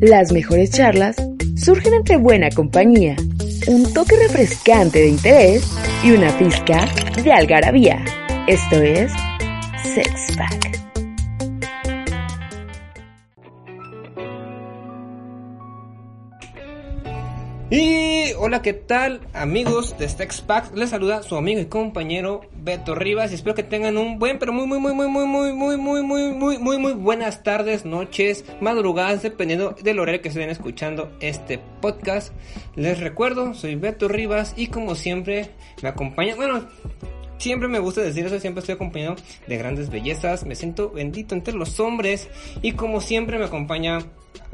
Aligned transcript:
Las 0.00 0.32
mejores 0.32 0.70
charlas 0.70 1.16
surgen 1.56 1.94
entre 1.94 2.16
buena 2.16 2.50
compañía, 2.50 3.16
un 3.68 3.92
toque 3.92 4.16
refrescante 4.16 5.00
de 5.00 5.08
interés 5.08 5.70
y 6.02 6.10
una 6.10 6.36
pizca 6.38 6.86
de 7.22 7.32
algarabía. 7.32 8.04
Esto 8.46 8.82
es 8.82 9.12
Sex 9.94 10.36
Pack. 10.36 10.73
Hola, 18.38 18.62
¿qué 18.62 18.72
tal 18.72 19.20
amigos 19.32 19.96
de 19.98 20.08
Sex 20.08 20.40
Pack? 20.40 20.74
Les 20.74 20.90
saluda 20.90 21.22
su 21.22 21.36
amigo 21.36 21.60
y 21.60 21.66
compañero 21.66 22.42
Beto 22.54 22.94
Rivas 22.94 23.30
y 23.30 23.34
espero 23.34 23.54
que 23.54 23.62
tengan 23.62 23.96
un 23.96 24.18
buen, 24.18 24.38
pero 24.38 24.52
muy, 24.52 24.66
muy, 24.66 24.78
muy, 24.78 24.94
muy, 24.94 25.08
muy, 25.08 25.26
muy, 25.26 25.52
muy, 25.52 25.76
muy, 25.76 26.02
muy, 26.02 26.32
muy, 26.32 26.58
muy, 26.58 26.78
muy 26.78 26.92
buenas 26.92 27.42
tardes, 27.42 27.84
noches, 27.84 28.44
madrugadas, 28.60 29.22
dependiendo 29.22 29.74
del 29.82 29.98
horario 29.98 30.22
que 30.22 30.28
estén 30.28 30.50
escuchando 30.50 31.12
este 31.20 31.58
podcast. 31.80 32.32
Les 32.76 33.00
recuerdo, 33.00 33.54
soy 33.54 33.74
Beto 33.74 34.08
Rivas 34.08 34.54
y 34.56 34.68
como 34.68 34.94
siempre 34.94 35.50
me 35.82 35.88
acompaña, 35.88 36.34
bueno, 36.36 36.66
Siempre 37.36 37.68
me 37.68 37.80
gusta 37.80 38.00
decir 38.00 38.24
eso, 38.24 38.38
siempre 38.38 38.60
estoy 38.60 38.76
acompañado 38.76 39.16
de 39.46 39.58
grandes 39.58 39.90
bellezas, 39.90 40.46
me 40.46 40.54
siento 40.54 40.90
bendito 40.90 41.34
entre 41.34 41.52
los 41.52 41.78
hombres 41.80 42.28
y 42.62 42.72
como 42.72 43.00
siempre 43.00 43.38
me 43.38 43.44
acompaña 43.44 43.98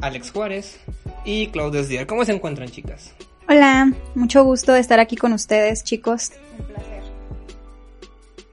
Alex 0.01 0.33
Juárez 0.33 0.81
y 1.25 1.49
Claudia 1.49 1.83
Díaz. 1.83 2.07
¿Cómo 2.07 2.25
se 2.25 2.33
encuentran 2.33 2.69
chicas? 2.71 3.15
Hola, 3.53 3.93
mucho 4.15 4.45
gusto 4.45 4.75
de 4.75 4.79
estar 4.79 5.01
aquí 5.01 5.17
con 5.17 5.33
ustedes 5.33 5.83
chicos. 5.83 6.31
Un 6.57 6.67
placer. 6.67 7.03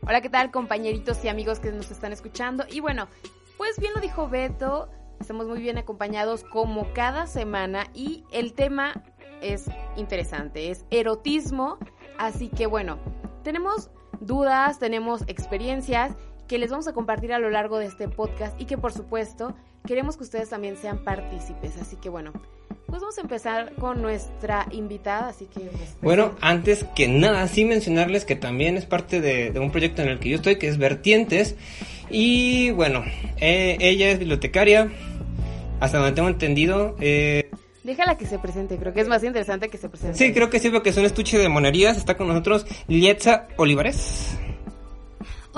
Hola, 0.02 0.22
¿qué 0.22 0.30
tal 0.30 0.50
compañeritos 0.50 1.24
y 1.24 1.28
amigos 1.28 1.60
que 1.60 1.72
nos 1.72 1.92
están 1.92 2.14
escuchando? 2.14 2.66
Y 2.68 2.80
bueno, 2.80 3.08
pues 3.58 3.78
bien 3.80 3.94
lo 3.94 4.02
dijo 4.02 4.28
Beto, 4.28 4.90
estamos 5.20 5.46
muy 5.46 5.62
bien 5.62 5.78
acompañados 5.78 6.44
como 6.44 6.92
cada 6.94 7.28
semana 7.28 7.86
y 7.94 8.24
el 8.32 8.54
tema 8.54 9.04
es 9.40 9.66
interesante, 9.98 10.72
es 10.72 10.84
erotismo, 10.90 11.78
así 12.18 12.50
que 12.50 12.66
bueno, 12.66 12.98
tenemos 13.44 13.92
dudas, 14.20 14.80
tenemos 14.80 15.26
experiencias 15.28 16.16
que 16.48 16.58
les 16.58 16.72
vamos 16.72 16.88
a 16.88 16.94
compartir 16.94 17.34
a 17.34 17.38
lo 17.38 17.52
largo 17.52 17.78
de 17.78 17.86
este 17.86 18.08
podcast 18.08 18.60
y 18.60 18.66
que 18.66 18.80
por 18.80 18.94
supuesto 18.94 19.54
queremos 19.88 20.18
que 20.18 20.24
ustedes 20.24 20.50
también 20.50 20.78
sean 20.78 21.00
partícipes. 21.00 21.78
Así 21.82 21.96
que 21.96 22.10
bueno, 22.10 22.32
pues 22.86 23.02
vamos 23.02 23.18
a 23.18 23.22
empezar 23.22 23.74
con 23.76 24.02
nuestra 24.02 24.68
invitada, 24.72 25.30
así 25.30 25.46
que... 25.46 25.62
Pues, 25.62 25.98
bueno, 26.02 26.36
antes 26.42 26.86
que 26.96 27.08
nada, 27.08 27.48
sí 27.48 27.66
mencionarles 27.66 28.24
que 28.26 28.36
también 28.36 28.78
es 28.78 28.86
parte 28.86 29.20
de, 29.20 29.58
un 29.60 29.72
proyecto 29.72 30.04
en 30.04 30.10
el 30.10 30.20
que 30.20 30.30
yo 30.30 30.36
estoy, 30.36 30.58
que 30.58 30.68
es 30.68 30.78
Vertientes. 30.78 31.56
Y 32.10 32.72
bueno, 32.72 33.04
eh, 33.38 33.78
ella 33.80 34.12
es 34.12 34.20
bibliotecaria, 34.20 34.92
hasta 35.80 35.98
donde 35.98 36.14
tengo 36.14 36.30
entendido. 36.30 36.96
Eh, 37.00 37.50
Déjala 37.84 38.18
que 38.18 38.26
se 38.26 38.38
presente, 38.38 38.78
creo 38.78 38.94
que 38.94 39.02
es 39.02 39.08
más 39.08 39.24
interesante 39.24 39.70
que 39.70 39.78
se 39.78 39.90
presente. 39.90 40.18
Sí, 40.18 40.34
creo 40.34 40.50
que 40.50 40.60
sí, 40.60 40.70
porque 40.70 40.90
es 40.90 40.98
un 40.98 41.06
estuche 41.06 41.38
de 41.38 41.48
monerías. 41.48 41.98
Está 41.98 42.18
con 42.18 42.28
nosotros 42.28 42.66
Lietza 42.88 43.48
Olivares. 43.56 44.38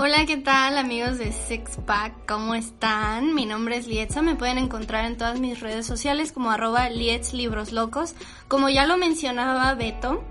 Hola, 0.02 0.24
¿qué 0.24 0.38
tal 0.38 0.78
amigos 0.78 1.18
de 1.18 1.30
Six 1.30 1.76
Pack? 1.84 2.26
¿Cómo 2.26 2.54
están? 2.54 3.34
Mi 3.34 3.44
nombre 3.44 3.76
es 3.76 3.86
Lietza, 3.86 4.22
me 4.22 4.34
pueden 4.34 4.56
encontrar 4.56 5.04
en 5.04 5.18
todas 5.18 5.38
mis 5.38 5.60
redes 5.60 5.84
sociales 5.84 6.32
como 6.32 6.50
arroba 6.50 6.88
Lietz 6.88 7.34
Libros 7.34 7.70
Locos. 7.70 8.14
Como 8.48 8.70
ya 8.70 8.86
lo 8.86 8.96
mencionaba 8.96 9.74
Beto, 9.74 10.24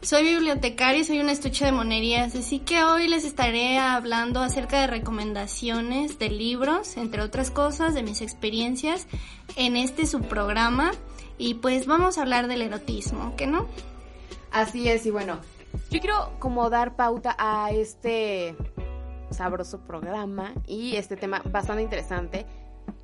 soy 0.00 0.22
bibliotecaria 0.22 1.02
y 1.02 1.04
soy 1.04 1.20
un 1.20 1.28
estuche 1.28 1.66
de 1.66 1.72
monerías, 1.72 2.34
así 2.34 2.58
que 2.58 2.84
hoy 2.84 3.06
les 3.06 3.26
estaré 3.26 3.76
hablando 3.76 4.40
acerca 4.40 4.80
de 4.80 4.86
recomendaciones 4.86 6.18
de 6.18 6.30
libros, 6.30 6.96
entre 6.96 7.20
otras 7.20 7.50
cosas, 7.50 7.92
de 7.92 8.02
mis 8.02 8.22
experiencias 8.22 9.08
en 9.56 9.76
este 9.76 10.06
subprograma 10.06 10.92
y 11.36 11.52
pues 11.52 11.84
vamos 11.84 12.16
a 12.16 12.22
hablar 12.22 12.48
del 12.48 12.62
erotismo, 12.62 13.34
¿qué 13.36 13.46
no? 13.46 13.66
Así 14.52 14.88
es, 14.88 15.04
y 15.04 15.10
bueno, 15.10 15.38
yo 15.90 16.00
quiero 16.00 16.32
como 16.38 16.70
dar 16.70 16.96
pauta 16.96 17.36
a 17.38 17.70
este 17.72 18.56
sabroso 19.30 19.80
programa 19.80 20.52
y 20.66 20.96
este 20.96 21.16
tema 21.16 21.42
bastante 21.44 21.82
interesante. 21.82 22.46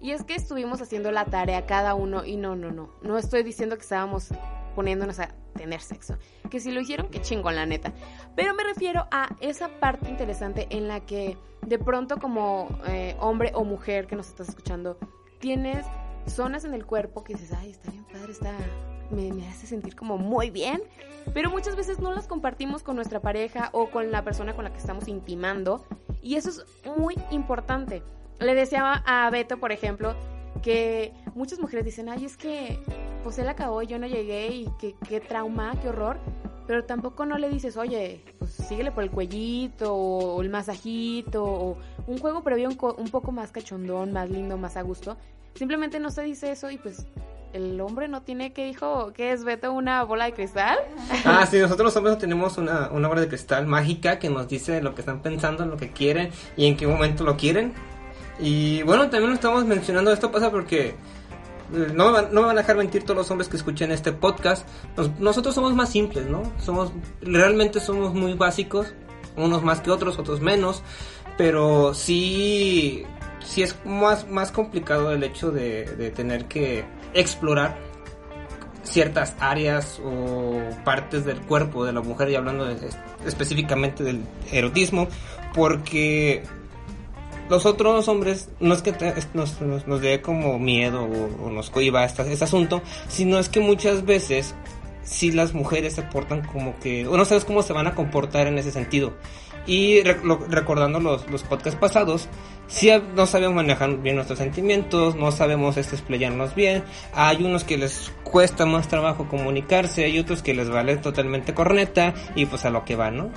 Y 0.01 0.13
es 0.13 0.25
que 0.25 0.35
estuvimos 0.35 0.81
haciendo 0.81 1.11
la 1.11 1.25
tarea 1.25 1.67
cada 1.67 1.95
uno 1.95 2.25
y 2.25 2.37
no, 2.37 2.57
no, 2.57 2.71
no. 2.71 2.91
No 3.03 3.19
estoy 3.19 3.43
diciendo 3.43 3.77
que 3.77 3.83
estábamos 3.83 4.29
poniéndonos 4.75 5.19
a 5.19 5.29
tener 5.55 5.81
sexo. 5.81 6.17
Que 6.51 6.61
si 6.61 6.73
lo 6.73 6.81
hicieron, 6.81 7.09
qué 7.09 7.21
chingón, 7.21 7.57
la 7.57 7.67
neta. 7.67 7.93
Pero 8.37 8.55
me 8.55 8.65
refiero 8.65 9.07
a 9.11 9.35
esa 9.41 9.69
parte 9.69 10.09
interesante 10.09 10.67
en 10.71 10.89
la 10.89 11.01
que 11.01 11.37
de 11.67 11.79
pronto 11.79 12.19
como 12.19 12.69
eh, 12.87 13.17
hombre 13.21 13.53
o 13.55 13.65
mujer 13.65 14.07
que 14.07 14.17
nos 14.17 14.29
estás 14.29 14.49
escuchando, 14.49 14.99
tienes 15.39 15.87
zonas 16.27 16.65
en 16.65 16.75
el 16.75 16.87
cuerpo 16.87 17.25
que 17.25 17.35
dices, 17.35 17.53
ay, 17.53 17.71
está 17.71 17.91
bien 17.91 18.05
padre, 18.05 18.33
está, 18.33 18.53
me, 19.11 19.33
me, 19.33 19.49
hace 19.49 19.67
sentir 19.67 19.97
como 19.97 20.19
muy 20.19 20.51
bien, 20.51 20.83
pero 21.35 21.51
muchas 21.51 21.77
veces 21.77 22.01
no 22.01 22.13
las 22.13 22.27
compartimos 22.27 22.83
con 22.83 22.97
nuestra 22.97 23.21
pareja 23.21 23.71
o 23.73 23.91
con 23.91 24.11
la 24.11 24.23
persona 24.25 24.55
con 24.55 24.65
la 24.65 24.73
que 24.73 24.79
estamos 24.79 25.09
intimando 25.09 25.85
y 26.23 26.37
eso 26.37 26.51
es 26.51 26.65
muy 26.97 27.17
importante. 27.31 28.03
Le 28.39 28.55
decía 28.55 29.03
a 29.07 29.31
Beto, 29.31 29.59
por 29.59 29.73
ejemplo, 29.73 30.15
que 30.63 31.13
muchas 31.35 31.59
mujeres 31.59 31.85
dicen, 31.85 32.09
ay, 32.09 32.25
es 32.25 32.37
que 32.37 32.79
pues 33.23 33.39
él 33.39 33.49
acabó 33.49 33.83
yo 33.83 33.99
no 33.99 34.07
llegué 34.07 34.49
y 34.49 34.69
qué, 34.79 34.95
qué 35.09 35.21
trauma, 35.21 35.75
qué 35.81 35.89
horror, 35.89 36.19
pero 36.73 36.85
tampoco 36.85 37.27
no 37.27 37.37
le 37.37 37.51
dices, 37.51 37.77
oye, 37.77 38.23
pues 38.39 38.53
síguele 38.53 38.93
por 38.93 39.05
el 39.05 39.11
cuellito 39.11 39.95
o 39.95 40.41
el 40.41 40.49
masajito 40.49 41.45
o 41.45 41.77
un 42.07 42.17
juego 42.17 42.43
previo 42.43 42.71
un, 42.71 42.79
un 42.97 43.11
poco 43.11 43.31
más 43.31 43.53
cachondón, 43.53 44.15
más 44.15 44.31
lindo, 44.31 44.57
más 44.57 44.79
a 44.79 44.81
gusto. 44.81 45.19
Simplemente 45.55 46.01
no 46.01 46.11
se 46.11 46.23
dice 46.23 46.51
eso 46.51 46.71
y 46.71 46.79
pues 46.79 47.07
el 47.53 47.79
hombre 47.83 48.09
no 48.09 48.23
tiene 48.23 48.55
que 48.55 48.65
dijo 48.65 49.13
que 49.13 49.33
es 49.33 49.45
Beto 49.45 49.71
una 49.71 50.03
bola 50.05 50.25
de 50.25 50.33
cristal. 50.33 50.79
Ah, 51.27 51.45
sí, 51.45 51.59
nosotros 51.59 51.85
los 51.85 51.97
hombres 51.97 52.17
tenemos 52.17 52.57
una, 52.57 52.89
una 52.91 53.07
bola 53.07 53.21
de 53.21 53.29
cristal 53.29 53.67
mágica 53.67 54.19
que 54.19 54.31
nos 54.31 54.49
dice 54.49 54.81
lo 54.81 54.95
que 54.95 55.03
están 55.03 55.21
pensando, 55.21 55.67
lo 55.67 55.77
que 55.77 55.91
quieren 55.91 56.31
y 56.57 56.69
en 56.69 56.79
qué 56.79 56.87
momento 56.87 57.23
lo 57.23 57.37
quieren. 57.37 57.75
Y 58.41 58.83
bueno, 58.85 59.11
también 59.11 59.29
lo 59.29 59.35
estamos 59.35 59.67
mencionando, 59.67 60.11
esto 60.11 60.33
pasa 60.33 60.51
porque 60.51 60.95
no 61.73 62.07
me, 62.07 62.13
van, 62.13 62.35
no 62.35 62.43
me 62.43 62.47
van 62.49 62.59
a 62.59 62.61
dejar 62.61 62.77
mentir 62.77 63.03
todos 63.03 63.17
los 63.17 63.31
hombres 63.31 63.49
que 63.49 63.57
escuchen 63.57 63.91
este 63.93 64.13
podcast. 64.13 64.67
nosotros 65.19 65.55
somos 65.55 65.75
más 65.75 65.91
simples, 65.91 66.27
¿no? 66.27 66.43
Somos, 66.59 66.93
realmente 67.21 67.81
somos 67.81 68.15
muy 68.15 68.35
básicos, 68.35 68.95
unos 69.37 69.63
más 69.63 69.81
que 69.81 69.91
otros, 69.91 70.19
otros 70.19 70.41
menos, 70.41 70.83
pero 71.37 71.95
sí 71.95 73.05
sí 73.45 73.63
es 73.63 73.77
más, 73.85 74.29
más 74.29 74.53
complicado 74.53 75.13
el 75.13 75.23
hecho 75.23 75.51
de, 75.51 76.13
tener 76.15 76.47
que 76.47 76.85
explorar 77.15 77.77
ciertas 78.83 79.35
áreas 79.39 80.01
o 80.05 80.61
partes 80.85 81.25
del 81.25 81.41
cuerpo 81.41 81.85
de 81.85 81.93
la 81.93 82.01
mujer 82.01 82.31
y 82.31 82.35
hablando 82.35 82.69
específicamente 83.25 84.03
del 84.03 84.23
erotismo 84.51 85.09
porque 85.55 86.43
los 87.53 87.67
otros 87.67 88.09
hombres 88.09 88.49
no 88.61 88.73
es 88.73 88.81
que 88.81 88.95
nos, 89.35 89.61
nos, 89.61 90.01
dé 90.01 90.23
como 90.23 90.59
miedo 90.59 91.05
o, 91.05 91.51
nos 91.51 91.69
cohiba 91.69 92.03
este, 92.03 92.23
asunto 92.43 92.81
sino 93.09 93.39
es 93.39 93.51
que 93.51 93.61
muchas 93.61 94.07
veces 94.07 94.55
si 95.03 95.33
las 95.33 95.53
mujeres 95.53 95.93
se 95.93 96.01
portan 96.01 96.47
como 96.47 96.79
que 96.79 97.07
o 97.07 97.15
no 97.15 97.27
sabes 97.27 97.45
cómo 97.45 97.63
se 97.63 97.75
van 97.75 97.87
a 97.87 97.95
comportar 97.95 98.47
en 98.47 98.57
ese 98.57 98.73
sentido 98.73 99.13
y 99.67 100.03
recordando 100.03 100.99
los, 100.99 101.31
los 101.31 101.45
podcasts 101.45 101.79
pasados, 101.79 102.29
si 102.67 102.91
no 103.15 103.27
sabemos 103.27 103.55
manejar 103.55 103.97
bien 103.99 104.17
nuestros 104.17 104.41
sentimientos, 104.41 105.15
no 105.15 105.31
sabemos 105.31 105.77
este, 105.77 105.95
explayarnos 105.95 106.57
bien. 106.57 106.83
Hay 107.15 107.45
unos 107.45 107.63
que 107.63 107.79
les 107.79 108.11
cuesta 108.25 108.67
más 108.67 108.89
trabajo 108.89 109.29
comunicarse, 109.29 110.05
hay 110.05 110.19
otros 110.19 110.43
que 110.43 110.53
les 110.53 110.69
vale 110.69 110.97
totalmente 110.97 111.55
corneta 111.55 112.13
y 112.35 112.47
pues 112.47 112.65
a 112.65 112.71
lo 112.71 112.85
que 112.85 112.97
va, 112.97 113.13
¿no? 113.13 113.31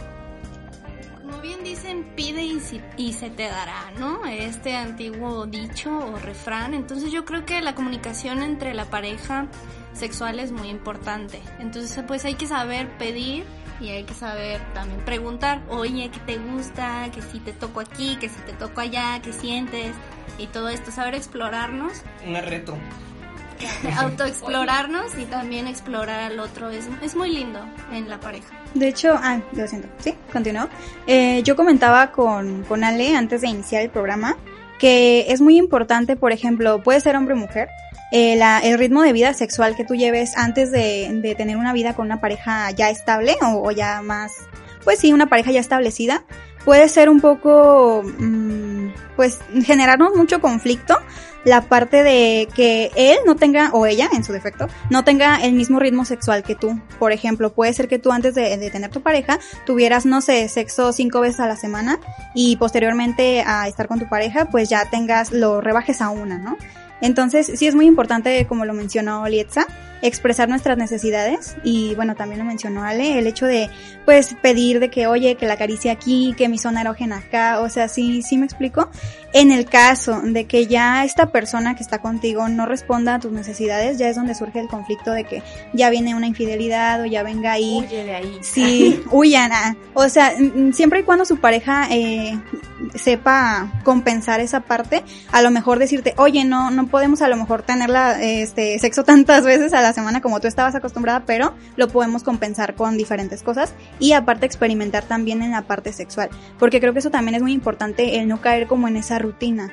Y, 2.97 3.13
se 3.13 3.29
te 3.29 3.47
dará, 3.47 3.91
¿no? 3.99 4.25
Este 4.25 4.75
antiguo 4.75 5.45
dicho 5.45 5.97
o 5.97 6.17
refrán. 6.17 6.73
Entonces 6.73 7.11
yo 7.11 7.25
creo 7.25 7.45
que 7.45 7.61
la 7.61 7.75
comunicación 7.75 8.41
entre 8.41 8.73
la 8.73 8.85
pareja 8.85 9.47
sexual 9.93 10.39
es 10.39 10.51
muy 10.51 10.69
importante. 10.69 11.41
Entonces 11.59 12.03
pues 12.07 12.25
hay 12.25 12.35
que 12.35 12.47
saber 12.47 12.97
pedir 12.97 13.45
y 13.79 13.89
hay 13.89 14.03
que 14.03 14.13
saber 14.13 14.61
también 14.73 15.01
preguntar, 15.01 15.61
oye, 15.69 16.09
¿qué 16.09 16.19
te 16.19 16.37
gusta? 16.37 17.09
Que 17.11 17.21
si 17.21 17.39
te 17.39 17.51
toco 17.51 17.81
aquí, 17.81 18.15
que 18.17 18.29
si 18.29 18.39
te 18.41 18.53
toco 18.53 18.81
allá, 18.81 19.21
¿qué 19.21 19.33
sientes? 19.33 19.95
Y 20.37 20.47
todo 20.47 20.69
esto, 20.69 20.91
saber 20.91 21.15
explorarnos. 21.15 22.03
Un 22.25 22.35
reto. 22.35 22.77
Autoexplorarnos 23.97 25.17
y 25.17 25.25
también 25.25 25.67
explorar 25.67 26.19
al 26.19 26.39
otro 26.39 26.69
es, 26.69 26.87
es 27.01 27.15
muy 27.15 27.31
lindo 27.31 27.59
en 27.91 28.09
la 28.09 28.19
pareja. 28.19 28.47
De 28.73 28.87
hecho, 28.87 29.13
ah, 29.15 29.39
lo 29.53 29.67
siento, 29.67 29.87
sí, 29.99 30.13
continúo. 30.31 30.67
Eh, 31.07 31.41
yo 31.43 31.55
comentaba 31.55 32.11
con, 32.11 32.63
con 32.63 32.83
Ale 32.83 33.15
antes 33.15 33.41
de 33.41 33.47
iniciar 33.47 33.83
el 33.83 33.89
programa 33.89 34.35
que 34.79 35.25
es 35.29 35.41
muy 35.41 35.57
importante, 35.57 36.15
por 36.15 36.31
ejemplo, 36.31 36.83
puede 36.83 36.99
ser 36.99 37.15
hombre 37.15 37.33
o 37.33 37.37
mujer, 37.37 37.69
eh, 38.11 38.39
el 38.63 38.77
ritmo 38.77 39.01
de 39.01 39.13
vida 39.13 39.33
sexual 39.33 39.75
que 39.75 39.85
tú 39.85 39.95
lleves 39.95 40.37
antes 40.37 40.71
de, 40.71 41.35
tener 41.37 41.57
una 41.57 41.73
vida 41.73 41.93
con 41.95 42.05
una 42.05 42.21
pareja 42.21 42.69
ya 42.71 42.89
estable 42.89 43.35
o, 43.41 43.71
ya 43.71 44.01
más, 44.01 44.33
pues 44.83 44.99
sí, 44.99 45.13
una 45.13 45.27
pareja 45.27 45.51
ya 45.51 45.59
establecida, 45.59 46.23
puede 46.63 46.87
ser 46.89 47.09
un 47.09 47.19
poco, 47.19 48.03
mm, 48.03 48.89
pues 49.15 49.39
generarnos 49.63 50.15
mucho 50.15 50.39
conflicto 50.41 50.97
la 51.45 51.61
parte 51.61 52.03
de 52.03 52.49
que 52.53 52.91
él 52.95 53.17
no 53.25 53.35
tenga, 53.35 53.69
o 53.71 53.85
ella 53.85 54.09
en 54.11 54.23
su 54.23 54.33
defecto, 54.33 54.67
no 54.89 55.03
tenga 55.03 55.37
el 55.37 55.53
mismo 55.53 55.79
ritmo 55.79 56.03
sexual 56.03 56.43
que 56.43 56.55
tú. 56.55 56.79
Por 56.99 57.11
ejemplo, 57.11 57.53
puede 57.53 57.73
ser 57.73 57.87
que 57.87 57.99
tú 57.99 58.11
antes 58.11 58.35
de, 58.35 58.57
de 58.57 58.71
tener 58.71 58.89
tu 58.91 59.01
pareja 59.01 59.39
tuvieras, 59.65 60.05
no 60.05 60.21
sé, 60.21 60.49
sexo 60.49 60.91
cinco 60.91 61.21
veces 61.21 61.39
a 61.39 61.47
la 61.47 61.55
semana 61.55 61.99
y 62.33 62.57
posteriormente 62.57 63.43
a 63.45 63.67
estar 63.67 63.87
con 63.87 63.99
tu 63.99 64.09
pareja, 64.09 64.45
pues 64.45 64.69
ya 64.69 64.89
tengas, 64.89 65.31
lo 65.31 65.61
rebajes 65.61 66.01
a 66.01 66.09
una, 66.09 66.37
¿no? 66.37 66.57
Entonces, 67.01 67.51
sí 67.55 67.67
es 67.67 67.75
muy 67.75 67.85
importante, 67.85 68.45
como 68.47 68.65
lo 68.65 68.73
mencionó 68.73 69.27
Lietza, 69.27 69.67
expresar 70.01 70.49
nuestras 70.49 70.77
necesidades 70.77 71.55
y 71.63 71.95
bueno, 71.95 72.15
también 72.15 72.39
lo 72.39 72.45
mencionó 72.45 72.83
Ale, 72.83 73.19
el 73.19 73.27
hecho 73.27 73.45
de 73.45 73.69
pues 74.05 74.35
pedir 74.41 74.79
de 74.79 74.89
que 74.89 75.07
oye, 75.07 75.35
que 75.35 75.45
la 75.45 75.57
caricia 75.57 75.91
aquí, 75.91 76.33
que 76.37 76.47
mi 76.47 76.57
zona 76.57 76.81
erógena 76.81 77.17
acá, 77.17 77.59
o 77.59 77.69
sea, 77.69 77.87
sí, 77.87 78.21
sí 78.21 78.37
me 78.37 78.45
explico. 78.45 78.89
En 79.33 79.51
el 79.51 79.65
caso 79.65 80.21
de 80.23 80.45
que 80.45 80.67
ya 80.67 81.03
esta 81.03 81.25
persona 81.25 81.75
que 81.75 81.83
está 81.83 81.99
contigo 81.99 82.47
no 82.47 82.65
responda 82.65 83.15
a 83.15 83.19
tus 83.19 83.33
necesidades, 83.33 83.97
ya 83.97 84.07
es 84.07 84.15
donde 84.15 84.33
surge 84.33 84.61
el 84.61 84.69
conflicto 84.69 85.11
de 85.11 85.25
que 85.25 85.43
ya 85.73 85.89
viene 85.89 86.15
una 86.15 86.27
infidelidad 86.27 87.01
o 87.01 87.05
ya 87.05 87.21
venga 87.21 87.51
ahí. 87.51 87.83
Huye 87.85 88.05
de 88.05 88.15
ahí. 88.15 88.37
Sí, 88.41 89.03
huyan. 89.11 89.51
O 89.93 90.07
sea, 90.07 90.33
mm, 90.39 90.71
siempre 90.71 91.01
y 91.01 91.03
cuando 91.03 91.25
su 91.25 91.37
pareja 91.37 91.87
eh, 91.91 92.39
sepa 92.93 93.81
compensar 93.83 94.39
esa 94.39 94.61
parte, 94.61 95.03
a 95.31 95.41
lo 95.41 95.51
mejor 95.51 95.79
decirte, 95.79 96.13
oye, 96.17 96.45
no, 96.45 96.71
no 96.71 96.87
podemos 96.87 97.21
a 97.21 97.27
lo 97.27 97.35
mejor 97.35 97.61
tenerla, 97.63 98.21
este, 98.21 98.79
sexo 98.79 99.03
tantas 99.03 99.43
veces 99.43 99.73
a 99.73 99.81
la 99.87 99.93
semana 99.93 100.21
como 100.21 100.39
tú 100.39 100.47
estabas 100.47 100.75
acostumbrada, 100.75 101.23
pero 101.25 101.53
lo 101.75 101.87
podemos 101.87 102.23
compensar 102.23 102.75
con 102.75 102.97
diferentes 102.97 103.43
cosas 103.43 103.73
y 103.99 104.13
aparte 104.13 104.45
experimentar 104.45 105.03
también 105.03 105.41
en 105.41 105.51
la 105.51 105.63
parte 105.63 105.93
sexual, 105.93 106.29
porque 106.59 106.79
creo 106.79 106.93
que 106.93 106.99
eso 106.99 107.11
también 107.11 107.35
es 107.35 107.41
muy 107.41 107.53
importante 107.53 108.19
el 108.19 108.27
no 108.27 108.41
caer 108.41 108.67
como 108.67 108.87
en 108.87 108.97
esa 108.97 109.19
rutina. 109.19 109.71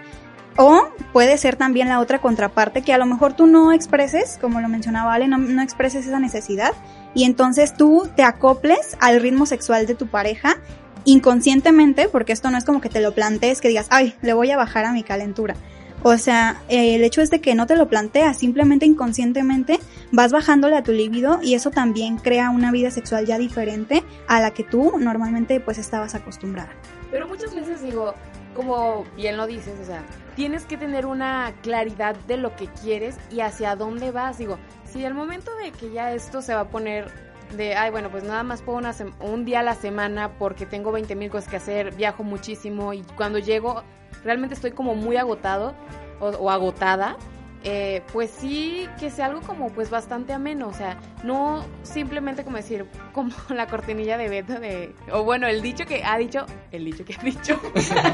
O 0.59 0.82
puede 1.14 1.38
ser 1.38 1.56
también 1.56 1.88
la 1.88 1.99
otra 1.99 2.20
contraparte 2.20 2.82
que 2.82 2.93
a 2.93 2.99
lo 2.99 3.06
mejor 3.06 3.32
tú 3.32 3.47
no 3.47 3.73
expreses, 3.73 4.38
como 4.38 4.61
lo 4.61 4.69
mencionaba 4.69 5.14
Ale, 5.14 5.26
no, 5.26 5.38
no 5.38 5.62
expreses 5.62 6.06
esa 6.06 6.20
necesidad 6.20 6.73
y 7.15 7.25
entonces 7.25 7.75
tú 7.75 8.06
te 8.17 8.23
acoples 8.23 8.97
al 9.00 9.20
ritmo 9.20 9.47
sexual 9.47 9.87
de 9.87 9.94
tu 9.94 10.08
pareja 10.08 10.58
inconscientemente, 11.05 12.08
porque 12.08 12.32
esto 12.32 12.50
no 12.50 12.58
es 12.58 12.65
como 12.65 12.81
que 12.81 12.88
te 12.88 13.00
lo 13.00 13.12
plantees, 13.12 13.61
que 13.61 13.69
digas, 13.69 13.87
ay, 13.91 14.15
le 14.23 14.35
voy 14.35 14.50
a 14.50 14.56
bajar 14.56 14.85
a 14.85 14.93
mi 14.93 15.03
calentura. 15.03 15.55
O 16.04 16.19
sea, 16.19 16.62
eh, 16.69 16.96
el 16.96 17.04
hecho 17.04 17.20
es 17.20 17.31
de 17.31 17.40
que 17.40 17.54
no 17.54 17.66
te 17.66 17.76
lo 17.76 17.88
planteas, 17.88 18.38
simplemente 18.38 18.87
inconscientemente 18.87 19.78
vas 20.10 20.32
bajándole 20.32 20.76
a 20.76 20.82
tu 20.82 20.93
líbido 20.93 21.38
y 21.43 21.54
eso 21.54 21.70
también 21.70 22.16
crea 22.16 22.50
una 22.50 22.72
vida 22.72 22.90
sexual 22.90 23.25
ya 23.25 23.38
diferente 23.38 24.02
a 24.26 24.40
la 24.40 24.52
que 24.52 24.64
tú 24.64 24.99
normalmente 24.99 25.60
pues 25.60 25.78
estabas 25.78 26.14
acostumbrada. 26.14 26.72
Pero 27.10 27.28
muchas 27.28 27.54
veces 27.54 27.82
digo, 27.82 28.14
como 28.54 29.04
bien 29.16 29.37
lo 29.37 29.46
dices, 29.46 29.75
o 29.81 29.84
sea, 29.84 30.02
tienes 30.34 30.64
que 30.64 30.76
tener 30.76 31.06
una 31.06 31.52
claridad 31.62 32.16
de 32.26 32.37
lo 32.37 32.56
que 32.56 32.66
quieres 32.66 33.16
y 33.31 33.40
hacia 33.40 33.76
dónde 33.76 34.10
vas. 34.10 34.38
Digo, 34.38 34.58
si 34.84 35.05
al 35.05 35.14
momento 35.14 35.50
de 35.62 35.70
que 35.72 35.93
ya 35.93 36.12
esto 36.12 36.43
se 36.43 36.55
va 36.55 36.62
a 36.62 36.69
poner 36.69 37.31
de, 37.56 37.75
ay, 37.75 37.90
bueno, 37.90 38.10
pues 38.10 38.25
nada 38.25 38.43
más 38.43 38.62
puedo 38.62 38.78
una 38.78 38.94
un 39.20 39.44
día 39.44 39.60
a 39.60 39.62
la 39.62 39.75
semana 39.75 40.38
porque 40.38 40.66
tengo 40.66 40.93
20 40.93 41.14
mil 41.14 41.31
cosas 41.31 41.49
que 41.49 41.56
hacer, 41.56 41.94
viajo 41.94 42.25
muchísimo 42.25 42.93
y 42.93 43.02
cuando 43.16 43.38
llego 43.38 43.82
realmente 44.25 44.54
estoy 44.54 44.72
como 44.72 44.94
muy 44.94 45.16
agotado 45.16 45.75
o, 46.20 46.28
o 46.28 46.50
agotada. 46.50 47.16
Eh, 47.64 48.03
pues 48.12 48.31
sí 48.31 48.88
que 48.99 49.11
sea 49.11 49.26
algo 49.26 49.41
como 49.41 49.70
pues 49.70 49.91
bastante 49.91 50.32
ameno, 50.32 50.69
o 50.69 50.73
sea, 50.73 50.99
no 51.23 51.64
simplemente 51.82 52.44
como 52.44 52.56
decir, 52.56 52.87
como 53.12 53.32
la 53.49 53.67
cortinilla 53.67 54.19
de 54.19 54.29
Beto 54.29 54.59
de, 54.59 54.94
o 55.12 55.23
bueno, 55.25 55.47
el 55.47 55.62
dicho 55.62 55.87
que 55.87 56.03
ha 56.05 56.19
dicho, 56.19 56.47
el 56.70 56.85
dicho 56.85 57.05
que 57.05 57.14
ha 57.14 57.23
dicho, 57.23 57.61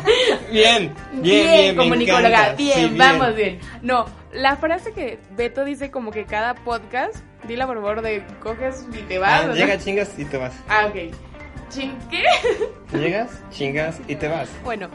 Bien, 0.52 0.94
bien, 1.14 1.76
como. 1.76 1.94
Nicóloga. 1.94 2.54
Bien, 2.54 2.90
Sí, 2.90 2.96
vamos 2.96 3.34
bien. 3.34 3.58
No, 3.82 4.06
la 4.32 4.56
frase 4.56 4.92
que 4.92 5.18
Beto 5.36 5.64
dice 5.64 5.90
como 5.90 6.10
que 6.10 6.24
cada 6.24 6.54
podcast, 6.54 7.16
dila 7.46 7.66
por 7.66 7.76
favor 7.76 8.02
de 8.02 8.24
coges 8.40 8.86
y 8.92 9.02
te 9.02 9.18
vas. 9.18 9.42
Ah, 9.42 9.44
¿o 9.44 9.48
no? 9.48 9.54
llega, 9.54 9.78
chingas 9.78 10.18
y 10.18 10.24
te 10.24 10.36
vas. 10.36 10.54
Ah, 10.68 10.86
ok. 10.86 11.14
¿Chin 11.70 11.96
qué? 12.10 12.24
Llegas, 12.96 13.42
chingas 13.50 14.00
y 14.08 14.16
te 14.16 14.28
vas. 14.28 14.48
Bueno, 14.64 14.88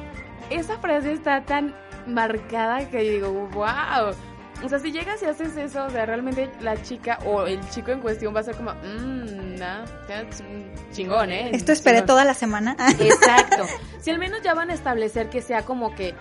esa 0.49 0.77
frase 0.79 1.13
está 1.13 1.41
tan 1.43 1.75
marcada 2.07 2.89
que 2.89 3.05
yo 3.05 3.11
digo, 3.11 3.49
wow. 3.53 4.13
O 4.63 4.69
sea, 4.69 4.79
si 4.79 4.91
llegas 4.91 5.21
y 5.21 5.25
haces 5.25 5.57
eso, 5.57 5.85
o 5.85 5.89
sea, 5.89 6.05
realmente 6.05 6.49
la 6.61 6.81
chica 6.81 7.19
o 7.25 7.45
el 7.45 7.59
chico 7.69 7.91
en 7.91 7.99
cuestión 7.99 8.33
va 8.33 8.39
a 8.39 8.43
ser 8.43 8.55
como, 8.55 8.71
mmm, 8.73 9.55
nah, 9.57 9.83
chingón, 10.91 11.31
¿eh? 11.31 11.49
Esto 11.53 11.73
esperé 11.73 11.97
Chingón". 11.97 12.07
toda 12.07 12.25
la 12.25 12.33
semana. 12.33 12.75
Exacto. 12.99 13.65
Si 13.99 14.09
al 14.09 14.19
menos 14.19 14.41
ya 14.41 14.53
van 14.53 14.69
a 14.69 14.73
establecer 14.73 15.29
que 15.29 15.41
sea 15.41 15.63
como 15.63 15.93
que 15.95 16.15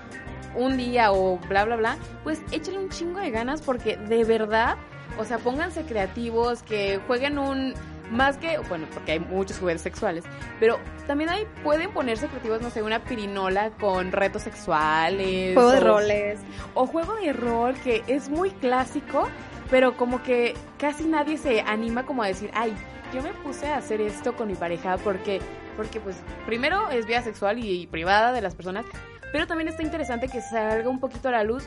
un 0.57 0.77
día 0.77 1.13
o 1.13 1.39
bla, 1.49 1.65
bla, 1.65 1.77
bla, 1.77 1.97
pues 2.25 2.41
échale 2.51 2.79
un 2.79 2.91
chingo 2.91 3.21
de 3.21 3.31
ganas 3.31 3.63
porque 3.63 3.97
de 3.97 4.25
verdad, 4.25 4.77
o 5.19 5.25
sea, 5.25 5.39
pónganse 5.39 5.83
creativos, 5.83 6.63
que 6.63 7.01
jueguen 7.07 7.39
un... 7.39 7.75
Más 8.13 8.37
que, 8.37 8.59
bueno, 8.69 8.87
porque 8.93 9.13
hay 9.13 9.21
muchos 9.21 9.59
juguetes 9.59 9.81
sexuales, 9.81 10.23
pero 10.61 10.79
también 11.07 11.31
hay, 11.31 11.47
pueden 11.65 11.91
ponerse 11.93 12.27
creativos, 12.27 12.61
no 12.61 12.69
sé, 12.69 12.83
una 12.83 13.03
pirinola 13.03 13.71
con 13.71 14.13
retos 14.13 14.43
sexuales. 14.43 15.55
Juego 15.55 15.71
de 15.71 15.81
roles. 15.81 16.41
o 16.75 16.87
juego 16.87 17.15
de 17.17 17.33
rol 17.33 17.75
que 17.83 18.05
es 18.09 18.29
muy 18.29 18.51
clásico, 18.51 19.29
pero 19.71 19.97
como 19.97 20.23
que 20.23 20.53
casi 20.79 21.05
nadie 21.05 21.39
se 21.39 21.63
anima 21.63 22.05
como 22.05 22.23
a 22.23 22.27
decir, 22.27 22.51
ay, 22.53 22.75
yo 23.15 23.23
me 23.23 23.33
puse 23.33 23.69
a 23.69 23.79
hacer 23.79 24.03
esto 24.03 24.37
con 24.37 24.49
mi 24.49 24.57
pareja 24.57 24.99
porque, 24.99 25.41
porque 25.75 25.99
pues 25.99 26.17
primero 26.45 26.91
es 26.91 27.07
vida 27.07 27.23
sexual 27.23 27.59
y, 27.59 27.87
privada 27.87 28.33
de 28.33 28.43
las 28.43 28.55
personas, 28.55 28.85
pero 29.33 29.47
también 29.47 29.69
está 29.69 29.83
interesante 29.83 30.29
que 30.29 30.43
salga 30.43 30.91
un 30.91 31.01
poquito 31.01 31.29
a 31.29 31.33
la 31.33 31.45
luz, 31.45 31.67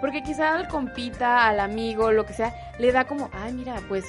porque 0.00 0.22
quizá 0.22 0.54
al 0.54 0.68
compita, 0.68 1.48
al 1.48 1.58
amigo, 1.58 2.12
lo 2.12 2.24
que 2.24 2.32
sea, 2.32 2.54
le 2.78 2.92
da 2.92 3.08
como, 3.08 3.28
ay, 3.32 3.52
mira, 3.54 3.74
pues 3.88 4.04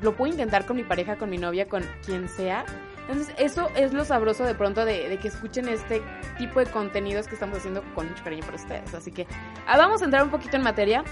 lo 0.00 0.14
puedo 0.16 0.32
intentar 0.32 0.66
con 0.66 0.76
mi 0.76 0.84
pareja, 0.84 1.16
con 1.16 1.30
mi 1.30 1.38
novia, 1.38 1.68
con 1.68 1.82
quien 2.04 2.28
sea. 2.28 2.64
Entonces, 3.08 3.34
eso 3.38 3.70
es 3.74 3.92
lo 3.92 4.04
sabroso 4.04 4.44
de 4.44 4.54
pronto 4.54 4.84
de, 4.84 5.08
de 5.08 5.16
que 5.16 5.28
escuchen 5.28 5.68
este 5.68 6.02
tipo 6.36 6.60
de 6.60 6.66
contenidos 6.66 7.26
que 7.26 7.34
estamos 7.34 7.58
haciendo 7.58 7.82
con 7.94 8.08
mucho 8.08 8.22
cariño 8.22 8.44
para 8.44 8.56
ustedes. 8.56 8.92
Así 8.94 9.12
que 9.12 9.26
ah, 9.66 9.78
vamos 9.78 10.02
a 10.02 10.04
entrar 10.04 10.22
un 10.22 10.30
poquito 10.30 10.56
en 10.56 10.62
materia. 10.62 11.04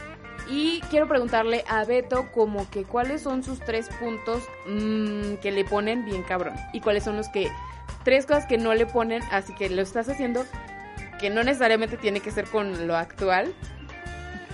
Y 0.49 0.81
quiero 0.91 1.09
preguntarle 1.09 1.65
a 1.69 1.85
Beto 1.85 2.31
como 2.33 2.69
que 2.71 2.85
cuáles 2.85 3.23
son 3.23 3.43
sus 3.43 3.59
tres 3.61 3.89
puntos 3.99 4.43
mm, 4.67 5.37
que 5.37 5.51
le 5.51 5.65
ponen 5.65 6.05
bien 6.05 6.23
cabrón. 6.23 6.55
Y 6.73 6.81
cuáles 6.81 7.05
son 7.05 7.17
los 7.17 7.29
que... 7.29 7.51
Tres 8.05 8.27
cosas 8.27 8.47
que 8.47 8.59
no 8.59 8.75
le 8.75 8.87
ponen, 8.87 9.23
así 9.33 9.53
que 9.55 9.69
lo 9.69 9.83
estás 9.83 10.09
haciendo 10.09 10.45
que 11.19 11.31
no 11.31 11.43
necesariamente 11.43 11.97
tiene 11.97 12.21
que 12.21 12.31
ser 12.31 12.45
con 12.45 12.87
lo 12.87 12.97
actual. 12.97 13.53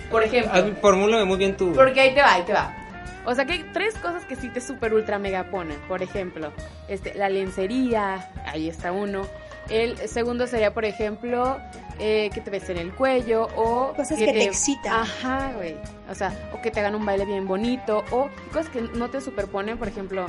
Por 0.09 0.23
ejemplo... 0.23 0.75
Formúlame 0.81 1.25
muy 1.25 1.37
bien 1.37 1.57
tu. 1.57 1.73
Porque 1.73 1.99
ahí 1.99 2.13
te 2.13 2.21
va, 2.21 2.33
ahí 2.33 2.43
te 2.43 2.53
va. 2.53 2.82
O 3.25 3.33
sea 3.35 3.45
que 3.45 3.53
hay 3.53 3.69
tres 3.73 3.95
cosas 3.95 4.25
que 4.25 4.35
sí 4.35 4.49
te 4.49 4.61
super 4.61 4.93
ultra 4.93 5.19
mega 5.19 5.45
ponen. 5.45 5.79
Por 5.87 6.01
ejemplo, 6.03 6.51
este, 6.87 7.13
la 7.13 7.29
lencería, 7.29 8.31
ahí 8.45 8.69
está 8.69 8.91
uno. 8.91 9.27
El 9.69 9.97
segundo 10.09 10.45
sería, 10.45 10.73
por 10.73 10.83
ejemplo, 10.83 11.57
eh, 11.99 12.29
que 12.33 12.41
te 12.41 12.49
besen 12.51 12.77
en 12.77 12.87
el 12.87 12.93
cuello 12.93 13.47
o... 13.55 13.93
Cosas 13.93 14.17
que 14.17 14.25
te 14.25 14.43
excitan. 14.43 14.93
Ajá, 14.93 15.53
güey. 15.55 15.77
O 16.09 16.15
sea, 16.15 16.33
o 16.53 16.61
que 16.61 16.69
te 16.69 16.81
hagan 16.81 16.95
un 16.95 17.05
baile 17.05 17.25
bien 17.25 17.47
bonito 17.47 18.03
o 18.11 18.29
cosas 18.51 18.69
que 18.69 18.81
no 18.81 19.09
te 19.09 19.21
superponen, 19.21 19.77
por 19.77 19.87
ejemplo... 19.87 20.25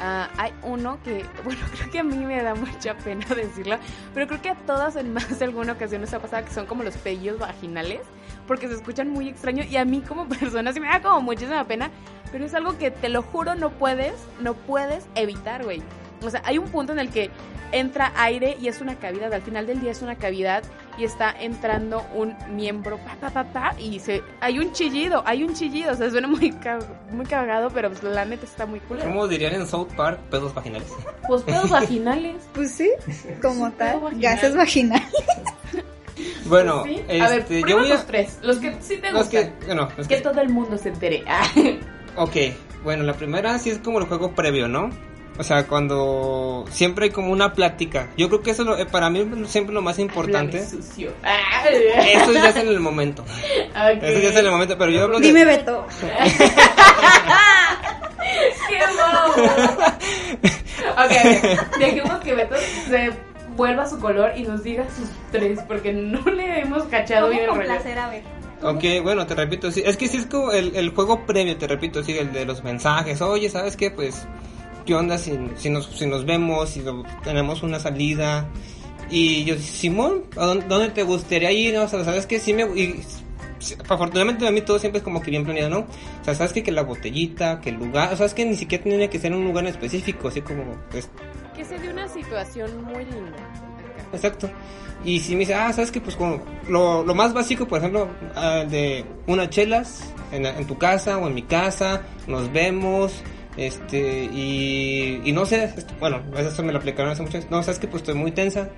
ah, 0.00 0.28
hay 0.36 0.52
uno 0.62 0.98
que, 1.04 1.24
bueno, 1.44 1.60
creo 1.76 1.90
que 1.92 1.98
a 2.00 2.02
mí 2.02 2.16
me 2.26 2.42
da 2.42 2.56
mucha 2.56 2.96
pena 2.98 3.24
decirlo, 3.36 3.76
pero 4.14 4.26
creo 4.26 4.42
que 4.42 4.48
a 4.50 4.56
todas 4.56 4.96
en 4.96 5.12
más 5.12 5.38
de 5.38 5.44
alguna 5.44 5.74
ocasión 5.74 6.00
nos 6.00 6.12
ha 6.12 6.18
pasado 6.18 6.44
que 6.44 6.52
son 6.52 6.66
como 6.66 6.82
los 6.82 6.96
pellos 6.96 7.38
vaginales, 7.38 8.00
porque 8.48 8.66
se 8.66 8.74
escuchan 8.74 9.10
muy 9.10 9.28
extraño 9.28 9.62
y 9.62 9.76
a 9.76 9.84
mí 9.84 10.00
como 10.00 10.28
persona 10.28 10.72
sí 10.72 10.80
me 10.80 10.88
da 10.88 11.00
como 11.00 11.20
muchísima 11.20 11.64
pena, 11.64 11.90
pero 12.32 12.44
es 12.46 12.54
algo 12.54 12.76
que 12.78 12.90
te 12.90 13.08
lo 13.08 13.22
juro 13.22 13.54
no 13.54 13.70
puedes, 13.70 14.14
no 14.40 14.54
puedes 14.54 15.04
evitar, 15.14 15.62
güey. 15.64 15.82
O 16.24 16.30
sea, 16.30 16.40
hay 16.44 16.56
un 16.58 16.68
punto 16.68 16.92
en 16.92 16.98
el 17.00 17.10
que 17.10 17.30
entra 17.72 18.12
aire 18.16 18.56
y 18.60 18.68
es 18.68 18.80
una 18.80 18.96
cavidad, 18.96 19.32
al 19.32 19.42
final 19.42 19.66
del 19.66 19.80
día 19.80 19.90
es 19.90 20.02
una 20.02 20.14
cavidad 20.14 20.62
y 20.96 21.04
está 21.04 21.30
entrando 21.36 22.04
un 22.14 22.36
miembro, 22.54 22.98
pa, 22.98 23.14
pa, 23.20 23.30
pa, 23.30 23.44
pa, 23.52 23.74
y 23.80 23.98
se, 23.98 24.22
hay 24.40 24.58
un 24.60 24.72
chillido, 24.72 25.22
hay 25.26 25.42
un 25.42 25.54
chillido, 25.54 25.92
o 25.92 25.96
sea, 25.96 26.10
suena 26.10 26.28
muy, 26.28 26.52
ca- 26.52 26.78
muy 27.10 27.24
cagado, 27.26 27.70
pero 27.70 27.88
pues, 27.90 28.02
la 28.04 28.24
neta 28.24 28.44
está 28.44 28.66
muy 28.66 28.78
cool. 28.80 28.98
¿Cómo 28.98 29.26
dirían 29.26 29.54
en 29.54 29.66
South 29.66 29.88
Park? 29.96 30.20
Pedos 30.30 30.54
vaginales. 30.54 30.92
Pues 31.26 31.42
pedos 31.42 31.70
vaginales. 31.70 32.36
Pues 32.54 32.70
sí, 32.72 32.90
como 33.40 33.66
Sí, 33.68 33.72
tal. 33.78 34.00
vaginal. 34.00 34.20
Gases 34.22 34.56
vaginales. 34.56 35.08
Bueno, 36.46 36.84
¿Sí? 36.84 36.96
este, 37.08 37.22
a 37.22 37.28
ver, 37.28 37.46
yo 37.66 37.78
voy 37.78 37.88
los 37.88 38.04
tres, 38.06 38.38
los 38.42 38.58
que 38.58 38.76
sí 38.80 38.98
te 38.98 39.10
Los 39.10 39.24
gustan. 39.30 39.54
que. 39.66 39.74
No, 39.74 39.88
los 39.96 40.06
que 40.06 40.16
que. 40.16 40.20
todo 40.20 40.40
el 40.40 40.50
mundo 40.50 40.76
se 40.76 40.90
entere. 40.90 41.24
Ok, 42.16 42.36
bueno, 42.84 43.04
la 43.04 43.14
primera 43.14 43.58
sí 43.58 43.70
es 43.70 43.78
como 43.78 43.98
el 43.98 44.06
juego 44.06 44.32
previo, 44.32 44.68
¿no? 44.68 44.90
O 45.38 45.42
sea, 45.44 45.66
cuando 45.66 46.66
siempre 46.70 47.06
hay 47.06 47.10
como 47.10 47.32
una 47.32 47.54
plática. 47.54 48.08
Yo 48.18 48.28
creo 48.28 48.42
que 48.42 48.50
eso 48.50 48.64
lo- 48.64 48.76
eh, 48.76 48.84
para 48.84 49.08
mí 49.08 49.20
es 49.42 49.48
siempre 49.50 49.72
lo 49.74 49.80
más 49.80 49.98
importante. 49.98 50.62
Sucio. 50.66 51.10
Ah. 51.24 51.64
Eso 51.70 52.32
ya 52.34 52.50
es 52.50 52.56
en 52.56 52.68
el 52.68 52.80
momento. 52.80 53.24
Eso 54.02 54.18
ya 54.20 54.28
es 54.28 54.36
en 54.36 54.44
el 54.44 54.50
momento, 54.50 54.76
pero 54.76 54.90
yo 54.90 55.04
hablo 55.04 55.20
de... 55.20 55.26
Dime 55.28 55.46
Beto. 55.46 55.86
¡Qué 58.68 58.78
bobo! 58.92 59.48
ok, 61.04 61.78
dejemos 61.78 62.20
que 62.20 62.34
Beto 62.34 62.54
se 62.88 63.10
vuelva 63.56 63.82
a 63.84 63.88
su 63.88 63.98
color 64.00 64.32
y 64.36 64.42
nos 64.42 64.62
diga 64.62 64.84
sus 64.94 65.08
tres, 65.30 65.60
porque 65.66 65.92
no 65.92 66.20
le 66.30 66.60
hemos 66.60 66.84
cachado 66.84 67.28
bien 67.30 67.42
el 67.42 67.48
¿Cómo 67.48 67.60
rollo. 67.62 67.70
complacer 67.72 67.98
a 67.98 68.08
Beto? 68.08 68.28
Ok, 68.62 68.84
bueno, 69.02 69.26
te 69.26 69.34
repito, 69.34 69.70
sí, 69.72 69.82
es 69.84 69.96
que 69.96 70.06
sí 70.08 70.18
es 70.18 70.26
como 70.26 70.52
el, 70.52 70.74
el 70.76 70.90
juego 70.90 71.26
previo, 71.26 71.56
te 71.56 71.66
repito, 71.66 72.02
sí, 72.02 72.16
el 72.16 72.32
de 72.32 72.44
los 72.44 72.62
mensajes. 72.62 73.20
Oye, 73.20 73.48
¿sabes 73.50 73.76
qué? 73.76 73.90
Pues, 73.90 74.26
¿qué 74.86 74.94
onda 74.94 75.18
si, 75.18 75.36
si, 75.56 75.68
nos, 75.68 75.86
si 75.86 76.06
nos 76.06 76.24
vemos, 76.24 76.70
si 76.70 76.80
no- 76.80 77.02
tenemos 77.24 77.62
una 77.62 77.80
salida? 77.80 78.48
Y 79.10 79.44
yo, 79.44 79.56
Simón, 79.56 80.24
¿a 80.36 80.46
dónde, 80.46 80.66
dónde 80.66 80.88
te 80.90 81.02
gustaría 81.02 81.50
ir? 81.50 81.76
O 81.76 81.88
sea, 81.88 82.04
¿sabes 82.04 82.26
qué? 82.26 82.38
Sí 82.38 82.54
me... 82.54 82.62
Y, 82.78 83.02
afortunadamente 83.88 84.46
a 84.46 84.50
mí 84.50 84.60
todo 84.62 84.78
siempre 84.78 84.98
es 84.98 85.04
como 85.04 85.20
que 85.20 85.30
bien 85.30 85.44
planeado, 85.44 85.70
¿no? 85.70 85.78
O 85.80 86.24
sea, 86.24 86.34
¿sabes 86.34 86.52
qué? 86.52 86.62
Que 86.62 86.72
la 86.72 86.82
botellita, 86.82 87.60
que 87.60 87.70
el 87.70 87.76
lugar... 87.76 88.12
O 88.12 88.16
sea, 88.16 88.26
es 88.26 88.34
que 88.34 88.44
ni 88.44 88.56
siquiera 88.56 88.82
tiene 88.84 89.08
que 89.10 89.18
ser 89.18 89.32
un 89.34 89.44
lugar 89.44 89.64
en 89.64 89.70
específico, 89.70 90.28
así 90.28 90.40
como... 90.40 90.62
Pues, 90.90 91.10
Que 91.56 91.64
se 91.64 91.78
dio 91.78 91.90
una 91.90 92.08
situación 92.08 92.84
muy 92.84 93.04
linda. 93.04 93.36
Exacto. 94.12 94.50
Y 95.04 95.18
si 95.20 95.32
me 95.32 95.40
dice, 95.40 95.54
ah, 95.54 95.72
sabes 95.72 95.90
que 95.90 96.00
pues 96.00 96.14
como 96.16 96.40
lo, 96.68 97.02
lo 97.04 97.14
más 97.14 97.32
básico, 97.34 97.66
por 97.66 97.78
ejemplo, 97.78 98.08
ah, 98.36 98.64
de 98.68 99.04
unas 99.26 99.50
chelas 99.50 100.12
en, 100.30 100.46
en 100.46 100.66
tu 100.66 100.78
casa 100.78 101.18
o 101.18 101.26
en 101.26 101.34
mi 101.34 101.42
casa, 101.42 102.02
nos 102.28 102.52
vemos, 102.52 103.12
este, 103.56 104.24
y, 104.32 105.20
y 105.24 105.32
no 105.32 105.44
sé, 105.44 105.64
este, 105.76 105.92
bueno, 105.98 106.20
eso 106.38 106.62
me 106.62 106.72
lo 106.72 106.78
aplicaron 106.78 107.10
hace 107.12 107.22
mucho, 107.22 107.40
no, 107.50 107.62
sabes 107.62 107.80
que 107.80 107.88
pues 107.88 108.02
estoy 108.02 108.14
muy 108.14 108.30
tensa, 108.30 108.68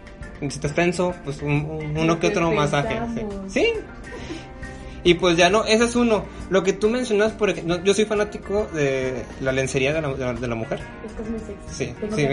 si 0.41 0.47
estás 0.47 0.75
tenso, 0.75 1.15
pues 1.25 1.43
un, 1.43 1.53
un- 1.53 1.97
uno 1.97 2.19
que 2.19 2.29
otro 2.29 2.51
masaje. 2.53 2.99
Sí. 3.15 3.21
Sí. 3.49 3.67
Y 5.05 5.15
pues 5.15 5.37
ya 5.37 5.51
no, 5.51 5.65
ese 5.67 5.85
es 5.85 5.95
uno. 5.97 6.25
Lo 6.49 6.63
que 6.63 6.73
tú 6.73 6.89
mencionas, 6.89 7.33
por 7.33 7.51
ejemplo, 7.51 7.83
yo 7.85 7.93
soy 7.93 8.07
fanático 8.07 8.67
de 8.73 9.23
la 9.41 9.53
lencería 9.53 9.93
de 9.93 10.01
la, 10.01 10.09
de 10.15 10.25
la, 10.25 10.33
de 10.33 10.49
la 10.49 10.55
mujer. 10.55 10.81
Es 11.07 11.13
que 11.13 11.23
es 11.23 11.29
muy 11.29 11.39
sexy. 11.41 11.55
Sí, 11.87 11.95
Tengo 12.01 12.17
sí. 12.17 12.27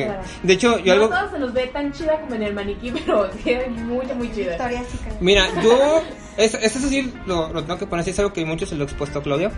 De 0.44 0.54
hecho, 0.54 0.80
yo 0.80 0.96
no 0.96 1.04
algo... 1.04 1.10
todos 1.16 1.32
se 1.32 1.40
nos 1.40 1.54
ve 1.54 1.68
tan 1.68 1.92
chida 1.92 2.20
como 2.22 2.36
en 2.36 2.44
el 2.44 2.54
maniquí, 2.54 2.92
pero 3.06 3.30
queda 3.44 3.68
mucho, 3.68 4.16
muy 4.16 4.32
chida. 4.34 4.52
Victoria 4.52 4.84
sí 4.90 4.98
Mira, 5.20 5.48
yo, 5.64 6.02
eso, 6.38 6.58
eso 6.60 6.80
sí 6.88 7.14
lo, 7.26 7.52
lo 7.52 7.62
tengo 7.64 7.78
que 7.78 7.86
poner 7.88 8.02
así, 8.04 8.12
es 8.12 8.20
algo 8.20 8.32
que 8.32 8.46
muchos 8.46 8.70
se 8.70 8.76
lo 8.76 8.84
he 8.84 8.88
expuesto 8.88 9.20
a 9.20 9.24
Claudia, 9.24 9.52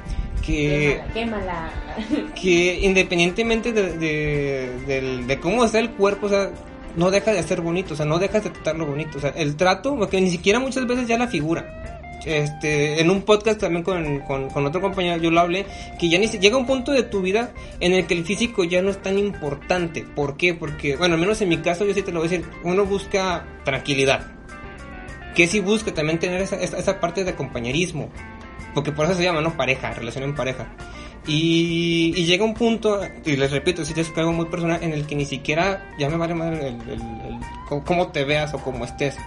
que, 0.44 1.00
Quémala, 1.14 1.72
quémala. 2.10 2.34
que 2.42 2.80
independientemente 2.82 3.72
de, 3.74 3.98
de, 3.98 4.72
del- 4.88 5.28
de 5.28 5.40
cómo 5.40 5.64
está 5.66 5.78
el 5.78 5.92
cuerpo, 5.92 6.26
o 6.26 6.30
sea, 6.30 6.50
no 6.96 7.12
deja 7.12 7.32
de 7.32 7.44
ser 7.44 7.62
bonito, 7.62 7.94
o 7.94 7.98
sea, 7.98 8.08
no 8.08 8.18
dejas 8.18 8.44
de 8.44 8.50
tratarlo 8.50 8.88
bonito, 8.88 9.20
o 9.20 9.22
sea, 9.22 9.30
el 9.36 9.56
trato, 9.56 9.96
porque 9.96 10.20
ni 10.20 10.32
siquiera 10.32 10.58
muchas 10.60 10.88
veces 10.88 11.08
ya 11.08 11.18
la 11.18 11.28
figura. 11.28 11.93
Este, 12.26 13.02
en 13.02 13.10
un 13.10 13.24
podcast 13.24 13.60
también 13.60 13.84
con, 13.84 14.66
otro 14.66 14.82
compañero 14.82 15.22
yo 15.22 15.30
lo 15.32 15.42
hablé, 15.42 15.66
que 16.00 16.10
ya 16.10 16.18
ni 16.20 16.28
si- 16.28 16.40
llega 16.40 16.58
un 16.58 16.66
punto 16.66 16.92
de 16.92 17.04
tu 17.04 17.22
vida 17.22 17.52
en 17.80 17.94
el 17.94 18.06
que 18.08 18.14
el 18.14 18.24
físico 18.26 18.64
ya 18.64 18.82
no 18.82 18.90
es 18.92 19.02
tan 19.02 19.18
importante. 19.18 20.04
¿Por 20.04 20.38
qué? 20.38 20.54
Porque, 20.54 20.96
bueno, 20.96 21.16
al 21.16 21.20
menos 21.22 21.42
en 21.42 21.50
mi 21.50 21.58
caso 21.58 21.86
yo 21.86 21.94
sí 21.94 22.02
te 22.02 22.12
lo 22.12 22.20
voy 22.20 22.28
a 22.28 22.32
decir, 22.32 22.46
uno 22.64 22.86
busca 22.86 23.46
tranquilidad 23.66 24.28
que 25.36 25.48
sí 25.48 25.60
busca 25.60 25.94
también 25.94 26.20
tener 26.20 26.42
esa, 26.42 27.00
parte 27.00 27.24
de 27.24 27.34
compañerismo. 27.34 28.10
Porque 28.74 28.92
por 28.92 29.06
eso 29.06 29.16
se 29.16 29.24
llama, 29.24 29.42
¿no? 29.42 29.56
Pareja, 29.56 29.92
relación 29.92 30.24
en 30.24 30.36
pareja. 30.36 30.68
Y, 31.26 32.12
llega 32.26 32.44
un 32.44 32.54
punto, 32.54 33.02
y 33.26 33.36
les 33.36 33.52
repito, 33.52 33.86
si 33.86 34.00
es 34.00 34.12
algo 34.16 34.34
muy 34.34 34.46
personal, 34.46 34.84
en 34.84 34.92
el 34.94 35.06
que 35.06 35.16
ni 35.16 35.26
siquiera 35.26 35.92
ya 35.98 36.10
me 36.10 36.18
vale 36.18 36.36
madre 36.36 36.68
el, 36.68 36.76
el- 36.90 37.84
cómo 37.86 38.08
te 38.12 38.24
veas 38.26 38.54
o 38.54 38.60
cómo 38.60 38.86
estés. 38.86 39.18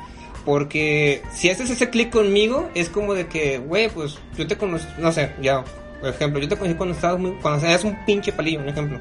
Porque 0.46 1.22
si 1.32 1.50
haces 1.50 1.68
ese 1.68 1.90
clic 1.90 2.10
conmigo, 2.10 2.70
es 2.74 2.88
como 2.88 3.14
de 3.14 3.26
que, 3.26 3.58
güey, 3.58 3.90
pues 3.90 4.16
yo 4.38 4.46
te 4.46 4.56
conocí, 4.56 4.86
no 4.96 5.10
sé, 5.10 5.32
ya, 5.42 5.64
por 6.00 6.08
ejemplo, 6.08 6.40
yo 6.40 6.48
te 6.48 6.56
conocí 6.56 6.76
cuando 6.76 6.94
estabas 6.94 7.18
muy, 7.18 7.32
cuando 7.42 7.66
eras 7.66 7.82
un 7.82 7.96
pinche 8.06 8.32
palillo, 8.32 8.60
un 8.60 8.68
ejemplo. 8.68 9.00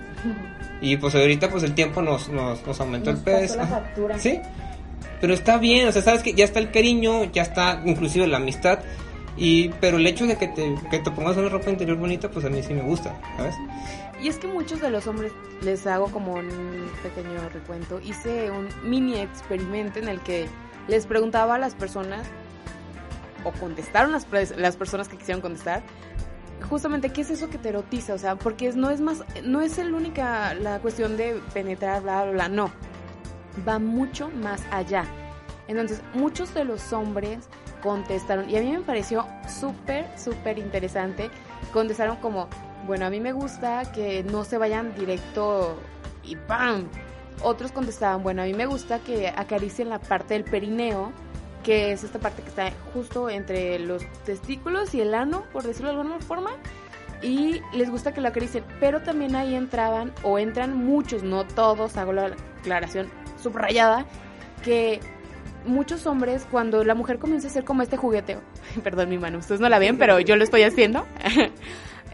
Y 0.81 0.97
pues 0.97 1.13
ahorita 1.13 1.49
pues 1.51 1.63
el 1.63 1.75
tiempo 1.75 2.01
nos, 2.01 2.29
nos, 2.29 2.65
nos 2.65 2.79
aumentó 2.81 3.11
Nos 3.11 3.19
el 3.19 3.23
peso. 3.23 3.59
Sí, 4.17 4.41
pero 5.21 5.35
está 5.35 5.59
bien, 5.59 5.87
o 5.87 5.91
sea, 5.91 6.01
sabes 6.01 6.23
que 6.23 6.33
ya 6.33 6.45
está 6.45 6.57
el 6.57 6.71
cariño, 6.71 7.25
ya 7.31 7.43
está 7.43 7.79
inclusive 7.85 8.25
la 8.25 8.37
amistad. 8.37 8.79
Y, 9.37 9.69
pero 9.81 9.97
el 9.97 10.07
hecho 10.07 10.25
de 10.25 10.37
que 10.37 10.47
te, 10.47 10.75
que 10.89 10.99
te 10.99 11.11
pongas 11.11 11.37
una 11.37 11.49
ropa 11.49 11.69
interior 11.69 11.97
bonita, 11.97 12.31
pues 12.31 12.43
a 12.45 12.49
mí 12.49 12.63
sí 12.63 12.73
me 12.73 12.81
gusta, 12.81 13.13
¿sabes? 13.37 13.53
Y 14.21 14.29
es 14.29 14.37
que 14.37 14.47
muchos 14.47 14.81
de 14.81 14.89
los 14.89 15.05
hombres, 15.07 15.31
les 15.61 15.85
hago 15.85 16.07
como 16.07 16.33
un 16.33 16.89
pequeño 17.03 17.49
recuento, 17.53 17.99
hice 17.99 18.49
un 18.49 18.67
mini 18.83 19.19
experimento 19.19 19.99
en 19.99 20.07
el 20.07 20.21
que 20.21 20.47
les 20.87 21.05
preguntaba 21.05 21.55
a 21.55 21.57
las 21.57 21.75
personas, 21.75 22.25
o 23.43 23.51
contestaron 23.51 24.11
las, 24.11 24.27
las 24.57 24.75
personas 24.75 25.07
que 25.07 25.17
quisieron 25.17 25.41
contestar, 25.41 25.83
justamente 26.69 27.09
qué 27.09 27.21
es 27.21 27.29
eso 27.29 27.49
que 27.49 27.57
te 27.57 27.69
erotiza, 27.69 28.13
o 28.13 28.17
sea, 28.17 28.35
porque 28.35 28.71
no 28.73 28.89
es 28.89 29.01
más, 29.01 29.23
no 29.43 29.61
es 29.61 29.77
el 29.77 29.93
única 29.93 30.53
la 30.53 30.79
cuestión 30.79 31.17
de 31.17 31.41
penetrar, 31.53 32.01
bla, 32.01 32.23
bla, 32.23 32.31
bla, 32.31 32.49
no, 32.49 32.71
va 33.67 33.79
mucho 33.79 34.29
más 34.29 34.61
allá. 34.71 35.05
Entonces, 35.67 36.01
muchos 36.13 36.53
de 36.53 36.63
los 36.63 36.93
hombres 36.93 37.49
contestaron, 37.81 38.49
y 38.49 38.57
a 38.57 38.61
mí 38.61 38.71
me 38.71 38.81
pareció 38.81 39.27
súper, 39.47 40.07
súper 40.17 40.57
interesante, 40.57 41.29
contestaron 41.73 42.17
como, 42.17 42.47
bueno, 42.87 43.05
a 43.05 43.09
mí 43.09 43.19
me 43.19 43.31
gusta 43.31 43.91
que 43.91 44.23
no 44.23 44.43
se 44.43 44.57
vayan 44.57 44.93
directo 44.95 45.79
y 46.23 46.35
¡pam! 46.35 46.87
Otros 47.41 47.71
contestaban, 47.71 48.23
bueno, 48.23 48.41
a 48.41 48.45
mí 48.45 48.53
me 48.53 48.65
gusta 48.65 48.99
que 48.99 49.27
acaricien 49.27 49.89
la 49.89 49.99
parte 49.99 50.33
del 50.33 50.43
perineo, 50.43 51.11
que 51.63 51.91
es 51.91 52.03
esta 52.03 52.19
parte 52.19 52.41
que 52.41 52.49
está 52.49 52.71
justo 52.93 53.29
entre 53.29 53.79
los 53.79 54.03
testículos 54.23 54.93
y 54.93 55.01
el 55.01 55.13
ano, 55.13 55.43
por 55.51 55.63
decirlo 55.63 55.91
de 55.91 55.97
alguna 55.97 56.19
forma, 56.19 56.51
y 57.21 57.61
les 57.73 57.89
gusta 57.89 58.13
que 58.13 58.21
lo 58.21 58.27
acaricien, 58.27 58.63
pero 58.79 59.01
también 59.01 59.35
ahí 59.35 59.55
entraban, 59.55 60.13
o 60.23 60.39
entran 60.39 60.75
muchos, 60.75 61.23
no 61.23 61.45
todos, 61.45 61.97
hago 61.97 62.13
la 62.13 62.35
aclaración 62.59 63.07
subrayada, 63.41 64.05
que 64.63 64.99
muchos 65.65 66.05
hombres, 66.05 66.47
cuando 66.49 66.83
la 66.83 66.95
mujer 66.95 67.19
comienza 67.19 67.47
a 67.47 67.51
hacer 67.51 67.63
como 67.63 67.81
este 67.81 67.97
jugueteo, 67.97 68.41
perdón 68.83 69.09
mi 69.09 69.17
mano, 69.17 69.39
ustedes 69.39 69.61
no 69.61 69.69
la 69.69 69.79
ven, 69.79 69.97
pero 69.99 70.19
yo 70.19 70.35
lo 70.35 70.43
estoy 70.43 70.63
haciendo, 70.63 71.05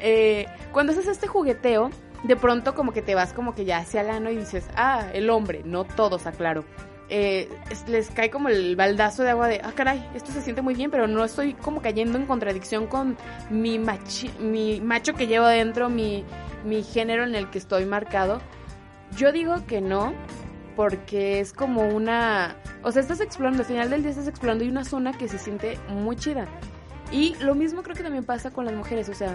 Eh, 0.01 0.47
cuando 0.71 0.93
haces 0.93 1.07
este 1.07 1.27
jugueteo, 1.27 1.91
de 2.23 2.35
pronto 2.35 2.75
como 2.75 2.91
que 2.93 3.01
te 3.01 3.15
vas 3.15 3.33
como 3.33 3.55
que 3.55 3.65
ya 3.65 3.77
hacia 3.79 4.01
el 4.01 4.09
ano 4.09 4.29
y 4.29 4.37
dices, 4.37 4.67
ah, 4.75 5.05
el 5.13 5.29
hombre, 5.29 5.61
no 5.65 5.83
todos, 5.83 6.27
aclaro. 6.27 6.63
Eh, 7.09 7.49
es- 7.69 7.87
les 7.89 8.09
cae 8.11 8.29
como 8.29 8.47
el 8.47 8.75
baldazo 8.77 9.23
de 9.23 9.31
agua 9.31 9.47
de, 9.47 9.59
ah, 9.63 9.71
caray, 9.75 10.07
esto 10.15 10.31
se 10.31 10.41
siente 10.41 10.61
muy 10.61 10.73
bien, 10.75 10.91
pero 10.91 11.07
no 11.07 11.23
estoy 11.25 11.53
como 11.55 11.81
cayendo 11.81 12.17
en 12.17 12.25
contradicción 12.25 12.87
con 12.87 13.17
mi, 13.49 13.77
machi- 13.79 14.31
mi 14.39 14.79
macho 14.79 15.13
que 15.13 15.27
llevo 15.27 15.45
adentro, 15.45 15.89
mi, 15.89 16.23
mi 16.63 16.83
género 16.83 17.23
en 17.25 17.35
el 17.35 17.49
que 17.49 17.57
estoy 17.57 17.85
marcado. 17.85 18.39
Yo 19.17 19.33
digo 19.33 19.65
que 19.67 19.81
no, 19.81 20.13
porque 20.77 21.41
es 21.41 21.51
como 21.51 21.81
una... 21.89 22.55
O 22.83 22.93
sea, 22.93 23.01
estás 23.01 23.19
explorando, 23.19 23.63
al 23.63 23.67
final 23.67 23.89
del 23.89 24.03
día 24.03 24.11
estás 24.11 24.27
explorando 24.29 24.63
y 24.63 24.69
una 24.69 24.85
zona 24.85 25.11
que 25.11 25.27
se 25.27 25.37
siente 25.37 25.77
muy 25.89 26.15
chida. 26.15 26.45
Y 27.11 27.35
lo 27.41 27.55
mismo 27.55 27.83
creo 27.83 27.95
que 27.97 28.03
también 28.03 28.23
pasa 28.23 28.51
con 28.51 28.63
las 28.63 28.73
mujeres, 28.73 29.09
o 29.09 29.13
sea, 29.13 29.33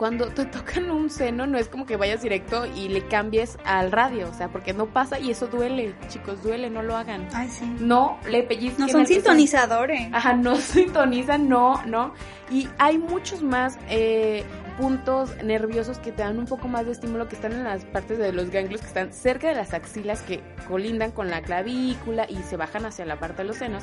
cuando 0.00 0.28
te 0.28 0.46
tocan 0.46 0.90
un 0.90 1.10
seno 1.10 1.46
no 1.46 1.58
es 1.58 1.68
como 1.68 1.84
que 1.84 1.96
vayas 1.98 2.22
directo 2.22 2.64
y 2.64 2.88
le 2.88 3.06
cambies 3.06 3.58
al 3.66 3.92
radio, 3.92 4.30
o 4.30 4.32
sea, 4.32 4.48
porque 4.48 4.72
no 4.72 4.86
pasa 4.86 5.18
y 5.18 5.30
eso 5.30 5.46
duele, 5.46 5.94
chicos, 6.08 6.42
duele, 6.42 6.70
no 6.70 6.82
lo 6.82 6.96
hagan. 6.96 7.28
Ay, 7.34 7.48
sí. 7.50 7.66
No 7.80 8.18
le 8.26 8.42
pellizquen 8.42 8.86
No 8.86 8.88
son 8.90 9.06
sintonizadores. 9.06 10.08
Ajá, 10.10 10.32
no 10.32 10.56
sintonizan, 10.56 11.50
no, 11.50 11.84
no. 11.84 12.14
Y 12.50 12.66
hay 12.78 12.96
muchos 12.96 13.42
más 13.42 13.78
eh, 13.90 14.42
puntos 14.78 15.36
nerviosos 15.44 15.98
que 15.98 16.12
te 16.12 16.22
dan 16.22 16.38
un 16.38 16.46
poco 16.46 16.66
más 16.66 16.86
de 16.86 16.92
estímulo, 16.92 17.28
que 17.28 17.34
están 17.34 17.52
en 17.52 17.64
las 17.64 17.84
partes 17.84 18.16
de 18.16 18.32
los 18.32 18.48
ganglios 18.48 18.80
que 18.80 18.86
están 18.86 19.12
cerca 19.12 19.48
de 19.48 19.54
las 19.54 19.74
axilas, 19.74 20.22
que 20.22 20.40
colindan 20.66 21.10
con 21.10 21.28
la 21.28 21.42
clavícula 21.42 22.24
y 22.26 22.36
se 22.36 22.56
bajan 22.56 22.86
hacia 22.86 23.04
la 23.04 23.18
parte 23.18 23.42
de 23.42 23.48
los 23.48 23.58
senos. 23.58 23.82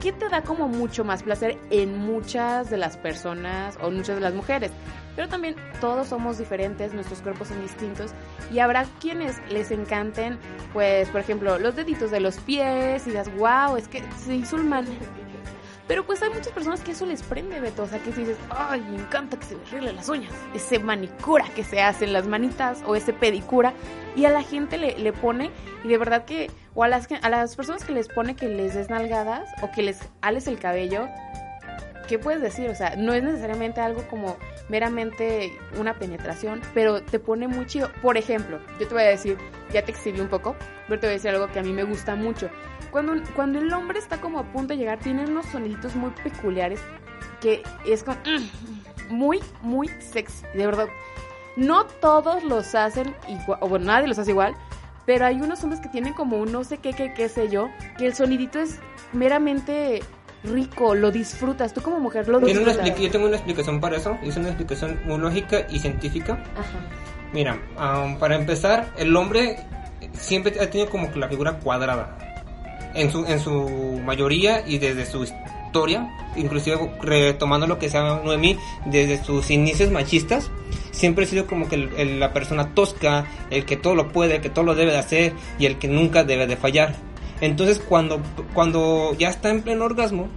Que 0.00 0.10
te 0.10 0.28
da 0.28 0.42
como 0.42 0.66
mucho 0.66 1.04
más 1.04 1.22
placer 1.22 1.56
en 1.70 1.96
muchas 1.96 2.68
de 2.68 2.78
las 2.78 2.96
personas 2.96 3.78
o 3.80 3.92
muchas 3.92 4.16
de 4.16 4.22
las 4.22 4.34
mujeres. 4.34 4.72
Pero 5.16 5.28
también 5.28 5.56
todos 5.80 6.08
somos 6.08 6.38
diferentes, 6.38 6.92
nuestros 6.92 7.20
cuerpos 7.20 7.48
son 7.48 7.62
distintos 7.62 8.12
y 8.52 8.58
habrá 8.58 8.84
quienes 9.00 9.40
les 9.50 9.70
encanten, 9.70 10.38
pues, 10.72 11.08
por 11.08 11.22
ejemplo, 11.22 11.58
los 11.58 11.74
deditos 11.74 12.10
de 12.10 12.20
los 12.20 12.36
pies 12.36 13.06
y 13.06 13.10
digas, 13.10 13.34
wow, 13.36 13.76
es 13.76 13.88
que 13.88 14.02
se 14.24 14.34
hizo. 14.34 14.58
Pero 15.88 16.04
pues 16.04 16.20
hay 16.20 16.30
muchas 16.30 16.48
personas 16.48 16.80
que 16.80 16.92
eso 16.92 17.06
les 17.06 17.22
prende, 17.22 17.60
Beto. 17.60 17.84
O 17.84 17.86
sea, 17.86 18.00
que 18.00 18.12
si 18.12 18.20
dices, 18.20 18.38
ay, 18.50 18.80
me 18.80 18.96
encanta 18.96 19.38
que 19.38 19.44
se 19.44 19.54
me 19.54 19.62
arreglen 19.62 19.96
las 19.96 20.08
uñas. 20.08 20.32
Ese 20.52 20.78
manicura 20.80 21.44
que 21.54 21.62
se 21.62 21.80
hace 21.80 22.04
en 22.04 22.12
las 22.12 22.26
manitas 22.26 22.82
o 22.86 22.96
ese 22.96 23.12
pedicura. 23.12 23.72
Y 24.16 24.24
a 24.24 24.30
la 24.30 24.42
gente 24.42 24.78
le, 24.78 24.98
le 24.98 25.12
pone, 25.12 25.50
y 25.84 25.88
de 25.88 25.98
verdad 25.98 26.24
que, 26.24 26.50
o 26.74 26.82
a 26.82 26.88
las, 26.88 27.06
a 27.22 27.30
las 27.30 27.54
personas 27.54 27.84
que 27.84 27.92
les 27.92 28.08
pone 28.08 28.34
que 28.34 28.48
les 28.48 28.74
des 28.74 28.90
nalgadas 28.90 29.48
o 29.62 29.70
que 29.70 29.82
les 29.82 30.00
ales 30.22 30.48
el 30.48 30.58
cabello, 30.58 31.06
¿qué 32.08 32.18
puedes 32.18 32.42
decir? 32.42 32.68
O 32.68 32.74
sea, 32.74 32.96
no 32.96 33.12
es 33.12 33.22
necesariamente 33.22 33.80
algo 33.80 34.02
como 34.08 34.36
meramente 34.68 35.58
una 35.78 35.94
penetración, 35.94 36.60
pero 36.74 37.02
te 37.02 37.18
pone 37.18 37.48
muy 37.48 37.66
chido. 37.66 37.90
Por 38.02 38.16
ejemplo, 38.16 38.58
yo 38.78 38.88
te 38.88 38.94
voy 38.94 39.04
a 39.04 39.08
decir, 39.08 39.38
ya 39.72 39.84
te 39.84 39.92
exhibí 39.92 40.20
un 40.20 40.28
poco, 40.28 40.56
pero 40.88 41.00
te 41.00 41.06
voy 41.06 41.12
a 41.12 41.16
decir 41.16 41.30
algo 41.30 41.48
que 41.48 41.58
a 41.58 41.62
mí 41.62 41.72
me 41.72 41.84
gusta 41.84 42.16
mucho. 42.16 42.50
Cuando, 42.90 43.14
cuando 43.34 43.58
el 43.58 43.72
hombre 43.72 43.98
está 43.98 44.20
como 44.20 44.38
a 44.38 44.44
punto 44.44 44.74
de 44.74 44.78
llegar, 44.78 44.98
tiene 44.98 45.24
unos 45.24 45.46
soniditos 45.46 45.94
muy 45.94 46.10
peculiares 46.22 46.80
que 47.40 47.62
es 47.86 48.02
como 48.02 48.16
mm, 48.24 49.14
muy, 49.14 49.40
muy 49.62 49.88
sexy, 50.00 50.44
de 50.54 50.66
verdad. 50.66 50.88
No 51.56 51.86
todos 51.86 52.44
los 52.44 52.74
hacen 52.74 53.14
igual, 53.28 53.58
o 53.60 53.68
bueno, 53.68 53.86
nadie 53.86 54.08
los 54.08 54.18
hace 54.18 54.30
igual, 54.30 54.54
pero 55.06 55.26
hay 55.26 55.40
unos 55.40 55.62
hombres 55.62 55.80
que 55.80 55.88
tienen 55.88 56.12
como 56.12 56.38
un 56.38 56.52
no 56.52 56.64
sé 56.64 56.78
qué, 56.78 56.92
qué, 56.92 57.14
qué 57.14 57.28
sé 57.28 57.48
yo, 57.48 57.70
que 57.96 58.06
el 58.06 58.14
sonidito 58.14 58.58
es 58.58 58.78
meramente 59.12 60.02
rico, 60.46 60.94
lo 60.94 61.10
disfrutas. 61.10 61.72
Tú 61.74 61.80
como 61.82 61.98
mujer 62.00 62.28
lo 62.28 62.38
una 62.38 62.46
disfrutas. 62.46 62.98
yo 63.00 63.10
tengo 63.10 63.26
una 63.26 63.36
explicación 63.36 63.80
para 63.80 63.96
eso, 63.96 64.16
es 64.22 64.36
una 64.36 64.48
explicación 64.48 65.00
muy 65.04 65.18
lógica 65.18 65.66
y 65.70 65.78
científica. 65.78 66.34
Ajá. 66.54 66.78
Mira, 67.32 67.58
um, 67.78 68.18
para 68.18 68.36
empezar, 68.36 68.88
el 68.96 69.14
hombre 69.16 69.58
siempre 70.12 70.58
ha 70.60 70.70
tenido 70.70 70.88
como 70.90 71.10
que 71.12 71.18
la 71.18 71.28
figura 71.28 71.54
cuadrada. 71.58 72.16
En 72.94 73.10
su, 73.10 73.26
en 73.26 73.40
su 73.40 74.00
mayoría 74.04 74.66
y 74.66 74.78
desde 74.78 75.04
su 75.04 75.24
historia, 75.24 76.08
inclusive 76.36 76.78
retomando 77.02 77.66
lo 77.66 77.78
que 77.78 77.90
se 77.90 77.98
llama 77.98 78.22
Noemí, 78.24 78.56
desde 78.86 79.22
sus 79.22 79.50
inicios 79.50 79.90
machistas, 79.90 80.50
siempre 80.92 81.24
ha 81.26 81.28
sido 81.28 81.46
como 81.46 81.68
que 81.68 81.74
el- 81.74 81.90
el- 81.98 82.20
la 82.20 82.32
persona 82.32 82.74
tosca, 82.74 83.26
el 83.50 83.66
que 83.66 83.76
todo 83.76 83.94
lo 83.94 84.08
puede, 84.12 84.36
el 84.36 84.40
que 84.40 84.48
todo 84.48 84.64
lo 84.64 84.74
debe 84.74 84.92
de 84.92 84.98
hacer 84.98 85.32
y 85.58 85.66
el 85.66 85.76
que 85.78 85.88
nunca 85.88 86.24
debe 86.24 86.46
de 86.46 86.56
fallar. 86.56 86.94
Entonces 87.40 87.78
cuando, 87.86 88.20
cuando 88.54 89.14
ya 89.18 89.28
está 89.28 89.50
en 89.50 89.62
pleno 89.62 89.84
orgasmo, 89.84 90.28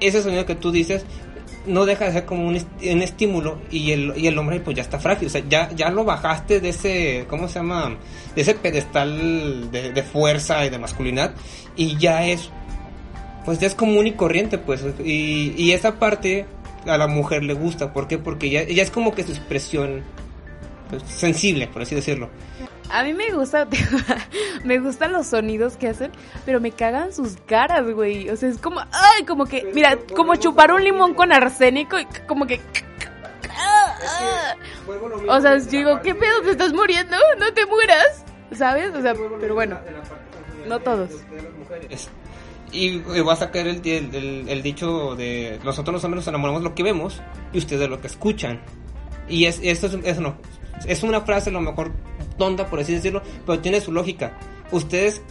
ese 0.00 0.22
sonido 0.22 0.44
que 0.46 0.54
tú 0.54 0.70
dices 0.72 1.04
no 1.66 1.84
deja 1.84 2.04
de 2.04 2.12
ser 2.12 2.24
como 2.26 2.46
un, 2.46 2.54
est- 2.54 2.68
un 2.92 3.02
estímulo 3.02 3.58
y 3.72 3.90
el, 3.90 4.12
y 4.16 4.28
el 4.28 4.38
hombre 4.38 4.60
pues 4.60 4.76
ya 4.76 4.82
está 4.84 5.00
frágil, 5.00 5.26
o 5.26 5.30
sea, 5.30 5.42
ya, 5.48 5.68
ya 5.74 5.90
lo 5.90 6.04
bajaste 6.04 6.60
de 6.60 6.68
ese, 6.68 7.24
¿cómo 7.28 7.48
se 7.48 7.54
llama? 7.54 7.96
De 8.36 8.42
ese 8.42 8.54
pedestal 8.54 9.70
de, 9.72 9.92
de 9.92 10.02
fuerza 10.04 10.64
y 10.64 10.70
de 10.70 10.78
masculinidad 10.78 11.34
y 11.74 11.96
ya 11.96 12.24
es, 12.24 12.50
pues 13.44 13.58
ya 13.58 13.66
es 13.66 13.74
común 13.74 14.06
y 14.06 14.12
corriente, 14.12 14.58
pues, 14.58 14.84
y, 15.04 15.54
y 15.56 15.72
esa 15.72 15.98
parte 15.98 16.46
a 16.86 16.96
la 16.98 17.08
mujer 17.08 17.42
le 17.42 17.54
gusta, 17.54 17.92
¿por 17.92 18.06
qué? 18.06 18.16
Porque 18.18 18.48
ya, 18.48 18.62
ya 18.62 18.84
es 18.84 18.90
como 18.92 19.12
que 19.12 19.24
su 19.24 19.32
expresión 19.32 20.02
pues, 20.88 21.02
sensible, 21.02 21.66
por 21.66 21.82
así 21.82 21.96
decirlo. 21.96 22.28
A 22.90 23.02
mí 23.02 23.12
me 23.14 23.30
gusta, 23.32 23.66
me 24.64 24.78
gustan 24.78 25.12
los 25.12 25.26
sonidos 25.26 25.76
que 25.76 25.88
hacen, 25.88 26.12
pero 26.44 26.60
me 26.60 26.70
cagan 26.70 27.12
sus 27.12 27.36
caras, 27.46 27.90
güey. 27.90 28.28
O 28.30 28.36
sea, 28.36 28.48
es 28.48 28.58
como, 28.58 28.80
ay, 28.80 29.24
como 29.26 29.44
que, 29.46 29.70
mira, 29.74 29.98
como 30.14 30.36
chupar 30.36 30.72
un 30.72 30.82
limón 30.84 31.14
con 31.14 31.32
arsénico 31.32 31.98
y 31.98 32.06
como 32.26 32.46
que... 32.46 32.60
O 35.28 35.40
sea, 35.40 35.58
yo 35.58 35.64
digo, 35.70 36.00
¿qué 36.02 36.14
pedo? 36.14 36.42
¿Te 36.42 36.50
estás 36.50 36.72
muriendo? 36.72 37.16
No 37.38 37.52
te 37.52 37.66
mueras, 37.66 38.24
¿sabes? 38.52 38.94
O 38.94 39.02
sea, 39.02 39.14
pero 39.40 39.54
bueno, 39.54 39.78
no 40.68 40.78
todos. 40.80 41.10
Es- 41.90 42.08
y, 42.72 42.96
y 42.98 43.20
va 43.20 43.32
a 43.32 43.36
sacar 43.36 43.66
el, 43.66 43.80
el, 43.86 44.14
el- 44.14 44.48
el 44.48 44.62
dicho 44.62 45.14
de 45.16 45.58
nosotros 45.64 45.94
los 45.94 46.04
hombres 46.04 46.20
nos 46.24 46.28
enamoramos 46.28 46.62
de 46.62 46.68
lo 46.68 46.74
que 46.74 46.82
vemos 46.82 47.20
y 47.52 47.58
ustedes 47.58 47.80
de 47.80 47.88
lo 47.88 48.00
que 48.00 48.06
escuchan. 48.08 48.60
Y 49.28 49.46
es, 49.46 49.60
esto 49.62 49.86
es, 49.86 49.94
eso 50.04 50.20
no, 50.20 50.36
es 50.86 51.02
una 51.02 51.20
frase 51.22 51.50
a 51.50 51.52
lo 51.52 51.60
mejor 51.60 51.92
tonta, 52.36 52.66
por 52.66 52.80
así 52.80 52.92
decirlo, 52.92 53.22
pero 53.44 53.60
tiene 53.60 53.80
su 53.80 53.92
lógica. 53.92 54.38
Ustedes, 54.70 55.22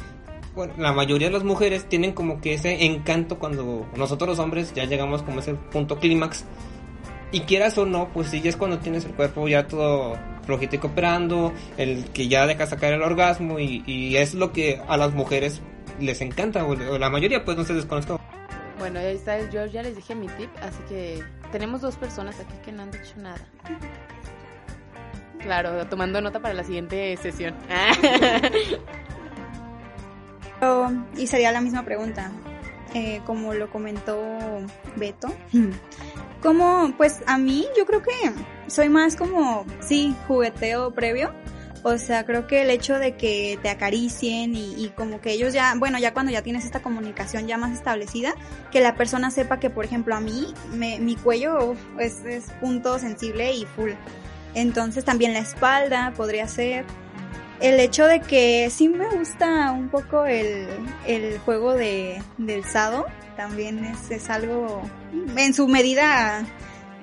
la 0.77 0.93
mayoría 0.93 1.27
de 1.27 1.33
las 1.33 1.43
mujeres 1.43 1.87
tienen 1.87 2.13
como 2.13 2.39
que 2.41 2.53
ese 2.53 2.85
encanto 2.85 3.39
cuando 3.39 3.85
nosotros 3.95 4.29
los 4.29 4.39
hombres 4.39 4.73
ya 4.73 4.85
llegamos 4.85 5.21
como 5.23 5.37
a 5.37 5.41
ese 5.41 5.53
punto 5.53 5.99
clímax. 5.99 6.45
Y 7.31 7.41
quieras 7.41 7.77
o 7.77 7.85
no, 7.85 8.09
pues 8.13 8.29
sí, 8.29 8.41
es 8.45 8.55
cuando 8.55 8.79
tienes 8.79 9.03
el 9.05 9.11
cuerpo 9.13 9.47
ya 9.47 9.67
todo 9.67 10.17
flojito 10.45 10.75
y 10.75 10.79
cooperando, 10.79 11.53
el 11.77 12.05
que 12.11 12.27
ya 12.27 12.47
deja 12.47 12.65
sacar 12.65 12.93
el 12.93 13.01
orgasmo 13.01 13.59
y, 13.59 14.15
es 14.15 14.33
lo 14.35 14.53
que 14.53 14.81
a 14.87 14.95
las 14.95 15.13
mujeres 15.13 15.61
les 15.99 16.21
encanta, 16.21 16.65
o, 16.65 16.75
la 16.97 17.09
mayoría 17.09 17.43
pues 17.43 17.57
no 17.57 17.63
se 17.63 17.73
desconozco. 17.73 18.19
Bueno, 18.79 18.99
ahí 18.99 19.15
está, 19.15 19.49
yo 19.49 19.65
ya 19.65 19.81
les 19.81 19.95
dije 19.95 20.15
mi 20.15 20.27
tip, 20.27 20.49
así 20.61 20.79
que 20.87 21.23
tenemos 21.51 21.81
dos 21.81 21.95
personas 21.95 22.39
aquí 22.39 22.53
que 22.63 22.71
no 22.71 22.83
han 22.83 22.91
dicho 22.91 23.15
nada. 23.17 23.41
Claro, 25.45 25.85
tomando 25.85 26.19
nota 26.21 26.39
para 26.39 26.55
la 26.55 26.63
siguiente 26.63 27.15
sesión. 27.17 27.53
Pero- 30.59 30.91
y 31.17 31.27
sería 31.27 31.51
la 31.51 31.61
misma 31.61 31.83
pregunta, 31.85 32.31
eh, 32.95 33.21
como 33.27 33.53
lo 33.53 33.69
comentó 33.69 34.19
Beto. 34.95 35.31
Como, 36.41 36.93
pues 36.95 37.21
a 37.25 37.39
mí 37.39 37.65
yo 37.75 37.87
creo 37.87 38.03
que 38.03 38.11
soy 38.67 38.87
más 38.87 39.15
como, 39.15 39.65
sí, 39.79 40.15
jugueteo 40.27 40.91
previo. 40.93 41.33
O 41.81 41.97
sea, 41.97 42.23
creo 42.23 42.45
que 42.45 42.61
el 42.61 42.69
hecho 42.69 42.99
de 42.99 43.15
que 43.15 43.57
te 43.63 43.69
acaricien 43.69 44.53
y, 44.55 44.91
como 44.95 45.21
que 45.21 45.31
ellos 45.31 45.53
ya, 45.53 45.73
bueno, 45.75 45.97
ya 45.97 46.13
cuando 46.13 46.31
ya 46.31 46.43
tienes 46.43 46.63
esta 46.65 46.81
comunicación 46.83 47.47
ya 47.47 47.57
más 47.57 47.71
establecida, 47.71 48.35
que 48.71 48.79
la 48.79 48.93
persona 48.95 49.31
sepa 49.31 49.59
que, 49.59 49.71
por 49.71 49.85
ejemplo, 49.85 50.13
a 50.15 50.19
mí, 50.19 50.53
me- 50.71 50.99
mi 50.99 51.15
cuello 51.15 51.73
es 51.97 52.21
punto 52.61 52.99
sensible 52.99 53.51
y 53.53 53.65
full. 53.65 53.91
Entonces 54.55 55.05
también 55.05 55.33
la 55.33 55.39
espalda 55.39 56.13
podría 56.15 56.47
ser 56.47 56.85
el 57.59 57.79
hecho 57.79 58.05
de 58.05 58.19
que 58.21 58.69
sí 58.69 58.89
me 58.89 59.07
gusta 59.09 59.71
un 59.71 59.89
poco 59.89 60.25
el, 60.25 60.67
el 61.07 61.39
juego 61.39 61.73
de, 61.73 62.21
del 62.37 62.65
sado, 62.65 63.05
también 63.37 63.83
es, 63.85 64.11
es 64.11 64.29
algo, 64.29 64.81
en 65.35 65.53
su 65.53 65.67
medida, 65.67 66.45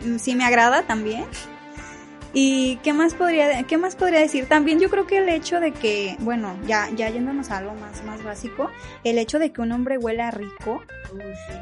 mm, 0.04 0.18
sí 0.18 0.34
me 0.34 0.44
agrada 0.44 0.82
también. 0.82 1.24
¿Y 2.34 2.76
qué 2.76 2.92
más 2.92 3.14
podría, 3.14 3.62
qué 3.64 3.76
más 3.76 3.94
podría 3.94 4.20
decir? 4.20 4.46
También 4.46 4.80
yo 4.80 4.88
creo 4.88 5.06
que 5.06 5.18
el 5.18 5.28
hecho 5.28 5.60
de 5.60 5.72
que, 5.72 6.16
bueno, 6.20 6.56
ya, 6.66 6.88
ya 6.96 7.10
yéndonos 7.10 7.50
a 7.50 7.58
algo 7.58 7.74
más, 7.74 8.02
más 8.04 8.22
básico, 8.22 8.70
el 9.04 9.18
hecho 9.18 9.38
de 9.38 9.52
que 9.52 9.60
un 9.60 9.72
hombre 9.72 9.98
huela 9.98 10.30
rico, 10.30 10.82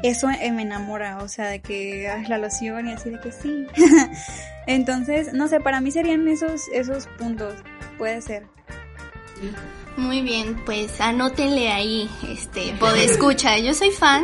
eso 0.01 0.29
eh, 0.29 0.51
me 0.51 0.61
enamora, 0.61 1.17
o 1.17 1.27
sea, 1.27 1.47
de 1.47 1.59
que 1.59 2.07
ay, 2.07 2.25
la 2.27 2.37
loción 2.37 2.87
y 2.87 2.93
así 2.93 3.09
de 3.09 3.19
que 3.19 3.31
sí. 3.31 3.67
Entonces, 4.67 5.33
no 5.33 5.47
sé, 5.49 5.59
para 5.59 5.81
mí 5.81 5.91
serían 5.91 6.27
esos, 6.27 6.69
esos 6.69 7.07
puntos, 7.17 7.55
puede 7.97 8.21
ser. 8.21 8.45
Muy 9.97 10.21
bien, 10.21 10.61
pues 10.65 11.01
anótenle 11.01 11.69
ahí, 11.69 12.09
este, 12.29 12.73
escucha. 13.03 13.57
Yo 13.57 13.73
soy 13.73 13.91
fan. 13.91 14.23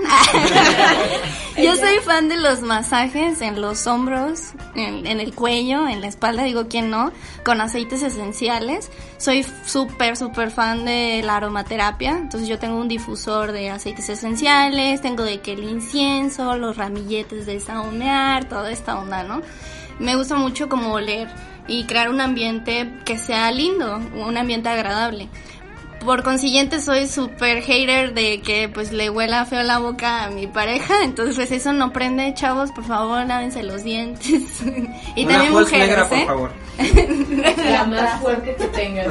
Yo 1.57 1.75
soy 1.75 1.97
fan 2.05 2.29
de 2.29 2.37
los 2.37 2.61
masajes 2.61 3.41
en 3.41 3.59
los 3.59 3.85
hombros, 3.87 4.53
en, 4.75 5.05
en 5.05 5.19
el 5.19 5.33
cuello, 5.33 5.87
en 5.87 6.01
la 6.01 6.07
espalda, 6.07 6.43
digo 6.43 6.67
quién 6.69 6.89
no, 6.89 7.11
con 7.43 7.59
aceites 7.59 8.01
esenciales. 8.03 8.91
Soy 9.17 9.45
súper, 9.65 10.15
súper 10.15 10.51
fan 10.51 10.85
de 10.85 11.21
la 11.25 11.37
aromaterapia. 11.37 12.11
Entonces 12.17 12.47
yo 12.47 12.59
tengo 12.59 12.77
un 12.77 12.87
difusor 12.87 13.51
de 13.51 13.69
aceites 13.69 14.07
esenciales, 14.09 15.01
tengo 15.01 15.23
de 15.23 15.41
que 15.41 15.53
el 15.53 15.63
incienso, 15.63 16.55
los 16.57 16.77
ramilletes 16.77 17.45
de 17.45 17.59
saumear, 17.59 18.47
toda 18.47 18.71
esta 18.71 18.99
onda, 18.99 19.23
¿no? 19.23 19.41
Me 19.99 20.15
gusta 20.15 20.35
mucho 20.35 20.69
como 20.69 20.93
oler 20.93 21.27
y 21.67 21.85
crear 21.85 22.09
un 22.09 22.21
ambiente 22.21 22.99
que 23.03 23.17
sea 23.17 23.51
lindo, 23.51 23.97
un 23.97 24.37
ambiente 24.37 24.69
agradable. 24.69 25.27
Por 26.03 26.23
consiguiente 26.23 26.81
soy 26.81 27.07
súper 27.07 27.61
hater 27.63 28.13
de 28.13 28.41
que 28.41 28.69
pues 28.69 28.91
le 28.91 29.09
huela 29.09 29.45
feo 29.45 29.63
la 29.63 29.79
boca 29.79 30.23
a 30.23 30.29
mi 30.29 30.47
pareja, 30.47 30.95
entonces 31.03 31.35
pues 31.35 31.51
eso 31.51 31.73
no 31.73 31.91
prende, 31.91 32.33
chavos, 32.33 32.71
por 32.71 32.85
favor 32.85 33.25
lávense 33.25 33.63
los 33.63 33.83
dientes. 33.83 34.29
y 35.15 35.25
Una 35.25 35.33
también 35.33 35.53
mujeres, 35.53 35.87
negra, 35.87 36.09
por 36.09 36.17
¿eh? 36.17 36.25
favor. 36.25 36.51
La 37.69 37.85
más 37.85 38.21
fuerte 38.21 38.55
que 38.55 38.65
tengas. 38.67 39.07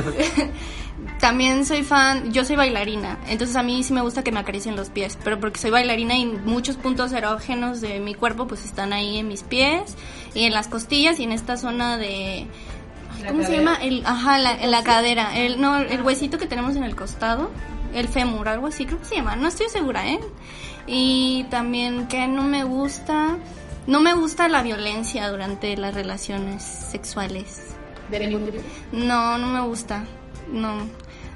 También 1.20 1.64
soy 1.64 1.83
fan, 1.83 2.31
yo 2.33 2.44
soy 2.44 2.57
bailarina, 2.57 3.18
entonces 3.29 3.57
a 3.57 3.62
mí 3.62 3.83
sí 3.83 3.92
me 3.94 4.03
gusta 4.03 4.22
que 4.22 4.33
me 4.33 4.40
acaricien 4.40 4.77
los 4.77 4.90
pies, 4.90 5.18
pero 5.25 5.40
porque 5.40 5.59
soy 5.59 5.70
bailarina 5.70 6.16
y 6.16 6.27
muchos 6.27 6.77
puntos 6.77 7.11
erógenos 7.12 7.81
de 7.81 8.01
mi 8.01 8.14
cuerpo 8.14 8.46
pues 8.46 8.64
están 8.64 8.92
ahí 8.92 9.18
en 9.18 9.27
mis 9.27 9.42
pies 9.42 9.96
y 10.35 10.44
en 10.44 10.53
las 10.53 10.68
costillas 10.68 11.18
y 11.18 11.25
en 11.25 11.33
esta 11.33 11.57
zona 11.57 11.96
de... 11.96 12.46
¿Cómo 13.26 13.42
se 13.42 13.57
llama? 13.57 13.76
El, 13.76 14.05
ajá, 14.05 14.38
la, 14.38 14.66
la 14.66 14.83
cadera, 14.83 15.37
el, 15.37 15.61
no, 15.61 15.76
el 15.79 16.02
huesito 16.02 16.38
que 16.38 16.46
tenemos 16.46 16.76
en 16.76 16.85
el 16.85 16.94
costado, 16.96 17.50
el 17.94 18.09
fémur, 18.09 18.48
algo 18.48 18.66
así, 18.66 18.87
creo 18.87 18.98
que 18.98 19.05
se 19.05 19.16
llama, 19.16 19.37
no 19.37 19.48
estoy 19.48 19.68
segura, 19.68 20.09
¿eh? 20.09 20.20
Y 20.87 21.44
también 21.50 22.07
que 22.09 22.26
no 22.29 22.42
me 22.42 22.64
gusta, 22.64 23.37
no 23.87 24.00
me 24.00 24.14
gusta 24.14 24.48
la 24.48 24.62
violencia 24.62 25.29
durante 25.29 25.76
las 25.76 25.94
relaciones 25.94 26.62
sexuales. 26.62 27.74
De 28.11 28.20
ningún 28.20 28.44
tipo. 28.46 28.59
No, 28.92 29.38
no 29.38 29.48
me 29.48 29.61
gusta. 29.61 30.05
No. 30.52 30.87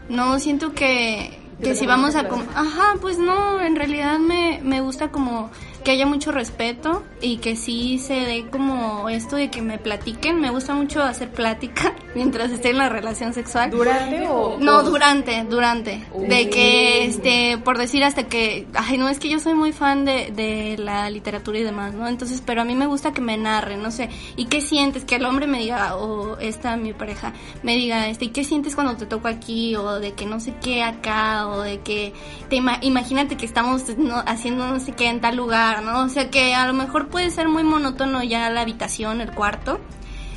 No, 0.09 0.39
siento 0.39 0.73
que, 0.73 1.39
que 1.63 1.75
si 1.75 1.87
vamos 1.87 2.15
a... 2.15 2.21
Ajá, 2.21 2.95
pues 3.01 3.19
no, 3.19 3.61
en 3.61 3.77
realidad 3.77 4.19
me, 4.19 4.61
me 4.63 4.81
gusta 4.81 5.09
como 5.11 5.51
que 5.83 5.91
haya 5.93 6.07
mucho 6.07 6.33
respeto 6.33 7.03
y 7.21 7.39
que 7.39 7.57
sí 7.57 7.99
se 7.99 8.15
dé 8.15 8.47
como 8.51 9.09
esto 9.09 9.37
de 9.37 9.51
que 9.51 9.63
me 9.63 9.79
platiquen. 9.79 10.41
Me 10.41 10.51
gusta 10.51 10.75
mucho 10.75 11.03
hacer 11.03 11.31
plática 11.31 11.95
mientras 12.15 12.51
esté 12.51 12.71
en 12.71 12.79
la 12.79 12.89
relación 12.89 13.33
sexual. 13.35 13.71
¿Durante 13.71 14.27
o...? 14.29 14.57
No, 14.61 14.83
durante, 14.83 15.45
durante. 15.45 16.05
De 16.29 16.51
que, 16.51 17.05
este, 17.05 17.59
por 17.59 17.79
decir 17.79 18.05
hasta 18.05 18.25
que, 18.25 18.67
ay, 18.75 18.99
no, 18.99 19.09
es 19.09 19.19
que 19.19 19.29
yo 19.29 19.39
soy 19.41 19.55
muy 19.55 19.73
fan 19.73 20.05
de, 20.05 20.31
de 20.33 20.77
la 20.79 21.09
literatura 21.11 21.59
y 21.59 21.63
demás, 21.63 21.95
¿no? 21.95 22.07
Entonces, 22.09 22.43
pero 22.45 22.63
a 22.63 22.65
mí 22.65 22.75
me 22.75 22.87
gusta 22.87 23.13
que 23.13 23.21
me 23.21 23.37
narren, 23.37 23.83
no 23.83 23.91
sé, 23.91 24.09
¿y 24.37 24.47
qué 24.47 24.61
sientes? 24.61 25.05
Que 25.05 25.17
el 25.17 25.25
hombre 25.25 25.47
me 25.47 25.61
diga, 25.61 25.97
o 25.97 26.39
esta, 26.39 26.77
mi 26.77 26.93
pareja, 26.93 27.33
me 27.63 27.77
diga, 27.77 28.09
este, 28.09 28.27
¿y 28.27 28.29
qué 28.29 28.45
sientes 28.45 28.75
cuando 28.75 28.97
te 28.97 29.07
toco 29.07 29.29
aquí? 29.29 29.77
O 29.77 30.01
de 30.01 30.13
que 30.13 30.27
no 30.27 30.41
sé 30.41 30.55
qué 30.63 30.83
acá, 30.83 31.47
o 31.49 31.61
de 31.63 31.81
que, 31.81 32.13
te 32.49 32.57
ima- 32.57 32.79
imagínate 32.83 33.37
que 33.37 33.47
estamos 33.47 33.85
no, 33.99 34.17
haciendo 34.27 34.67
no 34.67 34.81
sé 34.81 34.93
qué 34.93 35.07
en 35.09 35.21
tal 35.21 35.37
lugar, 35.37 35.70
¿no? 35.81 36.03
O 36.03 36.09
sea, 36.09 36.31
que 36.31 36.55
a 36.55 36.67
lo 36.67 36.73
mejor 36.73 37.09
puede 37.09 37.31
ser 37.31 37.49
muy 37.49 37.63
monótono 37.63 38.23
ya 38.23 38.51
la 38.51 38.63
habitación, 38.63 39.21
el 39.21 39.31
cuarto, 39.31 39.81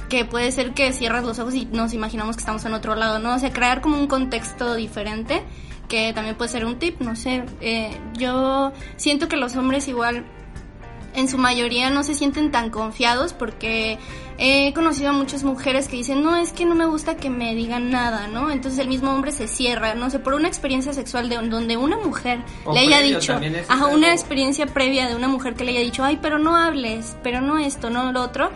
que 0.10 0.26
puede 0.26 0.52
ser 0.52 0.74
que 0.74 0.94
cierras 0.94 1.24
los 1.24 1.40
ojos 1.40 1.56
y 1.56 1.66
nos 1.66 1.94
imaginamos 1.94 2.36
que 2.36 2.42
estamos 2.42 2.64
en 2.66 2.74
otro 2.74 2.94
lado, 2.96 3.18
¿no? 3.20 3.34
O 3.36 3.40
sea, 3.40 3.52
crear 3.52 3.82
como 3.82 3.98
un 3.98 4.08
contexto 4.08 4.76
diferente 4.76 5.44
que 5.88 6.14
también 6.14 6.36
puede 6.36 6.50
ser 6.50 6.66
un 6.66 6.78
tip, 6.78 7.02
no 7.02 7.16
sé. 7.16 7.44
Eh, 7.62 7.98
yo 8.14 8.72
siento 8.96 9.28
que 9.28 9.38
los 9.38 9.56
hombres 9.56 9.88
igual 9.88 10.26
en 11.16 11.28
su 11.28 11.38
mayoría 11.38 11.90
no 11.90 12.04
se 12.04 12.16
sienten 12.16 12.52
tan 12.52 12.70
confiados 12.70 13.34
porque 13.34 13.98
he 14.38 14.74
conocido 14.74 15.10
a 15.10 15.14
muchas 15.14 15.44
mujeres 15.44 15.88
que 15.88 15.98
dicen, 15.98 16.24
no, 16.24 16.36
es 16.36 16.54
que 16.54 16.66
no 16.66 16.76
me 16.76 16.86
gusta 16.86 17.16
que 17.16 17.30
me 17.30 17.54
digan 17.56 17.92
nada, 17.92 18.28
¿no? 18.28 18.52
Entonces 18.52 18.80
el 18.80 18.88
mismo 18.88 19.12
hombre 19.12 19.32
se 19.32 19.48
cierra, 19.48 19.94
no 19.96 20.10
sé, 20.10 20.20
por 20.20 20.34
una 20.34 20.48
experiencia 20.48 20.94
sexual 20.94 21.30
de 21.30 21.36
donde 21.36 21.78
una 21.78 21.98
mujer 21.98 22.40
O 22.66 22.74
le 22.74 22.82
haya 22.82 23.02
dicho, 23.02 23.40
ajá, 23.68 23.88
una 23.88 24.12
experiencia 24.12 24.66
previa 24.66 25.08
de 25.08 25.16
una 25.16 25.28
mujer 25.28 25.54
que 25.54 25.64
le 25.64 25.72
haya 25.72 25.82
dicho, 25.82 26.04
ay, 26.04 26.20
pero 26.22 26.40
no 26.40 26.56
hables, 26.56 27.16
pero 27.24 27.42
no 27.42 27.60
esto, 27.60 27.90
no 27.90 28.12
lo 28.12 28.22
otro. 28.22 28.52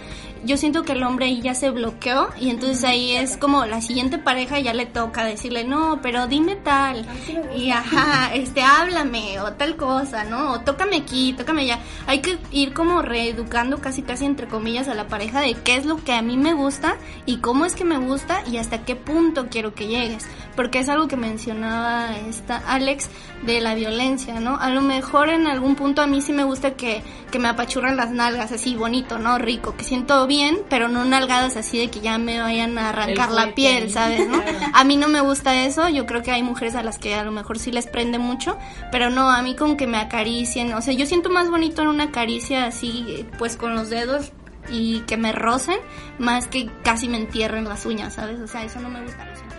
Yo 0.48 0.56
siento 0.56 0.84
que 0.84 0.94
el 0.94 1.04
hombre 1.04 1.26
ahí 1.26 1.42
ya 1.42 1.54
se 1.54 1.72
bloqueó 1.72 2.30
y 2.40 2.50
entonces 2.50 2.86
ahí 2.86 3.12
es 3.12 3.36
como 3.36 3.66
la 3.66 3.82
siguiente 3.82 4.18
pareja 4.18 4.62
ya 4.62 4.74
le 4.74 4.86
toca 4.86 5.26
decirle, 5.26 5.66
no, 5.66 6.00
pero 6.02 6.28
dime 6.28 6.56
tal. 6.56 7.06
Y 7.54 7.72
ajá, 7.72 8.34
este, 8.34 8.62
háblame 8.62 9.42
o 9.42 9.52
tal 9.52 9.76
cosa, 9.76 10.24
¿no? 10.24 10.54
O 10.54 10.62
tócame 10.62 10.96
aquí, 10.96 11.34
tócame 11.34 11.64
allá. 11.64 11.80
Hay 12.06 12.22
que 12.22 12.40
ir 12.52 12.74
como 12.74 13.02
reeducando 13.02 13.80
casi 13.80 14.04
casi 14.04 14.24
entre 14.24 14.48
comillas 14.48 14.88
a 14.88 14.94
la 14.94 15.10
pareja 15.10 15.42
de 15.42 15.54
qué 15.54 15.76
es 15.76 15.86
lo 15.86 16.02
que 16.02 16.14
a 16.14 16.22
mí 16.22 16.38
me 16.38 16.54
gusta 16.54 16.96
y 17.26 17.40
cómo 17.40 17.66
es 17.66 17.74
que 17.74 17.84
me 17.84 17.98
gusta 17.98 18.42
y 18.50 18.56
hasta 18.56 18.86
qué 18.86 18.96
punto 18.96 19.48
quiero 19.50 19.76
que 19.76 19.88
llegues. 19.88 20.26
Porque 20.56 20.80
es 20.80 20.88
algo 20.88 21.10
que 21.10 21.18
mencionaba 21.18 22.16
esta 22.26 22.56
Alex 22.58 23.10
de 23.46 23.60
la 23.60 23.76
violencia, 23.76 24.40
¿no? 24.40 24.58
A 24.58 24.70
lo 24.70 24.82
mejor 24.82 25.28
en 25.28 25.46
algún 25.46 25.76
punto 25.76 26.02
a 26.02 26.08
mí 26.08 26.22
sí 26.22 26.32
me 26.32 26.46
gusta 26.46 26.72
que, 26.72 27.04
que 27.32 27.38
me 27.38 27.50
apachurran 27.50 27.98
las 27.98 28.12
nalgas 28.12 28.54
así 28.54 28.76
bonito, 28.76 29.20
¿no? 29.20 29.38
Rico, 29.38 29.76
que 29.76 29.84
siento 29.84 30.26
bien, 30.26 30.37
pero 30.70 30.88
no 30.88 31.06
nalgadas 31.06 31.56
así 31.56 31.78
de 31.78 31.90
que 31.90 32.00
ya 32.00 32.18
me 32.18 32.40
vayan 32.40 32.78
a 32.78 32.90
arrancar 32.90 33.32
la 33.32 33.54
piel. 33.54 33.90
¿sabes? 33.92 34.28
A 34.74 34.84
mí 34.84 34.98
no 34.98 35.08
me 35.08 35.22
gusta 35.22 35.66
eso, 35.66 35.90
yo 35.90 36.06
creo 36.06 36.22
que 36.22 36.32
hay 36.32 36.44
mujeres 36.44 36.76
a 36.76 36.84
las 36.84 36.98
que 36.98 37.16
a 37.16 37.24
lo 37.24 37.32
mejor 37.32 37.60
sí 37.60 37.72
les 37.72 37.88
prende 37.88 38.20
mucho, 38.20 38.58
pero 38.92 39.10
no, 39.10 39.30
a 39.30 39.42
mí 39.42 39.56
con 39.56 39.78
que 39.78 39.88
me 39.88 39.98
acaricien, 39.98 40.74
o 40.74 40.82
sea, 40.82 40.94
yo 40.94 41.06
siento 41.06 41.30
más 41.30 41.50
bonito 41.50 41.82
en 41.82 41.88
una 41.88 42.12
caricia 42.12 42.66
así, 42.66 43.26
pues 43.38 43.58
con 43.58 43.76
los 43.76 43.90
dedos 43.90 44.32
y 44.70 45.02
que 45.02 45.18
me 45.18 45.32
rocen, 45.32 45.80
más 46.20 46.48
que 46.48 46.70
casi 46.84 47.08
me 47.08 47.18
entierren 47.18 47.66
las 47.66 47.86
uñas, 47.86 48.16
¿sabes? 48.16 48.40
O 48.40 48.48
sea, 48.48 48.64
eso 48.64 48.80
no 48.80 48.90
me 48.90 49.02
gusta. 49.02 49.26
lo 49.26 49.36
siento. 49.36 49.56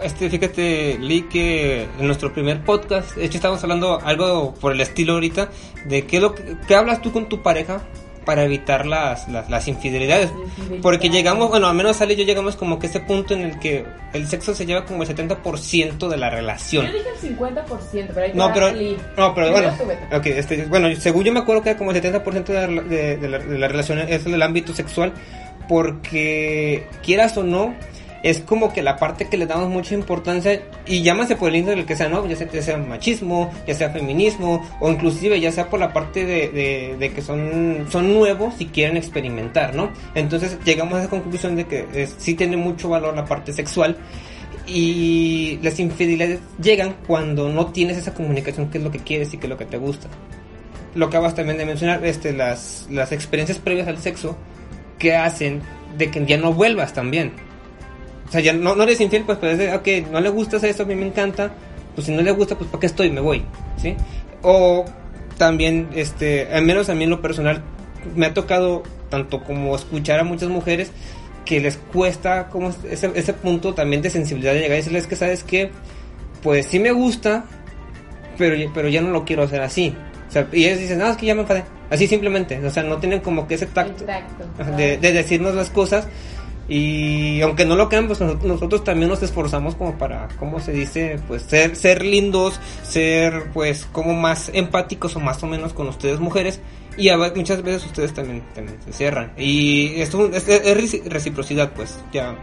Este, 0.00 0.28
fíjate, 0.30 0.98
Lee, 0.98 1.22
que 1.22 1.84
en 1.84 2.06
nuestro 2.06 2.32
primer 2.32 2.64
podcast, 2.64 3.14
de 3.14 3.24
hecho 3.24 3.36
estábamos 3.36 3.62
hablando 3.62 4.00
algo 4.00 4.54
por 4.54 4.72
el 4.72 4.80
estilo 4.80 5.14
ahorita, 5.14 5.50
de 5.86 6.06
qué, 6.06 6.16
es 6.16 6.22
lo 6.22 6.34
que, 6.34 6.56
qué 6.66 6.74
hablas 6.74 7.02
tú 7.02 7.12
con 7.12 7.28
tu 7.28 7.42
pareja 7.42 7.82
para 8.24 8.44
evitar 8.44 8.86
las, 8.86 9.28
las, 9.28 9.48
las 9.50 9.68
infidelidades. 9.68 10.30
Porque 10.80 11.08
llegamos, 11.08 11.48
bueno, 11.48 11.66
al 11.68 11.74
menos 11.74 12.00
Ale 12.00 12.14
y 12.14 12.16
yo 12.16 12.24
llegamos 12.24 12.56
como 12.56 12.78
que 12.78 12.86
a 12.86 12.90
ese 12.90 13.00
punto 13.00 13.34
en 13.34 13.42
el 13.42 13.58
que 13.58 13.84
el 14.12 14.28
sexo 14.28 14.54
se 14.54 14.66
lleva 14.66 14.84
como 14.84 15.02
el 15.02 15.08
70% 15.08 16.08
de 16.08 16.16
la 16.16 16.30
relación. 16.30 16.86
Yo 16.86 16.92
dije 16.92 17.08
el 17.22 17.36
50%, 17.36 17.64
pero 18.08 18.20
hay 18.20 18.32
que 18.32 18.38
No, 18.38 18.52
pero, 18.52 18.72
no, 19.16 19.34
pero 19.34 19.50
bueno, 19.50 19.72
este, 20.24 20.64
bueno, 20.66 20.94
según 20.96 21.24
yo 21.24 21.32
me 21.32 21.40
acuerdo 21.40 21.62
que 21.62 21.76
como 21.76 21.92
el 21.92 22.02
70% 22.02 22.44
de 22.44 22.54
la, 22.54 22.82
de, 22.82 23.16
de 23.16 23.28
la, 23.28 23.38
de 23.38 23.58
la 23.58 23.68
relación 23.68 23.98
es 23.98 24.26
el 24.26 24.42
ámbito 24.42 24.74
sexual, 24.74 25.12
porque 25.68 26.86
quieras 27.02 27.36
o 27.36 27.42
no, 27.42 27.74
es 28.22 28.40
como 28.40 28.72
que 28.72 28.82
la 28.82 28.96
parte 28.96 29.28
que 29.28 29.36
le 29.36 29.46
damos 29.46 29.68
mucha 29.68 29.94
importancia, 29.94 30.62
y 30.86 31.02
llámase 31.02 31.36
por 31.36 31.50
el 31.50 31.56
índole 31.56 31.84
que 31.84 31.96
sea, 31.96 32.08
¿no? 32.08 32.26
Ya 32.26 32.36
sea, 32.36 32.50
ya 32.50 32.62
sea 32.62 32.76
machismo, 32.76 33.50
ya 33.66 33.74
sea 33.74 33.90
feminismo, 33.90 34.64
o 34.80 34.90
inclusive 34.90 35.40
ya 35.40 35.50
sea 35.50 35.68
por 35.68 35.80
la 35.80 35.92
parte 35.92 36.24
de 36.24 37.12
que 37.14 37.22
son, 37.22 37.86
son 37.90 38.12
nuevos 38.14 38.54
y 38.58 38.66
quieren 38.66 38.96
experimentar, 38.96 39.74
¿no? 39.74 39.90
Entonces 40.14 40.58
llegamos 40.64 40.94
a 40.94 41.00
esa 41.00 41.10
conclusión 41.10 41.56
de 41.56 41.64
que 41.64 41.86
eh, 41.92 42.08
sí 42.18 42.34
tiene 42.34 42.56
mucho 42.56 42.88
valor 42.88 43.14
la 43.14 43.24
parte 43.24 43.52
sexual, 43.52 43.96
y 44.66 45.58
las 45.62 45.80
infidelidades 45.80 46.40
llegan 46.62 46.94
cuando 47.06 47.48
no 47.48 47.66
tienes 47.66 47.98
esa 47.98 48.14
comunicación 48.14 48.70
que 48.70 48.78
es 48.78 48.84
lo 48.84 48.90
que 48.90 49.00
quieres 49.00 49.34
y 49.34 49.38
que 49.38 49.46
es 49.46 49.50
lo 49.50 49.56
que 49.56 49.64
te 49.64 49.76
gusta. 49.76 50.08
Lo 50.94 51.08
que 51.08 51.16
acabas 51.16 51.34
también 51.34 51.58
de 51.58 51.66
mencionar, 51.66 52.04
este, 52.04 52.32
las, 52.32 52.86
las 52.90 53.12
experiencias 53.12 53.58
previas 53.58 53.88
al 53.88 53.98
sexo 53.98 54.36
que 54.98 55.16
hacen 55.16 55.62
de 55.96 56.10
que 56.10 56.24
ya 56.26 56.36
no 56.36 56.52
vuelvas 56.52 56.92
también. 56.92 57.32
O 58.32 58.34
sea, 58.34 58.40
ya 58.40 58.54
no, 58.54 58.74
no 58.74 58.84
eres 58.84 58.98
infiel, 59.02 59.24
pues 59.24 59.38
decir, 59.42 59.68
ok, 59.74 60.10
no 60.10 60.18
le 60.18 60.30
gusta 60.30 60.56
eso, 60.66 60.84
a 60.84 60.86
mí 60.86 60.94
me 60.94 61.06
encanta, 61.06 61.50
pues 61.94 62.06
si 62.06 62.14
no 62.14 62.22
le 62.22 62.30
gusta, 62.30 62.56
pues 62.56 62.70
¿para 62.70 62.80
qué 62.80 62.86
estoy? 62.86 63.10
Me 63.10 63.20
voy, 63.20 63.44
¿sí? 63.76 63.94
O 64.40 64.86
también, 65.36 65.88
este, 65.94 66.48
al 66.50 66.62
menos 66.64 66.88
a 66.88 66.94
mí 66.94 67.04
en 67.04 67.10
lo 67.10 67.20
personal, 67.20 67.60
me 68.16 68.24
ha 68.24 68.32
tocado 68.32 68.84
tanto 69.10 69.44
como 69.44 69.76
escuchar 69.76 70.18
a 70.18 70.24
muchas 70.24 70.48
mujeres 70.48 70.90
que 71.44 71.60
les 71.60 71.76
cuesta 71.76 72.48
como 72.48 72.72
ese, 72.90 73.10
ese 73.14 73.34
punto 73.34 73.74
también 73.74 74.00
de 74.00 74.08
sensibilidad 74.08 74.54
de 74.54 74.60
llegar 74.60 74.76
y 74.76 74.80
decirles 74.80 75.06
que 75.06 75.16
sabes 75.16 75.44
que 75.44 75.70
pues 76.42 76.64
sí 76.66 76.78
me 76.78 76.90
gusta 76.92 77.44
pero, 78.38 78.54
ya- 78.54 78.70
pero 78.72 78.88
ya 78.88 79.02
no 79.02 79.10
lo 79.10 79.24
quiero 79.26 79.42
hacer 79.42 79.60
así 79.60 79.94
o 80.28 80.32
sea, 80.32 80.48
y 80.52 80.64
ellos 80.64 80.78
dicen 80.78 80.98
no 80.98 81.08
es 81.08 81.16
que 81.16 81.26
ya 81.26 81.34
me 81.34 81.42
enfadé 81.42 81.64
así 81.90 82.06
simplemente 82.06 82.64
o 82.64 82.70
sea 82.70 82.82
no 82.84 82.96
tienen 82.98 83.20
como 83.20 83.46
que 83.46 83.54
ese 83.56 83.66
tacto 83.66 84.04
de 84.98 85.12
decirnos 85.12 85.54
las 85.54 85.68
cosas 85.68 86.06
y 86.72 87.40
aunque 87.42 87.66
no 87.66 87.76
lo 87.76 87.88
crean 87.90 88.06
pues 88.06 88.20
nos- 88.20 88.42
nosotros 88.42 88.82
también 88.82 89.08
nos 89.10 89.22
esforzamos 89.22 89.74
como 89.74 89.98
para 89.98 90.28
cómo 90.38 90.58
se 90.58 90.72
dice 90.72 91.20
pues 91.28 91.42
ser 91.42 91.76
ser 91.76 92.02
lindos 92.02 92.58
ser 92.82 93.50
pues 93.52 93.86
como 93.92 94.14
más 94.14 94.50
empáticos 94.54 95.14
o 95.16 95.20
más 95.20 95.42
o 95.42 95.46
menos 95.46 95.74
con 95.74 95.88
ustedes 95.88 96.18
mujeres 96.18 96.60
y 96.96 97.10
a 97.10 97.18
muchas 97.18 97.62
veces 97.62 97.84
ustedes 97.84 98.14
también, 98.14 98.42
también 98.54 98.78
se 98.84 98.92
cierran 98.92 99.32
y 99.36 100.00
esto 100.00 100.26
es, 100.32 100.48
es- 100.48 100.62
es 100.66 100.76
reci- 100.78 101.04
reciprocidad 101.04 101.72
pues 101.74 101.98
ya 102.12 102.36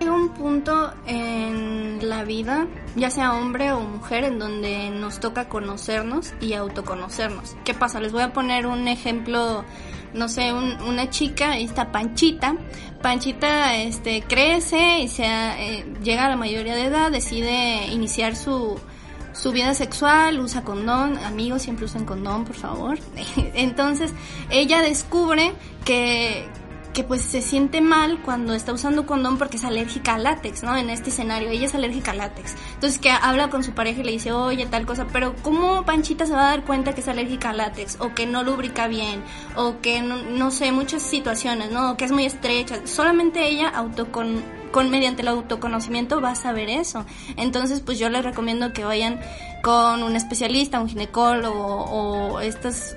Llega 0.00 0.14
un 0.14 0.30
punto 0.30 0.92
en 1.06 2.00
la 2.08 2.24
vida, 2.24 2.66
ya 2.96 3.08
sea 3.08 3.34
hombre 3.34 3.70
o 3.70 3.78
mujer, 3.82 4.24
en 4.24 4.40
donde 4.40 4.90
nos 4.90 5.20
toca 5.20 5.48
conocernos 5.48 6.34
y 6.40 6.54
autoconocernos. 6.54 7.54
¿Qué 7.64 7.72
pasa? 7.72 8.00
Les 8.00 8.10
voy 8.10 8.22
a 8.22 8.32
poner 8.32 8.66
un 8.66 8.88
ejemplo, 8.88 9.64
no 10.12 10.28
sé, 10.28 10.52
un- 10.52 10.76
una 10.82 11.08
chica, 11.08 11.56
esta 11.56 11.92
Panchita. 11.92 12.56
Panchita 13.02 13.76
este, 13.76 14.22
crece 14.22 15.00
y 15.00 15.08
se, 15.08 15.24
eh, 15.24 15.84
llega 16.02 16.26
a 16.26 16.28
la 16.30 16.36
mayoría 16.36 16.74
de 16.74 16.84
edad, 16.84 17.10
decide 17.10 17.86
iniciar 17.86 18.36
su, 18.36 18.78
su 19.32 19.52
vida 19.52 19.74
sexual, 19.74 20.38
usa 20.40 20.62
condón, 20.62 21.18
amigos 21.18 21.62
siempre 21.62 21.86
usen 21.86 22.04
condón, 22.04 22.44
por 22.44 22.54
favor. 22.54 22.98
Entonces, 23.54 24.12
ella 24.50 24.82
descubre 24.82 25.52
que, 25.84 26.46
que 26.92 27.04
pues 27.04 27.22
se 27.22 27.42
siente 27.42 27.80
mal 27.80 28.20
cuando 28.22 28.54
está 28.54 28.72
usando 28.72 29.06
condón 29.06 29.38
porque 29.38 29.56
es 29.56 29.64
alérgica 29.64 30.14
al 30.14 30.24
látex, 30.24 30.62
¿no? 30.62 30.76
En 30.76 30.90
este 30.90 31.10
escenario, 31.10 31.48
ella 31.48 31.66
es 31.66 31.74
alérgica 31.74 32.10
al 32.10 32.18
látex. 32.18 32.54
Entonces 32.74 32.98
que 32.98 33.10
habla 33.10 33.48
con 33.48 33.64
su 33.64 33.72
pareja 33.72 34.00
y 34.00 34.04
le 34.04 34.12
dice, 34.12 34.32
oye, 34.32 34.66
tal 34.66 34.86
cosa, 34.86 35.06
pero 35.12 35.34
¿cómo 35.42 35.84
Panchita 35.84 36.26
se 36.26 36.32
va 36.32 36.48
a 36.48 36.50
dar 36.50 36.64
cuenta 36.64 36.94
que 36.94 37.00
es 37.00 37.08
alérgica 37.08 37.50
al 37.50 37.58
látex? 37.58 37.96
O 38.00 38.14
que 38.14 38.26
no 38.26 38.42
lubrica 38.42 38.88
bien, 38.88 39.22
o 39.56 39.80
que 39.80 40.02
no, 40.02 40.50
sé, 40.50 40.72
muchas 40.72 41.02
situaciones, 41.02 41.70
¿no? 41.70 41.92
O 41.92 41.96
que 41.96 42.04
es 42.04 42.12
muy 42.12 42.26
estrecha. 42.26 42.86
Solamente 42.86 43.46
ella 43.46 43.68
autocon 43.68 44.42
con 44.72 44.90
mediante 44.90 45.20
el 45.20 45.28
autoconocimiento 45.28 46.20
va 46.22 46.30
a 46.30 46.34
saber 46.34 46.70
eso. 46.70 47.04
Entonces, 47.36 47.80
pues 47.80 47.98
yo 47.98 48.08
les 48.08 48.24
recomiendo 48.24 48.72
que 48.72 48.84
vayan 48.84 49.20
con 49.62 50.02
un 50.02 50.16
especialista, 50.16 50.80
un 50.80 50.88
ginecólogo 50.88 51.84
o 51.84 52.40
estos, 52.40 52.96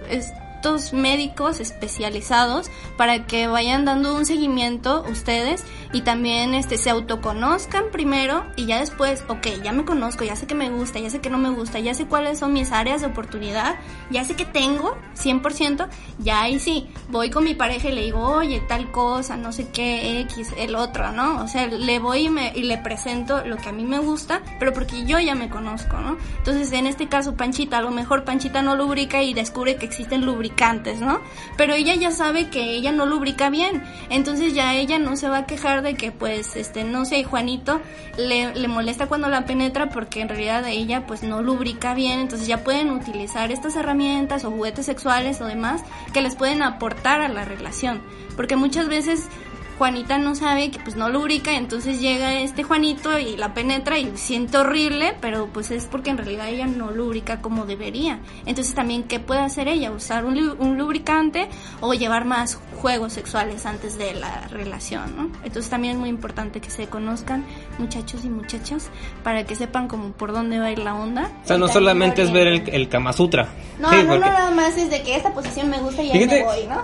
médicos 0.93 1.59
especializados 1.59 2.71
para 2.97 3.27
que 3.27 3.47
vayan 3.47 3.85
dando 3.85 4.15
un 4.15 4.25
seguimiento 4.25 5.05
ustedes 5.09 5.63
y 5.93 6.01
también 6.01 6.53
este 6.53 6.77
se 6.77 6.89
autoconozcan 6.89 7.85
primero 7.91 8.45
y 8.55 8.65
ya 8.65 8.79
después, 8.79 9.23
ok, 9.27 9.47
ya 9.63 9.71
me 9.71 9.85
conozco, 9.85 10.23
ya 10.23 10.35
sé 10.35 10.47
que 10.47 10.55
me 10.55 10.69
gusta, 10.69 10.99
ya 10.99 11.09
sé 11.09 11.19
que 11.19 11.29
no 11.29 11.37
me 11.37 11.49
gusta, 11.49 11.79
ya 11.79 11.93
sé 11.93 12.05
cuáles 12.05 12.39
son 12.39 12.53
mis 12.53 12.71
áreas 12.71 13.01
de 13.01 13.07
oportunidad, 13.07 13.75
ya 14.09 14.23
sé 14.23 14.35
que 14.35 14.45
tengo 14.45 14.97
100%, 15.17 15.87
ya 16.19 16.41
ahí 16.41 16.59
sí, 16.59 16.87
voy 17.09 17.29
con 17.29 17.43
mi 17.43 17.53
pareja 17.53 17.89
y 17.89 17.93
le 17.93 18.01
digo, 18.01 18.19
oye, 18.19 18.61
tal 18.67 18.91
cosa, 18.91 19.37
no 19.37 19.51
sé 19.51 19.69
qué, 19.69 20.19
X, 20.21 20.49
el 20.57 20.75
otro, 20.75 21.11
¿no? 21.11 21.43
O 21.43 21.47
sea, 21.47 21.67
le 21.67 21.99
voy 21.99 22.25
y, 22.25 22.29
me, 22.29 22.51
y 22.55 22.63
le 22.63 22.77
presento 22.77 23.45
lo 23.45 23.57
que 23.57 23.69
a 23.69 23.71
mí 23.71 23.83
me 23.83 23.99
gusta, 23.99 24.41
pero 24.59 24.73
porque 24.73 25.05
yo 25.05 25.19
ya 25.19 25.35
me 25.35 25.49
conozco, 25.49 25.97
¿no? 25.97 26.17
Entonces, 26.37 26.71
en 26.71 26.87
este 26.87 27.07
caso, 27.07 27.35
Panchita, 27.35 27.77
a 27.77 27.81
lo 27.81 27.91
mejor 27.91 28.23
Panchita 28.23 28.61
no 28.61 28.75
lubrica 28.75 29.21
y 29.21 29.33
descubre 29.33 29.77
que 29.77 29.85
existen 29.85 30.25
lubricantes, 30.25 30.54
¿no? 30.99 31.21
Pero 31.57 31.73
ella 31.73 31.95
ya 31.95 32.11
sabe 32.11 32.49
que 32.49 32.75
ella 32.75 32.91
no 32.91 33.05
lubrica 33.05 33.49
bien, 33.49 33.83
entonces 34.09 34.53
ya 34.53 34.73
ella 34.73 34.99
no 34.99 35.15
se 35.15 35.29
va 35.29 35.39
a 35.39 35.45
quejar 35.45 35.81
de 35.81 35.95
que, 35.95 36.11
pues, 36.11 36.55
este, 36.55 36.83
no 36.83 37.05
sé, 37.05 37.23
Juanito 37.23 37.81
le, 38.17 38.53
le 38.55 38.67
molesta 38.67 39.07
cuando 39.07 39.27
la 39.27 39.45
penetra 39.45 39.89
porque 39.89 40.21
en 40.21 40.29
realidad 40.29 40.65
ella, 40.67 41.05
pues, 41.05 41.23
no 41.23 41.41
lubrica 41.41 41.93
bien, 41.93 42.19
entonces 42.19 42.47
ya 42.47 42.63
pueden 42.63 42.89
utilizar 42.91 43.51
estas 43.51 43.75
herramientas 43.75 44.45
o 44.45 44.51
juguetes 44.51 44.85
sexuales 44.85 45.41
o 45.41 45.45
demás 45.45 45.83
que 46.13 46.21
les 46.21 46.35
pueden 46.35 46.63
aportar 46.63 47.21
a 47.21 47.27
la 47.27 47.45
relación, 47.45 48.01
porque 48.35 48.55
muchas 48.55 48.87
veces 48.87 49.27
Juanita 49.77 50.17
no 50.17 50.35
sabe 50.35 50.71
que 50.71 50.79
pues 50.79 50.95
no 50.95 51.09
lubrica, 51.09 51.55
entonces 51.55 51.99
llega 51.99 52.39
este 52.39 52.63
Juanito 52.63 53.19
y 53.19 53.35
la 53.35 53.53
penetra 53.53 53.99
y 53.99 54.11
siente 54.15 54.57
horrible, 54.57 55.15
pero 55.19 55.47
pues 55.47 55.69
es 55.71 55.85
porque 55.85 56.09
en 56.11 56.17
realidad 56.17 56.47
ella 56.49 56.65
no 56.67 56.91
lubrica 56.91 57.41
como 57.41 57.65
debería. 57.65 58.19
Entonces 58.45 58.73
también, 58.73 59.03
¿qué 59.03 59.19
puede 59.19 59.41
hacer 59.41 59.67
ella? 59.67 59.91
Usar 59.91 60.23
un, 60.25 60.37
lu- 60.39 60.55
un 60.59 60.77
lubricante 60.77 61.49
o 61.81 61.93
llevar 61.93 62.25
más 62.25 62.57
juegos 62.81 63.13
sexuales 63.13 63.65
antes 63.65 63.97
de 63.97 64.13
la 64.13 64.47
relación, 64.49 65.15
¿no? 65.17 65.23
Entonces 65.43 65.69
también 65.69 65.95
es 65.95 65.99
muy 65.99 66.09
importante 66.09 66.61
que 66.61 66.69
se 66.69 66.87
conozcan 66.87 67.43
muchachos 67.77 68.23
y 68.23 68.29
muchachas 68.29 68.89
para 69.23 69.45
que 69.45 69.55
sepan 69.55 69.87
como 69.87 70.11
por 70.13 70.31
dónde 70.31 70.59
va 70.59 70.65
a 70.67 70.71
ir 70.71 70.79
la 70.79 70.95
onda. 70.95 71.31
O 71.43 71.47
sea, 71.47 71.57
no 71.57 71.65
Y 71.67 71.69
solamente 71.69 72.21
es 72.21 72.31
ver 72.31 72.47
el, 72.47 72.69
el 72.69 72.87
Kama 72.89 73.11
Sutra. 73.13 73.49
No, 73.79 73.89
Sí, 73.89 73.97
no, 74.03 74.13
no, 74.13 74.19
nada 74.19 74.51
más 74.51 74.77
es 74.77 74.89
de 74.89 75.01
que 75.03 75.15
esta 75.15 75.33
posición 75.33 75.69
me 75.69 75.79
gusta 75.79 76.01
y 76.01 76.11
ahí 76.11 76.19
Fíjate, 76.19 76.39
me 76.39 76.45
voy, 76.45 76.67
¿no? 76.67 76.81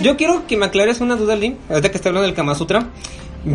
Yo 0.00 0.16
quiero 0.16 0.46
que 0.46 0.56
me 0.58 0.66
aclares 0.66 1.00
una 1.00 1.16
duda, 1.16 1.36
Lynn, 1.36 1.56
ahorita 1.70 1.90
que 1.90 1.96
estoy 1.96 2.10
hablando 2.10 2.26
del 2.26 2.33
Kama 2.34 2.54
Sutra. 2.54 2.88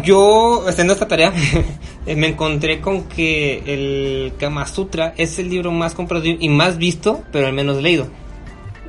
Yo, 0.03 0.67
haciendo 0.67 0.93
esta 0.93 1.07
tarea, 1.07 1.33
me 2.05 2.27
encontré 2.27 2.79
con 2.79 3.03
que 3.03 3.63
el 3.65 4.33
Kama 4.37 4.67
Sutra 4.67 5.13
es 5.17 5.39
el 5.39 5.49
libro 5.49 5.71
más 5.71 5.93
comprado 5.95 6.25
y 6.25 6.49
más 6.49 6.77
visto, 6.77 7.23
pero 7.31 7.47
al 7.47 7.53
menos 7.53 7.81
leído. 7.81 8.07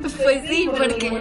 Pues 0.01 0.41
sí, 0.49 0.67
porque 0.75 1.11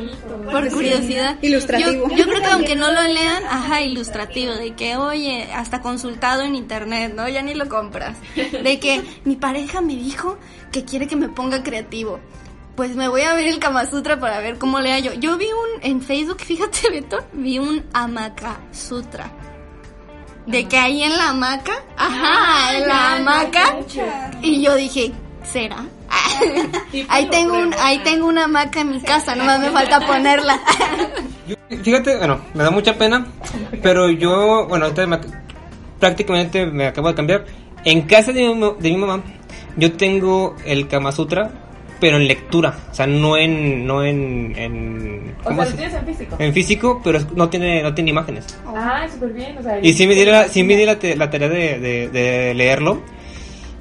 por 0.50 0.68
curiosidad. 0.70 1.38
Ilustrativo. 1.42 2.08
Yo, 2.08 2.16
yo 2.16 2.24
creo 2.24 2.40
que 2.40 2.46
aunque 2.46 2.76
no 2.76 2.90
lo 2.90 3.02
lean, 3.02 3.44
ajá, 3.44 3.82
ilustrativo, 3.82 4.54
de 4.54 4.72
que, 4.72 4.96
oye, 4.96 5.48
hasta 5.52 5.82
consultado 5.82 6.42
en 6.42 6.54
internet, 6.54 7.12
¿no? 7.14 7.28
Ya 7.28 7.42
ni 7.42 7.54
lo 7.54 7.68
compras. 7.68 8.16
De 8.34 8.78
que 8.78 9.02
mi 9.24 9.36
pareja 9.36 9.80
me 9.80 9.96
dijo 9.96 10.38
que 10.72 10.84
quiere 10.84 11.06
que 11.06 11.16
me 11.16 11.28
ponga 11.28 11.62
creativo. 11.62 12.20
Pues 12.80 12.96
me 12.96 13.08
voy 13.08 13.20
a 13.20 13.34
ver 13.34 13.46
el 13.46 13.58
Kama 13.58 13.84
Sutra 13.90 14.18
para 14.18 14.40
ver 14.40 14.56
cómo 14.56 14.80
le 14.80 14.90
hallo. 14.90 15.12
Yo 15.12 15.36
vi 15.36 15.44
un, 15.44 15.82
en 15.82 16.00
Facebook, 16.00 16.40
fíjate, 16.46 16.88
Beto, 16.90 17.18
vi 17.34 17.58
un 17.58 17.84
Amaka 17.92 18.56
Sutra. 18.72 19.30
De 20.46 20.66
que 20.66 20.78
ahí 20.78 21.02
en 21.02 21.14
la 21.18 21.28
hamaca, 21.28 21.74
ajá, 21.98 22.74
en 22.78 22.88
la 22.88 23.16
hamaca. 23.16 23.76
Y 24.40 24.62
yo 24.62 24.74
dije, 24.76 25.12
¿será? 25.44 25.84
Ahí 27.10 27.26
tengo 27.28 27.58
un, 27.58 27.74
ahí 27.82 27.98
tengo 27.98 28.26
una 28.26 28.44
hamaca 28.44 28.80
en 28.80 28.92
mi 28.92 29.00
casa, 29.02 29.36
nomás 29.36 29.60
me 29.60 29.68
falta 29.68 30.00
ponerla. 30.06 30.58
Yo- 31.46 31.56
fíjate, 31.84 32.16
bueno, 32.16 32.40
me 32.54 32.64
da 32.64 32.70
mucha 32.70 32.96
pena, 32.96 33.26
pero 33.82 34.08
yo, 34.08 34.66
bueno, 34.68 34.86
ahorita 34.86 35.06
me 35.06 35.20
prácticamente 35.98 36.64
me 36.64 36.86
acabo 36.86 37.08
de 37.08 37.14
cambiar. 37.14 37.44
En 37.84 38.06
casa 38.06 38.32
de 38.32 38.54
mi, 38.54 38.58
de 38.78 38.88
mi 38.90 38.96
mamá, 38.96 39.22
yo 39.76 39.92
tengo 39.92 40.56
el 40.64 40.88
Kama 40.88 41.12
Sutra, 41.12 41.50
pero 42.00 42.16
en 42.16 42.26
lectura, 42.26 42.76
o 42.90 42.94
sea, 42.94 43.06
no 43.06 43.36
en, 43.36 43.86
no 43.86 44.02
en, 44.04 44.54
en, 44.56 45.34
O 45.40 45.44
¿cómo 45.44 45.56
sea, 45.62 45.66
se- 45.66 45.70
lo 45.72 45.76
tienes 45.76 45.94
en 45.94 46.06
físico. 46.06 46.36
en 46.38 46.52
físico, 46.54 47.00
pero 47.04 47.18
no 47.34 47.48
tiene, 47.50 47.82
no 47.82 47.94
tiene 47.94 48.10
imágenes. 48.10 48.46
Ah, 48.66 49.06
súper 49.12 49.32
bien. 49.32 49.58
O 49.58 49.62
sea, 49.62 49.78
Y 49.80 49.92
sí 49.92 50.06
me 50.06 50.14
di 50.14 50.24
la, 50.24 50.48
sí 50.48 50.62
me 50.64 50.76
di 50.76 50.84
la, 50.86 50.98
te- 50.98 51.16
la 51.16 51.28
tarea 51.30 51.48
de, 51.48 51.78
de- 51.78 52.08
de 52.08 52.54
leerlo. 52.54 53.02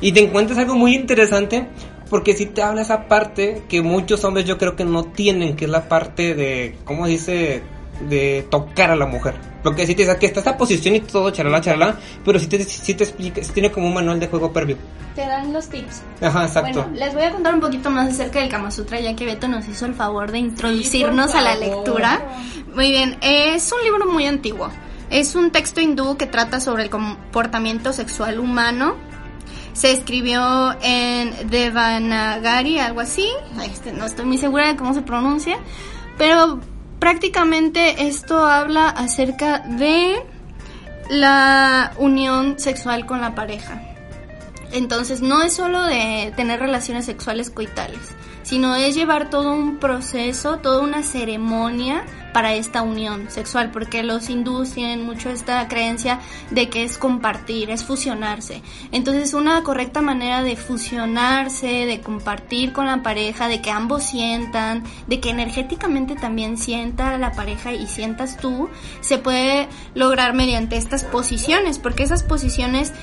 Y 0.01 0.11
te 0.11 0.21
encuentras 0.21 0.57
algo 0.59 0.75
muy 0.75 0.95
interesante 0.95 1.65
porque 2.09 2.33
sí 2.33 2.47
te 2.47 2.61
habla 2.63 2.81
esa 2.81 3.07
parte 3.07 3.61
que 3.69 3.81
muchos 3.81 4.23
hombres 4.23 4.45
yo 4.45 4.57
creo 4.57 4.75
que 4.75 4.83
no 4.85 5.03
tienen, 5.05 5.55
que 5.55 5.65
es 5.65 5.71
la 5.71 5.87
parte 5.89 6.33
de, 6.35 6.75
¿cómo 6.85 7.05
dice? 7.07 7.61
De 8.07 8.47
tocar 8.49 8.91
a 8.91 8.95
la 8.95 9.05
mujer. 9.05 9.35
Porque 9.63 9.85
sí 9.85 9.93
te 9.93 10.03
dice 10.03 10.17
que 10.17 10.27
está 10.27 10.39
esa 10.39 10.57
posición 10.57 10.95
y 10.95 11.01
todo, 11.01 11.31
charala, 11.31 11.59
charala, 11.59 11.97
pero 12.23 12.39
sí 12.39 12.47
te, 12.47 12.63
sí 12.63 12.93
te 12.93 13.03
explica, 13.03 13.43
sí 13.43 13.51
tiene 13.51 13.71
como 13.71 13.87
un 13.87 13.93
manual 13.93 14.19
de 14.19 14.27
juego 14.27 14.53
previo. 14.53 14.77
Te 15.15 15.21
dan 15.21 15.51
los 15.51 15.67
tips. 15.67 16.01
Ajá, 16.21 16.45
exacto. 16.45 16.83
Bueno, 16.83 16.97
les 16.97 17.13
voy 17.13 17.23
a 17.23 17.31
contar 17.31 17.53
un 17.53 17.59
poquito 17.59 17.89
más 17.89 18.09
acerca 18.09 18.39
del 18.39 18.49
Kama 18.49 18.71
Sutra, 18.71 19.01
ya 19.01 19.15
que 19.15 19.25
Beto 19.25 19.49
nos 19.49 19.67
hizo 19.67 19.85
el 19.85 19.93
favor 19.93 20.31
de 20.31 20.39
introducirnos 20.39 21.35
a 21.35 21.41
la 21.41 21.55
lectura. 21.55 22.21
Muy 22.73 22.91
bien, 22.91 23.17
es 23.21 23.69
un 23.71 23.83
libro 23.83 24.05
muy 24.09 24.25
antiguo. 24.25 24.69
Es 25.09 25.35
un 25.35 25.51
texto 25.51 25.81
hindú 25.81 26.17
que 26.17 26.27
trata 26.27 26.59
sobre 26.59 26.83
el 26.83 26.89
comportamiento 26.89 27.91
sexual 27.93 28.39
humano. 28.39 28.95
Se 29.73 29.91
escribió 29.91 30.75
en 30.81 31.49
Devanagari, 31.49 32.79
algo 32.79 33.01
así. 33.01 33.27
Este, 33.63 33.91
no 33.91 34.05
estoy 34.05 34.25
muy 34.25 34.37
segura 34.37 34.67
de 34.67 34.75
cómo 34.75 34.93
se 34.93 35.01
pronuncia. 35.01 35.57
Pero 36.17 36.59
prácticamente 36.99 38.07
esto 38.07 38.45
habla 38.45 38.89
acerca 38.89 39.59
de 39.59 40.21
la 41.09 41.93
unión 41.97 42.59
sexual 42.59 43.05
con 43.05 43.21
la 43.21 43.33
pareja. 43.35 43.81
Entonces 44.71 45.21
no 45.21 45.41
es 45.41 45.53
solo 45.53 45.83
de 45.83 46.31
tener 46.35 46.59
relaciones 46.59 47.05
sexuales 47.05 47.49
coitales, 47.49 47.99
sino 48.49 48.73
es 48.73 48.95
llevar 48.95 49.29
todo 49.29 49.53
un 49.53 49.77
proceso, 49.77 50.57
toda 50.57 50.81
una 50.81 51.03
ceremonia 51.03 52.03
para 52.33 52.55
esta 52.55 52.81
unión 52.81 53.29
sexual, 53.29 53.69
porque 53.69 54.01
los 54.01 54.27
hindús 54.27 54.71
tienen 54.71 55.05
mucho 55.05 55.29
esta 55.29 55.67
creencia 55.67 56.19
de 56.49 56.67
que 56.67 56.83
es 56.83 56.97
compartir, 56.97 57.69
es 57.69 57.83
fusionarse. 57.83 58.63
Entonces 58.91 59.35
una 59.35 59.61
correcta 59.61 60.01
manera 60.01 60.41
de 60.41 60.55
fusionarse, 60.55 61.85
de 61.85 62.01
compartir 62.01 62.73
con 62.73 62.87
la 62.87 63.03
pareja, 63.03 63.47
de 63.47 63.61
que 63.61 63.69
ambos 63.69 64.01
sientan, 64.01 64.83
de 65.05 65.19
que 65.19 65.29
energéticamente 65.29 66.15
también 66.15 66.57
sienta 66.57 67.19
la 67.19 67.33
pareja 67.33 67.73
y 67.73 67.85
sientas 67.85 68.37
tú, 68.37 68.67
se 69.01 69.19
puede 69.19 69.67
lograr 69.93 70.33
mediante 70.33 70.75
estas 70.75 71.03
posiciones, 71.03 71.77
porque 71.77 72.01
esas 72.01 72.23
posiciones 72.23 72.93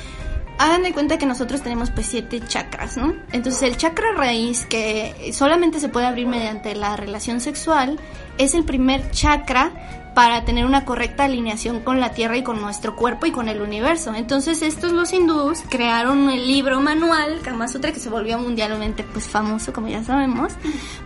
Hagan 0.59 0.83
de 0.83 0.93
cuenta 0.93 1.19
que 1.19 1.27
nosotros 1.27 1.63
tenemos 1.63 1.91
pues 1.91 2.07
siete 2.07 2.41
chakras, 2.41 2.97
¿no? 2.97 3.15
Entonces 3.33 3.63
el 3.63 3.77
chakra 3.77 4.13
raíz 4.13 4.65
que 4.67 5.31
solamente 5.35 5.81
se 5.81 5.89
puede 5.89 6.07
abrir 6.07 6.27
mediante 6.27 6.75
la 6.75 6.97
relación 6.97 7.41
sexual 7.41 7.99
es 8.39 8.55
el 8.55 8.65
primer 8.65 9.11
chakra 9.11 9.73
para 10.17 10.47
tener 10.47 10.65
una 10.65 10.87
correcta 10.87 11.25
alineación 11.25 11.81
con 11.81 12.01
la 12.01 12.13
tierra 12.13 12.39
y 12.39 12.43
con 12.43 12.59
nuestro 12.63 12.97
cuerpo 12.97 13.27
y 13.27 13.33
con 13.33 13.51
el 13.51 13.61
universo. 13.61 14.15
Entonces 14.15 14.63
estos 14.63 14.93
los 14.93 15.13
hindús 15.13 15.59
crearon 15.69 16.31
el 16.31 16.47
libro 16.47 16.81
manual 16.81 17.41
Kama 17.43 17.69
Sutra 17.69 17.93
que 17.93 18.01
se 18.01 18.09
volvió 18.09 18.39
mundialmente 18.39 19.05
pues 19.05 19.27
famoso 19.29 19.75
como 19.75 19.89
ya 19.89 20.03
sabemos 20.03 20.55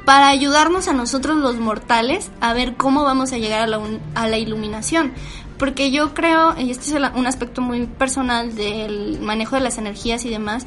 para 0.04 0.28
ayudarnos 0.28 0.86
a 0.86 0.92
nosotros 0.92 1.38
los 1.38 1.56
mortales 1.56 2.30
a 2.40 2.52
ver 2.52 2.76
cómo 2.76 3.02
vamos 3.02 3.32
a 3.32 3.38
llegar 3.38 3.62
a 3.62 3.66
la, 3.66 3.80
a 4.14 4.28
la 4.28 4.38
iluminación 4.38 5.12
porque 5.60 5.92
yo 5.92 6.12
creo, 6.14 6.58
y 6.58 6.70
este 6.72 6.86
es 6.86 6.92
el- 6.94 7.10
un 7.14 7.26
aspecto 7.28 7.60
muy 7.60 7.86
personal 7.86 8.56
del 8.56 9.20
manejo 9.20 9.54
de 9.54 9.62
las 9.62 9.78
energías 9.78 10.24
y 10.24 10.30
demás, 10.30 10.66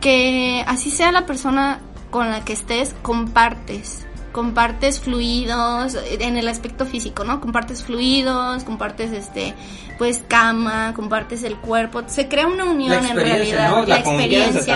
que 0.00 0.62
así 0.68 0.90
sea 0.90 1.10
la 1.10 1.26
persona 1.26 1.80
con 2.10 2.30
la 2.30 2.44
que 2.44 2.52
estés, 2.52 2.94
compartes. 3.02 4.06
Compartes 4.32 4.98
fluidos 5.00 5.96
en 6.20 6.36
el 6.36 6.48
aspecto 6.48 6.86
físico, 6.86 7.22
¿no? 7.24 7.40
Compartes 7.40 7.84
fluidos, 7.84 8.64
compartes 8.64 9.12
este, 9.12 9.54
pues 9.96 10.22
cama, 10.26 10.92
compartes 10.94 11.44
el 11.44 11.56
cuerpo. 11.56 12.02
Se 12.08 12.28
crea 12.28 12.46
una 12.48 12.64
unión 12.64 12.92
en 12.94 13.04
experiencia, 13.04 13.56
realidad. 13.56 13.70
¿no? 13.70 13.86
La. 13.86 14.02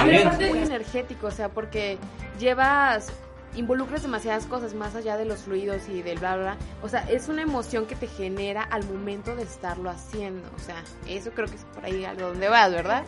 Pero 0.04 0.20
aparte 0.28 0.50
es 0.50 0.66
energético, 0.68 1.26
o 1.26 1.31
sea, 1.33 1.48
porque 1.48 1.98
llevas, 2.38 3.12
involucras 3.54 4.02
demasiadas 4.02 4.46
cosas 4.46 4.74
más 4.74 4.94
allá 4.94 5.16
de 5.16 5.24
los 5.24 5.40
fluidos 5.40 5.88
y 5.88 6.02
del 6.02 6.18
bla, 6.18 6.37
bla, 6.37 6.44
bla. 6.44 6.56
O 6.82 6.88
sea, 6.88 7.00
es 7.11 7.28
una 7.28 7.42
emoción 7.42 7.87
que 7.87 7.96
te 7.96 8.06
genera 8.06 8.62
al 8.62 8.84
momento 8.84 9.34
de 9.34 9.42
estarlo 9.42 9.90
haciendo. 9.90 10.48
O 10.56 10.58
sea, 10.58 10.82
eso 11.06 11.30
creo 11.30 11.46
que 11.48 11.56
es 11.56 11.64
por 11.74 11.84
ahí 11.84 12.04
algo 12.04 12.28
donde 12.28 12.48
vas, 12.48 12.70
¿verdad? 12.70 13.04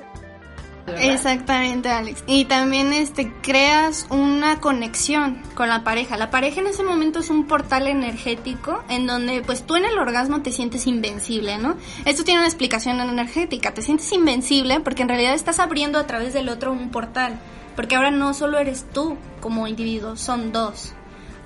¿Verdad? 0.87 1.05
Exactamente, 1.05 1.91
Alex. 1.91 2.25
Y 2.27 2.47
también 2.47 2.93
este 2.93 3.33
creas 3.43 4.07
una 4.09 4.61
conexión 4.61 5.43
con 5.55 5.69
la 5.69 5.85
pareja. 5.85 6.17
La 6.17 6.31
pareja 6.31 6.61
en 6.61 6.69
ese 6.69 6.83
momento 6.83 7.21
es 7.21 7.31
un 7.31 7.47
portal 7.47 7.87
energético 7.87 8.83
en 8.89 9.07
donde 9.07 9.43
pues 9.43 9.65
tú 9.65 9.77
en 9.77 9.85
el 9.85 9.99
orgasmo 9.99 10.43
te 10.43 10.53
sientes 10.53 10.87
invencible, 10.87 11.59
¿no? 11.59 11.77
Esto 12.07 12.25
tiene 12.25 12.41
una 12.41 12.49
explicación 12.49 12.99
energética. 13.01 13.75
Te 13.75 13.83
sientes 13.83 14.11
invencible 14.13 14.81
porque 14.81 15.03
en 15.03 15.09
realidad 15.09 15.35
estás 15.35 15.59
abriendo 15.59 15.99
a 15.99 16.07
través 16.07 16.33
del 16.33 16.49
otro 16.49 16.73
un 16.73 16.91
portal. 16.91 17.39
Porque 17.77 17.97
ahora 17.97 18.11
no 18.11 18.35
solo 18.35 18.59
eres 18.59 18.85
tú 18.93 19.17
como 19.41 19.67
individuo, 19.67 20.17
son 20.17 20.53
dos. 20.53 20.93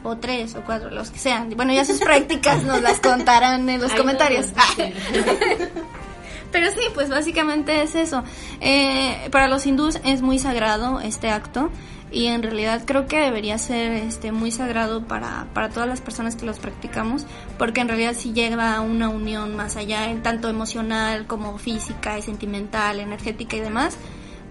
O 0.03 0.19
tres, 0.19 0.55
o 0.55 0.63
cuatro, 0.63 0.91
los 0.91 1.11
que 1.11 1.19
sean. 1.19 1.51
Bueno, 1.57 1.73
ya 1.73 1.85
sus 1.85 1.99
prácticas 2.01 2.63
nos 2.63 2.83
las 2.83 3.01
contarán 3.01 3.69
en 3.69 3.81
los 3.81 3.93
comentarios. 3.95 4.47
Pero 6.53 6.71
sí, 6.71 6.83
pues 6.95 7.09
básicamente 7.09 7.83
es 7.83 7.97
eso. 7.97 8.23
Eh, 8.61 9.29
para 9.33 9.49
los 9.49 9.67
hindús 9.67 9.99
es 10.05 10.23
muy 10.23 10.39
sagrado 10.39 11.01
este 11.01 11.31
acto 11.31 11.71
y 12.13 12.27
en 12.27 12.45
realidad 12.45 12.83
creo 12.87 13.09
que 13.09 13.19
debería 13.19 13.59
ser 13.59 13.93
este 13.93 14.31
muy 14.31 14.53
sagrado 14.53 15.05
para, 15.05 15.49
para 15.53 15.71
todas 15.71 15.89
las 15.89 16.01
personas 16.01 16.37
que 16.37 16.47
los 16.47 16.61
practicamos 16.61 17.27
porque 17.59 17.81
en 17.81 17.89
realidad 17.89 18.15
sí 18.17 18.33
lleva 18.33 18.77
a 18.77 18.83
una 18.83 19.09
unión 19.09 19.57
más 19.57 19.77
allá, 19.77 20.07
tanto 20.23 20.49
emocional 20.49 21.27
como 21.27 21.59
física 21.59 22.17
y 22.19 22.23
sentimental, 22.23 23.01
energética 23.01 23.57
y 23.57 23.61
demás. 23.61 23.99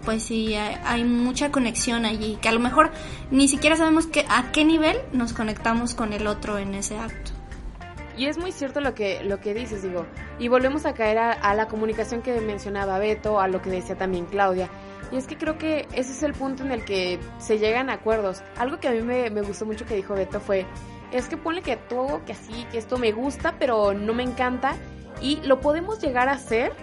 Pues 0.05 0.23
sí, 0.23 0.55
hay, 0.55 1.03
mucha 1.05 1.51
conexión 1.51 2.05
allí, 2.05 2.37
que 2.41 2.49
a 2.49 2.51
lo 2.51 2.59
mejor 2.59 2.91
ni 3.31 3.47
siquiera 3.47 3.77
sabemos 3.77 4.05
que, 4.05 4.25
a 4.27 4.51
qué 4.51 4.65
nivel 4.65 4.97
nos 5.13 5.31
conectamos 5.31 5.95
con 5.95 6.11
el 6.11 6.27
otro 6.27 6.57
en 6.57 6.73
ese 6.73 6.97
acto. 6.97 7.31
Y 8.17 8.25
es 8.25 8.37
muy 8.37 8.51
cierto 8.51 8.81
lo 8.81 8.93
que, 8.93 9.23
lo 9.23 9.39
que 9.39 9.53
dices, 9.53 9.81
digo. 9.81 10.05
Y 10.39 10.49
volvemos 10.49 10.85
a 10.85 10.93
caer 10.93 11.17
a, 11.17 11.31
a 11.31 11.55
la 11.55 11.67
comunicación 11.67 12.21
que 12.21 12.39
mencionaba 12.41 12.99
Beto, 12.99 13.39
a 13.39 13.47
lo 13.47 13.61
que 13.61 13.69
decía 13.69 13.97
también 13.97 14.25
Claudia. 14.25 14.69
Y 15.11 15.17
es 15.17 15.25
que 15.25 15.37
creo 15.37 15.57
que 15.57 15.87
ese 15.93 16.11
es 16.11 16.23
el 16.23 16.33
punto 16.33 16.63
en 16.63 16.71
el 16.71 16.85
que 16.85 17.19
se 17.39 17.57
llegan 17.57 17.89
a 17.89 17.93
acuerdos. 17.93 18.43
Algo 18.57 18.79
que 18.79 18.89
a 18.89 18.91
mí 18.91 19.01
me, 19.01 19.29
me 19.29 19.41
gustó 19.41 19.65
mucho 19.65 19.85
que 19.85 19.95
dijo 19.95 20.13
Beto 20.15 20.39
fue, 20.39 20.65
es 21.13 21.27
que 21.27 21.37
ponle 21.37 21.61
que 21.61 21.77
todo, 21.77 22.25
que 22.25 22.33
así, 22.33 22.65
que 22.71 22.77
esto 22.77 22.97
me 22.97 23.11
gusta, 23.11 23.55
pero 23.57 23.93
no 23.93 24.13
me 24.13 24.23
encanta. 24.23 24.75
Y 25.21 25.37
lo 25.41 25.61
podemos 25.61 26.01
llegar 26.01 26.27
a 26.27 26.33
hacer, 26.33 26.73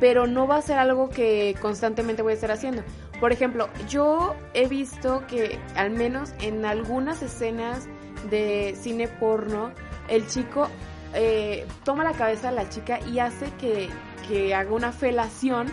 pero 0.00 0.26
no 0.26 0.46
va 0.46 0.56
a 0.56 0.62
ser 0.62 0.78
algo 0.78 1.08
que 1.10 1.54
constantemente 1.60 2.22
voy 2.22 2.32
a 2.32 2.34
estar 2.34 2.50
haciendo. 2.50 2.82
Por 3.20 3.32
ejemplo, 3.32 3.68
yo 3.88 4.34
he 4.54 4.66
visto 4.68 5.22
que 5.28 5.58
al 5.76 5.90
menos 5.90 6.32
en 6.40 6.64
algunas 6.64 7.22
escenas 7.22 7.86
de 8.30 8.74
cine 8.80 9.08
porno, 9.08 9.70
el 10.08 10.26
chico 10.26 10.68
eh, 11.14 11.66
toma 11.84 12.04
la 12.04 12.12
cabeza 12.12 12.50
de 12.50 12.56
la 12.56 12.68
chica 12.68 12.98
y 13.12 13.18
hace 13.20 13.46
que, 13.60 13.88
que 14.28 14.54
haga 14.54 14.72
una 14.72 14.90
felación, 14.92 15.68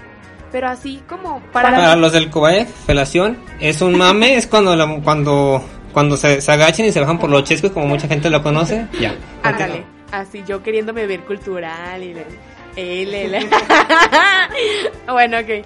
pero 0.51 0.67
así 0.69 1.01
como 1.09 1.41
para... 1.51 1.71
Para 1.71 1.95
los 1.95 2.11
del 2.13 2.29
Kobae, 2.29 2.65
felación 2.65 3.37
es 3.59 3.81
un 3.81 3.97
mame, 3.97 4.35
es 4.35 4.47
cuando 4.47 4.75
la- 4.75 4.99
cuando 5.03 5.63
cuando 5.93 6.15
se, 6.15 6.39
se 6.39 6.49
agachan 6.53 6.85
y 6.85 6.91
se 6.93 7.01
bajan 7.01 7.19
por 7.19 7.29
los 7.29 7.43
chescos, 7.43 7.71
como 7.71 7.85
mucha 7.87 8.07
gente 8.07 8.29
lo 8.29 8.41
conoce. 8.41 8.87
Ya. 9.01 9.13
Ándale, 9.43 9.83
así 10.13 10.41
yo 10.47 10.63
queriéndome 10.63 11.05
ver 11.05 11.21
cultural 11.25 12.01
y... 12.01 12.13
le- 12.13 12.25
él, 12.75 13.49
bueno, 15.07 15.39
ok. 15.39 15.65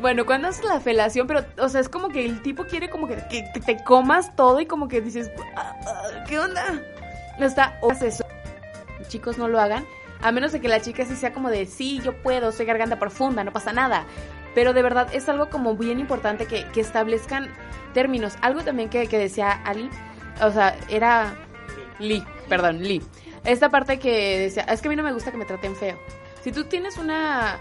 Bueno, 0.00 0.26
cuando 0.26 0.48
haces 0.48 0.64
la 0.64 0.80
felación, 0.80 1.26
pero, 1.28 1.44
o 1.58 1.68
sea, 1.68 1.80
es 1.80 1.88
como 1.88 2.08
que 2.08 2.24
el 2.26 2.42
tipo 2.42 2.64
quiere 2.64 2.90
como 2.90 3.06
que, 3.06 3.16
que- 3.30 3.44
que 3.54 3.60
te 3.60 3.84
comas 3.84 4.34
todo 4.34 4.60
y 4.60 4.66
como 4.66 4.88
que 4.88 5.00
dices, 5.00 5.30
"Ah, 5.56 5.76
ah, 5.86 6.24
¿qué 6.26 6.38
onda? 6.40 6.80
No 7.38 7.46
está, 7.46 7.78
o 7.80 7.92
eso. 7.92 8.24
Chicos, 9.08 9.38
no 9.38 9.46
lo 9.48 9.60
hagan. 9.60 9.84
A 10.20 10.32
menos 10.32 10.52
de 10.52 10.60
que 10.60 10.68
la 10.68 10.80
chica 10.80 11.04
sí 11.04 11.14
sea 11.14 11.32
como 11.32 11.50
de, 11.50 11.66
sí, 11.66 12.00
yo 12.04 12.16
puedo, 12.22 12.50
soy 12.52 12.66
garganta 12.66 12.98
profunda, 12.98 13.44
no 13.44 13.52
pasa 13.52 13.72
nada. 13.72 14.04
Pero 14.54 14.72
de 14.72 14.82
verdad 14.82 15.08
es 15.12 15.28
algo 15.28 15.50
como 15.50 15.76
bien 15.76 15.98
importante 16.00 16.46
que, 16.46 16.64
que 16.72 16.80
establezcan 16.80 17.48
términos. 17.94 18.34
Algo 18.42 18.62
también 18.62 18.88
que, 18.88 19.06
que 19.06 19.18
decía 19.18 19.50
Ali, 19.64 19.88
o 20.42 20.50
sea, 20.50 20.76
era 20.88 21.34
Lee, 21.98 22.24
perdón, 22.48 22.82
Lee. 22.82 23.02
Esta 23.44 23.70
parte 23.70 23.98
que 23.98 24.38
decía, 24.38 24.64
es 24.64 24.80
que 24.82 24.88
a 24.88 24.90
mí 24.90 24.96
no 24.96 25.02
me 25.02 25.12
gusta 25.12 25.30
que 25.30 25.36
me 25.36 25.44
traten 25.44 25.74
feo. 25.74 25.96
Si 26.42 26.52
tú 26.52 26.64
tienes 26.64 26.98
una 26.98 27.58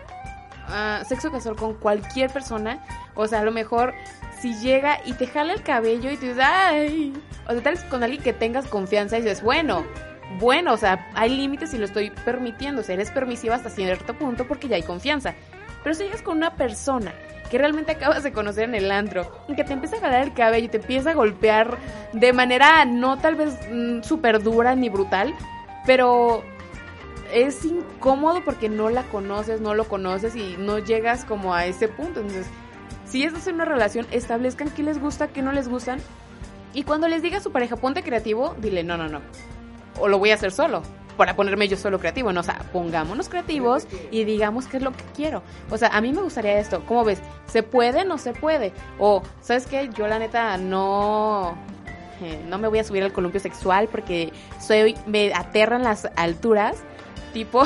ah, 0.68 1.04
sexo 1.08 1.32
casual 1.32 1.56
con 1.56 1.76
cualquier 1.76 2.32
persona, 2.32 2.84
o 3.16 3.28
sea, 3.28 3.40
a 3.40 3.44
lo 3.44 3.52
mejor 3.52 3.94
si 4.40 4.56
llega 4.56 5.00
y 5.06 5.14
te 5.14 5.28
jala 5.28 5.54
el 5.54 5.62
cabello 5.62 6.10
y 6.10 6.16
tú 6.16 6.26
dices, 6.26 6.44
ay, 6.44 7.14
o 7.48 7.52
sea, 7.52 7.62
tal 7.62 7.76
vez 7.76 7.84
con 7.86 8.04
alguien 8.04 8.24
que 8.24 8.34
tengas 8.34 8.68
confianza 8.68 9.18
y 9.18 9.22
dices, 9.22 9.44
bueno, 9.44 9.86
bueno, 10.40 10.74
o 10.74 10.78
sea, 10.78 11.08
hay 11.14 11.30
límites 11.30 11.74
y 11.74 11.78
lo 11.78 11.86
estoy 11.86 12.10
permitiendo, 12.26 12.82
o 12.82 12.84
sea, 12.84 12.96
eres 12.96 13.12
permisiva 13.12 13.56
hasta 13.56 13.70
cierto 13.70 14.16
punto 14.16 14.48
porque 14.48 14.68
ya 14.68 14.78
hay 14.78 14.84
confianza. 14.84 15.36
Pero 15.84 15.96
si 15.96 16.04
llegas 16.04 16.22
con 16.22 16.38
una 16.38 16.56
persona 16.56 17.14
que 17.52 17.58
realmente 17.58 17.92
acabas 17.92 18.24
de 18.24 18.32
conocer 18.32 18.64
en 18.64 18.76
el 18.76 18.90
antro, 18.92 19.30
y 19.50 19.56
que 19.56 19.66
te 19.66 19.74
empieza 19.74 19.98
a 19.98 20.00
jalar 20.00 20.24
el 20.24 20.34
cabello 20.34 20.66
y 20.66 20.70
te 20.70 20.78
empieza 20.78 21.12
a 21.12 21.14
golpear 21.14 21.78
de 22.14 22.32
manera 22.32 22.86
no 22.86 23.18
tal 23.18 23.36
vez 23.36 23.60
mm, 23.70 24.02
súper 24.04 24.42
dura 24.42 24.74
ni 24.74 24.88
brutal, 24.90 25.36
pero 25.86 26.44
es 27.34 27.66
incómodo 27.66 28.44
porque 28.44 28.70
no 28.70 28.90
la 28.90 29.04
conoces, 29.04 29.62
no 29.62 29.74
lo 29.74 29.86
conoces 29.86 30.36
y 30.36 30.56
no 30.58 30.80
llegas 30.80 31.26
como 31.26 31.54
a 31.54 31.66
ese 31.66 31.88
punto. 31.88 32.20
Entonces, 32.20 32.48
si 33.06 33.24
estás 33.24 33.48
en 33.48 33.56
una 33.56 33.66
relación, 33.66 34.08
establezcan 34.12 34.70
qué 34.70 34.84
les 34.84 35.00
gusta, 35.00 35.28
qué 35.28 35.42
no 35.42 35.52
les 35.52 35.68
gustan. 35.68 36.00
Y 36.74 36.84
cuando 36.84 37.08
les 37.08 37.22
diga 37.22 37.38
a 37.38 37.42
su 37.42 37.52
pareja, 37.52 37.76
ponte 37.76 38.04
creativo, 38.04 38.56
dile, 38.60 38.84
no, 38.84 38.98
no, 38.98 39.10
no. 39.10 39.22
O 40.00 40.08
lo 40.08 40.20
voy 40.20 40.32
a 40.32 40.36
hacer 40.36 40.52
solo, 40.52 40.84
para 41.18 41.36
ponerme 41.36 41.68
yo 41.68 41.76
solo 41.76 42.00
creativo. 42.00 42.32
No, 42.32 42.40
o 42.40 42.44
sea, 42.44 42.60
pongámonos 42.72 43.28
creativos 43.28 43.88
y 44.10 44.24
digamos 44.24 44.68
qué 44.68 44.78
es 44.78 44.84
lo 44.84 44.92
que 44.92 45.04
quiero. 45.16 45.44
O 45.70 45.78
sea, 45.78 45.90
a 45.90 46.00
mí 46.00 46.14
me 46.14 46.22
gustaría 46.22 46.60
esto. 46.60 46.84
¿Cómo 46.86 47.04
ves? 47.04 47.22
¿Se 47.48 47.64
puede? 47.64 48.06
¿No 48.06 48.18
se 48.18 48.34
puede? 48.34 48.72
O, 49.00 49.22
¿sabes 49.42 49.68
qué? 49.68 49.90
Yo 49.94 50.08
la 50.08 50.20
neta 50.20 50.58
no... 50.58 51.58
eh, 52.22 52.42
no 52.48 52.58
me 52.58 52.70
voy 52.70 52.80
a 52.80 52.84
subir 52.84 53.04
al 53.04 53.12
columpio 53.12 53.42
sexual 53.42 53.90
porque 53.90 54.32
soy 54.60 54.96
me 55.06 55.34
aterran 55.34 55.84
las 55.84 56.08
alturas 56.16 56.78
tipo 57.32 57.64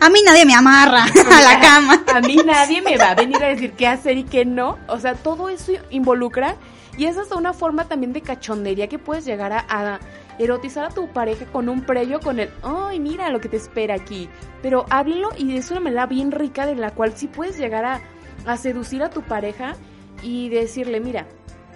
A 0.00 0.10
mí 0.10 0.20
nadie 0.24 0.44
me 0.44 0.54
amarra 0.54 1.04
a 1.32 1.40
la 1.40 1.60
cama. 1.60 2.04
a 2.14 2.20
mí 2.20 2.36
nadie 2.44 2.82
me 2.82 2.96
va 2.96 3.10
a 3.10 3.14
venir 3.14 3.42
a 3.42 3.48
decir 3.48 3.72
qué 3.72 3.86
hacer 3.86 4.16
y 4.18 4.24
qué 4.24 4.44
no. 4.44 4.78
O 4.88 4.98
sea, 4.98 5.14
todo 5.14 5.48
eso 5.48 5.72
involucra 5.90 6.56
y 6.96 7.06
es 7.06 7.18
hasta 7.18 7.36
una 7.36 7.52
forma 7.52 7.88
también 7.88 8.12
de 8.12 8.20
cachondería 8.20 8.88
que 8.88 8.98
puedes 8.98 9.24
llegar 9.24 9.52
a, 9.52 9.64
a 9.68 9.98
erotizar 10.38 10.84
a 10.84 10.90
tu 10.90 11.08
pareja 11.08 11.46
con 11.46 11.68
un 11.68 11.82
previo 11.82 12.20
con 12.20 12.38
el, 12.38 12.50
ay, 12.62 13.00
mira 13.00 13.30
lo 13.30 13.40
que 13.40 13.48
te 13.48 13.56
espera 13.56 13.94
aquí. 13.94 14.28
Pero 14.62 14.86
háblelo 14.90 15.30
y 15.36 15.56
es 15.56 15.70
una 15.70 15.80
manera 15.80 16.06
bien 16.06 16.30
rica 16.30 16.66
de 16.66 16.76
la 16.76 16.92
cual 16.92 17.12
sí 17.16 17.26
puedes 17.26 17.58
llegar 17.58 17.84
a, 17.84 18.00
a 18.46 18.56
seducir 18.56 19.02
a 19.02 19.10
tu 19.10 19.22
pareja 19.22 19.74
y 20.22 20.48
decirle, 20.48 21.00
mira, 21.00 21.26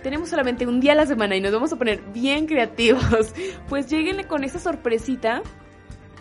tenemos 0.02 0.28
solamente 0.28 0.66
un 0.66 0.80
día 0.80 0.92
a 0.92 0.96
la 0.96 1.06
semana 1.06 1.34
y 1.36 1.40
nos 1.40 1.52
vamos 1.52 1.72
a 1.72 1.76
poner 1.76 2.00
bien 2.12 2.46
creativos. 2.46 3.34
Pues 3.68 3.88
lleguenle 3.88 4.26
con 4.26 4.44
esa 4.44 4.58
sorpresita 4.58 5.42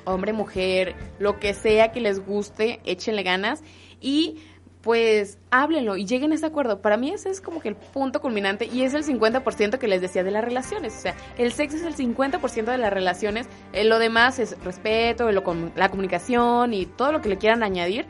hombre, 0.08 0.34
mujer, 0.34 0.96
lo 1.20 1.39
que 1.39 1.54
sea 1.54 1.91
que 1.91 2.02
les 2.02 2.26
guste, 2.26 2.80
échenle 2.86 3.24
ganas 3.24 3.62
y 4.02 4.38
pues 4.82 5.38
háblenlo 5.52 5.98
y 5.98 6.06
lleguen 6.06 6.32
a 6.32 6.36
ese 6.36 6.46
acuerdo. 6.46 6.82
Para 6.82 6.96
mí 6.96 7.12
ese 7.12 7.30
es 7.30 7.41
como 7.41 7.60
que 7.60 7.67
el 7.67 7.76
punto 7.76 8.22
culminante 8.22 8.65
y 8.72 8.84
es 8.84 8.93
el 8.93 9.04
50% 9.04 9.80
que 9.80 9.88
les 9.88 10.02
decía 10.02 10.24
de 10.24 10.32
las 10.32 10.43
relaciones. 10.43 10.96
O 10.96 11.02
sea, 11.02 11.15
el 11.38 11.52
sexo 11.52 11.76
es 11.76 11.84
el 11.84 11.96
50% 11.96 12.65
de 12.65 12.78
las 12.78 12.93
relaciones, 12.93 13.48
eh, 13.74 13.84
lo 13.84 14.00
demás 14.00 14.39
es 14.39 14.58
respeto, 14.63 15.30
lo 15.32 15.43
la 15.76 15.89
comunicación 15.89 16.74
y 16.74 16.86
todo 16.86 17.12
lo 17.12 17.22
que 17.22 17.30
le 17.30 17.38
quieran 17.38 17.63
añadir 17.63 18.06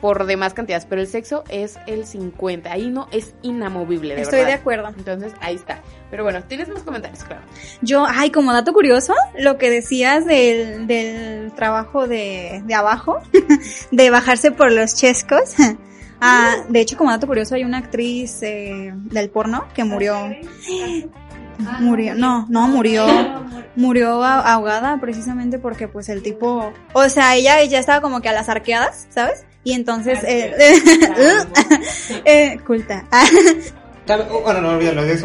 por 0.00 0.26
demás 0.26 0.54
cantidades, 0.54 0.86
pero 0.86 1.00
el 1.00 1.06
sexo 1.06 1.44
es 1.48 1.78
el 1.86 2.06
50, 2.06 2.70
ahí 2.70 2.90
no 2.90 3.08
es 3.10 3.34
inamovible, 3.42 4.14
de 4.14 4.22
Estoy 4.22 4.40
de 4.40 4.52
acuerdo. 4.52 4.88
Entonces, 4.88 5.32
ahí 5.40 5.56
está. 5.56 5.80
Pero 6.10 6.24
bueno, 6.24 6.42
tienes 6.44 6.68
más 6.68 6.82
comentarios, 6.82 7.24
claro. 7.24 7.42
Yo, 7.82 8.06
ay, 8.08 8.30
como 8.30 8.52
dato 8.52 8.72
curioso, 8.72 9.14
lo 9.38 9.58
que 9.58 9.70
decías 9.70 10.24
del, 10.24 10.86
del 10.86 11.52
trabajo 11.52 12.06
de, 12.06 12.62
de 12.64 12.74
abajo, 12.74 13.20
de 13.90 14.10
bajarse 14.10 14.50
por 14.50 14.72
los 14.72 14.94
chescos. 14.94 15.54
Ah, 16.20 16.64
de 16.68 16.80
hecho, 16.80 16.96
como 16.96 17.10
dato 17.10 17.26
curioso, 17.26 17.54
hay 17.54 17.64
una 17.64 17.78
actriz 17.78 18.42
eh, 18.42 18.92
del 18.92 19.30
porno 19.30 19.66
que 19.74 19.84
murió. 19.84 20.16
Murió, 21.80 22.14
no, 22.14 22.46
no, 22.48 22.68
murió, 22.68 23.04
murió 23.74 24.22
ahogada 24.22 25.00
precisamente 25.00 25.58
porque 25.58 25.88
pues 25.88 26.08
el 26.08 26.22
tipo, 26.22 26.72
o 26.92 27.08
sea, 27.08 27.34
ella 27.34 27.64
ya 27.64 27.80
estaba 27.80 28.00
como 28.00 28.20
que 28.20 28.28
a 28.28 28.32
las 28.32 28.48
arqueadas, 28.48 29.08
¿sabes? 29.10 29.44
Y 29.68 29.74
entonces, 29.74 30.18
eh, 30.24 30.54
eh, 32.24 32.58
culta. 32.66 33.04
Oh, 34.30 34.40
Bueno, 34.40 34.62
no. 34.62 34.80
Es 34.80 35.22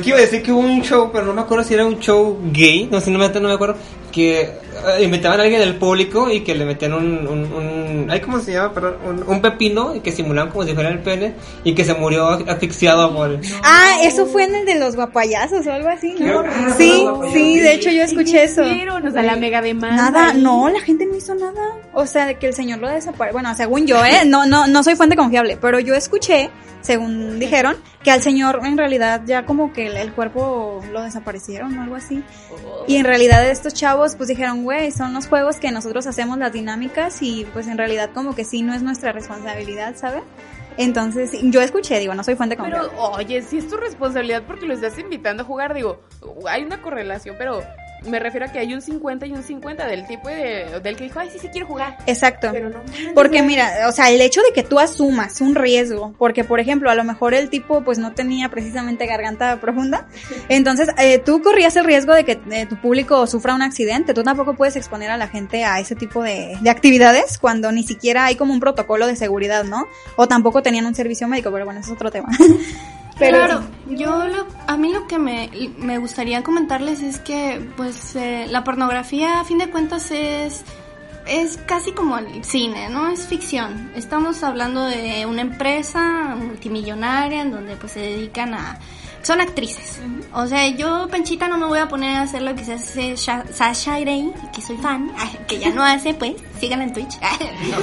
que 0.00 0.08
iba 0.08 0.18
a 0.18 0.20
decir 0.20 0.42
que 0.42 0.50
hubo 0.50 0.58
un 0.58 0.82
show, 0.82 1.10
pero 1.12 1.26
no 1.26 1.32
me 1.32 1.42
acuerdo 1.42 1.62
si 1.62 1.74
era 1.74 1.86
un 1.86 2.00
show 2.00 2.40
gay, 2.52 2.88
no 2.90 3.00
sé, 3.00 3.12
no 3.12 3.20
me, 3.20 3.28
no 3.28 3.48
me 3.48 3.54
acuerdo, 3.54 3.76
que 4.10 4.50
eh, 4.98 5.04
invitaban 5.04 5.40
a 5.40 5.42
alguien 5.44 5.60
del 5.60 5.76
público 5.76 6.30
y 6.30 6.40
que 6.40 6.54
le 6.54 6.64
metían 6.64 6.94
un, 6.94 7.26
un, 7.26 7.52
un 7.52 8.06
ay, 8.10 8.20
¿cómo 8.20 8.40
se 8.40 8.52
llama? 8.52 8.72
Perdón, 8.72 8.96
un, 9.06 9.22
un 9.28 9.40
pepino 9.40 9.94
y 9.94 10.00
que 10.00 10.12
simulaban 10.12 10.50
como 10.50 10.64
si 10.64 10.74
fuera 10.74 10.88
el 10.88 11.00
pene 11.00 11.34
y 11.64 11.74
que 11.74 11.84
se 11.84 11.94
murió 11.94 12.28
asfixiado 12.28 13.14
por... 13.14 13.38
Ah, 13.62 13.98
eso 14.02 14.26
fue 14.26 14.44
en 14.44 14.54
el 14.54 14.66
de 14.66 14.76
los 14.76 14.96
guapayazos 14.96 15.66
o 15.66 15.72
algo 15.72 15.88
así, 15.88 16.14
¿no? 16.18 16.44
Sí, 16.76 17.06
sí, 17.32 17.60
de 17.60 17.74
hecho 17.74 17.90
yo 17.90 18.02
escuché 18.02 18.44
eso. 18.44 18.62
Nos 19.02 19.14
da 19.14 19.22
la 19.22 19.36
mega 19.36 19.60
demanda. 19.60 20.10
Nada, 20.10 20.32
no, 20.32 20.68
la 20.68 20.80
gente 20.80 21.06
no 21.06 21.16
hizo 21.16 21.34
nada. 21.34 21.76
O 21.92 22.06
sea, 22.06 22.26
de 22.26 22.36
que 22.36 22.46
el 22.46 22.54
señor 22.54 22.78
lo 22.78 22.88
desapareció. 22.88 23.32
Bueno, 23.32 23.54
según 23.54 23.86
yo, 23.86 24.04
¿eh? 24.04 24.24
No, 24.26 24.46
no, 24.46 24.66
no 24.66 24.82
soy 24.82 24.94
fuente 24.94 25.16
confiable, 25.16 25.58
pero 25.60 25.80
yo 25.80 25.94
escuché, 25.94 26.50
según 26.80 27.38
dijeron, 27.38 27.76
que 28.02 28.10
al 28.10 28.22
señor 28.22 28.60
en 28.64 28.76
realidad 28.76 29.22
ya 29.26 29.44
como 29.44 29.72
que 29.72 29.86
el, 29.86 29.96
el 29.96 30.12
cuerpo 30.12 30.82
lo 30.92 31.02
desaparecieron 31.02 31.76
o 31.78 31.82
algo 31.82 31.96
así. 31.96 32.22
Y 32.86 32.96
en 32.96 33.04
realidad 33.04 33.48
estos 33.48 33.74
chavos 33.74 34.16
pues 34.16 34.28
dijeron, 34.28 34.61
güey, 34.62 34.90
son 34.90 35.14
los 35.14 35.26
juegos 35.26 35.56
que 35.56 35.70
nosotros 35.70 36.06
hacemos 36.06 36.38
las 36.38 36.52
dinámicas 36.52 37.22
y 37.22 37.46
pues 37.52 37.66
en 37.68 37.78
realidad 37.78 38.10
como 38.14 38.34
que 38.34 38.44
sí 38.44 38.62
no 38.62 38.74
es 38.74 38.82
nuestra 38.82 39.12
responsabilidad, 39.12 39.96
¿sabes? 39.96 40.22
Entonces, 40.78 41.32
yo 41.42 41.60
escuché, 41.60 41.98
digo, 41.98 42.14
no 42.14 42.24
soy 42.24 42.34
fuente 42.34 42.56
confiable. 42.56 42.88
Pero, 42.90 43.10
oye, 43.10 43.42
si 43.42 43.58
es 43.58 43.68
tu 43.68 43.76
responsabilidad 43.76 44.42
porque 44.46 44.66
lo 44.66 44.74
estás 44.74 44.98
invitando 44.98 45.42
a 45.42 45.46
jugar, 45.46 45.74
digo, 45.74 46.00
hay 46.48 46.62
una 46.62 46.80
correlación, 46.80 47.36
pero 47.38 47.62
me 48.06 48.18
refiero 48.18 48.46
a 48.46 48.52
que 48.52 48.58
hay 48.58 48.74
un 48.74 48.82
50 48.82 49.26
y 49.26 49.32
un 49.32 49.42
50 49.42 49.86
del 49.86 50.06
tipo 50.06 50.28
de, 50.28 50.80
del 50.82 50.96
que 50.96 51.04
dijo, 51.04 51.18
ay, 51.18 51.30
sí, 51.30 51.38
sí 51.38 51.48
quiero 51.48 51.66
jugar. 51.66 51.98
Exacto. 52.06 52.48
Pero 52.52 52.70
no 52.70 52.82
Porque 53.14 53.42
mira, 53.42 53.88
o 53.88 53.92
sea, 53.92 54.10
el 54.10 54.20
hecho 54.20 54.40
de 54.42 54.52
que 54.52 54.62
tú 54.62 54.78
asumas 54.78 55.40
un 55.40 55.54
riesgo, 55.54 56.14
porque 56.18 56.44
por 56.44 56.60
ejemplo, 56.60 56.90
a 56.90 56.94
lo 56.94 57.04
mejor 57.04 57.34
el 57.34 57.48
tipo 57.48 57.82
pues 57.82 57.98
no 57.98 58.12
tenía 58.12 58.48
precisamente 58.48 59.06
garganta 59.06 59.60
profunda, 59.60 60.06
entonces 60.48 60.88
eh, 60.98 61.18
tú 61.18 61.42
corrías 61.42 61.76
el 61.76 61.84
riesgo 61.84 62.14
de 62.14 62.24
que 62.24 62.40
eh, 62.50 62.66
tu 62.66 62.76
público 62.76 63.26
sufra 63.26 63.54
un 63.54 63.62
accidente, 63.62 64.14
tú 64.14 64.22
tampoco 64.22 64.54
puedes 64.54 64.76
exponer 64.76 65.10
a 65.10 65.16
la 65.16 65.28
gente 65.28 65.64
a 65.64 65.80
ese 65.80 65.94
tipo 65.94 66.22
de, 66.22 66.56
de 66.60 66.70
actividades 66.70 67.38
cuando 67.38 67.72
ni 67.72 67.82
siquiera 67.82 68.24
hay 68.24 68.36
como 68.36 68.52
un 68.52 68.60
protocolo 68.60 69.06
de 69.06 69.16
seguridad, 69.16 69.64
¿no? 69.64 69.86
O 70.16 70.28
tampoco 70.28 70.62
tenían 70.62 70.86
un 70.86 70.94
servicio 70.94 71.28
médico, 71.28 71.50
pero 71.52 71.64
bueno, 71.64 71.80
eso 71.80 71.90
es 71.90 71.94
otro 71.94 72.10
tema. 72.10 72.28
Pero 73.22 73.38
claro, 73.38 73.62
yo 73.88 74.26
lo- 74.28 74.46
a 74.66 74.76
mí 74.76 74.92
lo 74.92 75.06
que 75.06 75.18
me, 75.18 75.50
me 75.78 75.98
gustaría 75.98 76.42
comentarles 76.42 77.00
es 77.02 77.18
que 77.20 77.68
pues 77.76 78.16
eh, 78.16 78.46
la 78.50 78.64
pornografía 78.64 79.40
a 79.40 79.44
fin 79.44 79.58
de 79.58 79.70
cuentas 79.70 80.10
es 80.10 80.64
es 81.24 81.56
casi 81.66 81.92
como 81.92 82.18
el 82.18 82.42
cine, 82.44 82.88
¿no? 82.90 83.08
Es 83.08 83.28
ficción. 83.28 83.92
Estamos 83.94 84.42
hablando 84.42 84.82
de 84.84 85.24
una 85.24 85.42
empresa 85.42 86.34
multimillonaria 86.36 87.42
en 87.42 87.52
donde 87.52 87.76
pues 87.76 87.92
se 87.92 88.00
dedican 88.00 88.54
a 88.54 88.78
son 89.22 89.40
actrices. 89.40 90.00
O 90.34 90.46
sea, 90.46 90.66
yo, 90.68 91.08
Panchita, 91.10 91.46
no 91.48 91.58
me 91.58 91.66
voy 91.66 91.78
a 91.78 91.88
poner 91.88 92.16
a 92.16 92.22
hacer 92.22 92.42
lo 92.42 92.54
que 92.54 92.64
se 92.64 92.74
hace 92.74 93.16
Sha- 93.16 93.44
Sasha 93.52 93.98
Grey, 94.00 94.32
que 94.54 94.62
soy 94.62 94.76
fan, 94.78 95.12
que 95.48 95.58
ya 95.58 95.70
no 95.70 95.84
hace, 95.84 96.14
pues, 96.14 96.34
síganla 96.58 96.84
en 96.86 96.92
Twitch, 96.94 97.18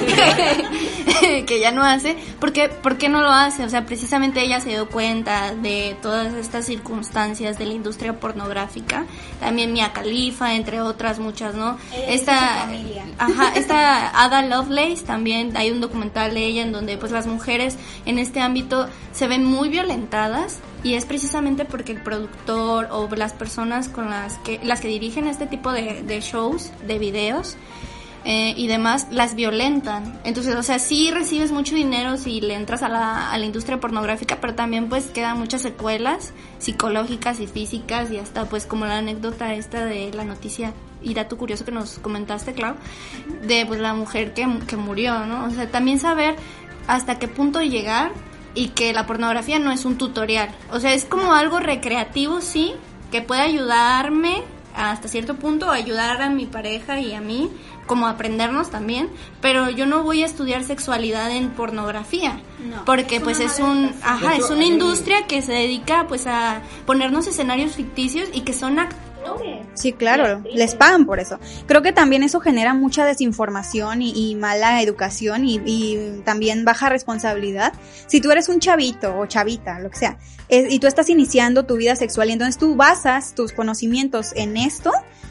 que 1.46 1.60
ya 1.60 1.70
no 1.70 1.82
hace. 1.82 2.16
¿Por 2.38 2.52
qué, 2.52 2.68
¿Por 2.68 2.98
qué 2.98 3.08
no 3.08 3.20
lo 3.20 3.30
hace? 3.30 3.64
O 3.64 3.68
sea, 3.68 3.84
precisamente 3.86 4.42
ella 4.42 4.60
se 4.60 4.70
dio 4.70 4.88
cuenta 4.88 5.54
de 5.54 5.96
todas 6.02 6.34
estas 6.34 6.66
circunstancias 6.66 7.58
de 7.58 7.66
la 7.66 7.72
industria 7.74 8.18
pornográfica. 8.18 9.06
También 9.38 9.72
Mia 9.72 9.92
Khalifa, 9.92 10.54
entre 10.54 10.80
otras 10.80 11.18
muchas, 11.18 11.54
¿no? 11.54 11.78
Esta, 12.08 12.68
ajá, 13.18 13.52
esta 13.54 14.22
Ada 14.22 14.42
Lovelace 14.42 15.04
también, 15.04 15.56
hay 15.56 15.70
un 15.70 15.80
documental 15.80 16.34
de 16.34 16.44
ella 16.44 16.62
en 16.62 16.72
donde 16.72 16.96
pues 16.98 17.12
las 17.12 17.26
mujeres 17.26 17.76
en 18.06 18.18
este 18.18 18.40
ámbito 18.40 18.88
se 19.12 19.26
ven 19.28 19.44
muy 19.44 19.68
violentadas 19.68 20.58
y 20.82 20.94
es 20.94 21.04
precisamente 21.04 21.64
porque 21.64 21.92
el 21.92 22.02
productor 22.02 22.88
o 22.90 23.08
las 23.14 23.32
personas 23.32 23.88
con 23.88 24.10
las 24.10 24.38
que 24.38 24.60
las 24.62 24.80
que 24.80 24.88
dirigen 24.88 25.26
este 25.26 25.46
tipo 25.46 25.72
de, 25.72 26.20
shows, 26.20 26.72
de 26.86 26.98
videos 26.98 27.56
eh, 28.24 28.54
y 28.56 28.66
demás, 28.66 29.08
las 29.10 29.34
violentan. 29.34 30.20
Entonces, 30.24 30.54
o 30.54 30.62
sea, 30.62 30.78
sí 30.78 31.10
recibes 31.10 31.52
mucho 31.52 31.74
dinero 31.74 32.16
si 32.16 32.40
le 32.40 32.54
entras 32.54 32.82
a 32.82 32.88
la, 32.88 33.30
a 33.30 33.38
la 33.38 33.46
industria 33.46 33.80
pornográfica, 33.80 34.38
pero 34.40 34.54
también 34.54 34.88
pues 34.88 35.06
quedan 35.06 35.38
muchas 35.38 35.62
secuelas 35.62 36.32
psicológicas 36.58 37.40
y 37.40 37.46
físicas 37.46 38.10
y 38.10 38.18
hasta 38.18 38.46
pues 38.46 38.66
como 38.66 38.86
la 38.86 38.98
anécdota 38.98 39.54
esta 39.54 39.84
de 39.84 40.12
la 40.12 40.24
noticia 40.24 40.72
y 41.02 41.14
dato 41.14 41.36
curioso 41.38 41.64
que 41.64 41.72
nos 41.72 41.98
comentaste, 41.98 42.52
Clau, 42.52 42.74
de 43.42 43.64
pues 43.66 43.80
la 43.80 43.94
mujer 43.94 44.34
que, 44.34 44.46
que 44.66 44.76
murió, 44.76 45.26
¿no? 45.26 45.46
O 45.46 45.50
sea, 45.50 45.70
también 45.70 45.98
saber 45.98 46.36
hasta 46.86 47.18
qué 47.18 47.28
punto 47.28 47.62
llegar 47.62 48.12
y 48.54 48.68
que 48.68 48.92
la 48.92 49.06
pornografía 49.06 49.58
no 49.58 49.70
es 49.72 49.84
un 49.84 49.96
tutorial. 49.98 50.50
O 50.70 50.80
sea, 50.80 50.94
es 50.94 51.04
como 51.04 51.32
algo 51.32 51.60
recreativo, 51.60 52.40
sí, 52.40 52.74
que 53.10 53.22
puede 53.22 53.42
ayudarme 53.42 54.42
hasta 54.74 55.08
cierto 55.08 55.34
punto, 55.36 55.70
ayudar 55.70 56.22
a 56.22 56.30
mi 56.30 56.46
pareja 56.46 57.00
y 57.00 57.12
a 57.12 57.20
mí, 57.20 57.50
como 57.86 58.06
aprendernos 58.06 58.70
también, 58.70 59.08
pero 59.40 59.68
yo 59.68 59.84
no 59.84 60.04
voy 60.04 60.22
a 60.22 60.26
estudiar 60.26 60.62
sexualidad 60.64 61.30
en 61.30 61.50
pornografía, 61.50 62.40
porque 62.86 63.20
pues 63.20 63.40
es 63.40 63.58
un, 63.58 63.92
ajá, 64.02 64.36
hecho, 64.36 64.44
es 64.44 64.50
una 64.50 64.64
industria 64.64 65.26
que 65.26 65.42
se 65.42 65.52
dedica 65.52 66.06
pues 66.06 66.26
a 66.26 66.62
ponernos 66.86 67.26
escenarios 67.26 67.72
ficticios 67.72 68.28
y 68.32 68.42
que 68.42 68.52
son 68.52 68.78
actores. 68.78 69.09
Sí, 69.74 69.92
claro, 69.92 70.42
les 70.52 70.74
pagan 70.74 71.06
por 71.06 71.20
eso. 71.20 71.38
Creo 71.66 71.82
que 71.82 71.92
también 71.92 72.22
eso 72.22 72.40
genera 72.40 72.74
mucha 72.74 73.04
desinformación 73.04 74.02
y, 74.02 74.12
y 74.14 74.34
mala 74.34 74.82
educación 74.82 75.44
y, 75.44 75.60
y 75.64 76.22
también 76.24 76.64
baja 76.64 76.88
responsabilidad. 76.88 77.72
Si 78.06 78.20
tú 78.20 78.30
eres 78.30 78.48
un 78.48 78.60
chavito 78.60 79.16
o 79.18 79.26
chavita, 79.26 79.80
lo 79.80 79.90
que 79.90 79.98
sea, 79.98 80.18
eh, 80.48 80.66
y 80.68 80.80
tú 80.80 80.86
estás 80.86 81.08
iniciando 81.08 81.64
tu 81.64 81.76
vida 81.76 81.94
sexual 81.96 82.28
y 82.28 82.32
entonces 82.32 82.58
tú 82.58 82.74
basas 82.74 83.34
tus 83.34 83.52
conocimientos 83.52 84.32
en 84.34 84.56
esto, 84.56 84.90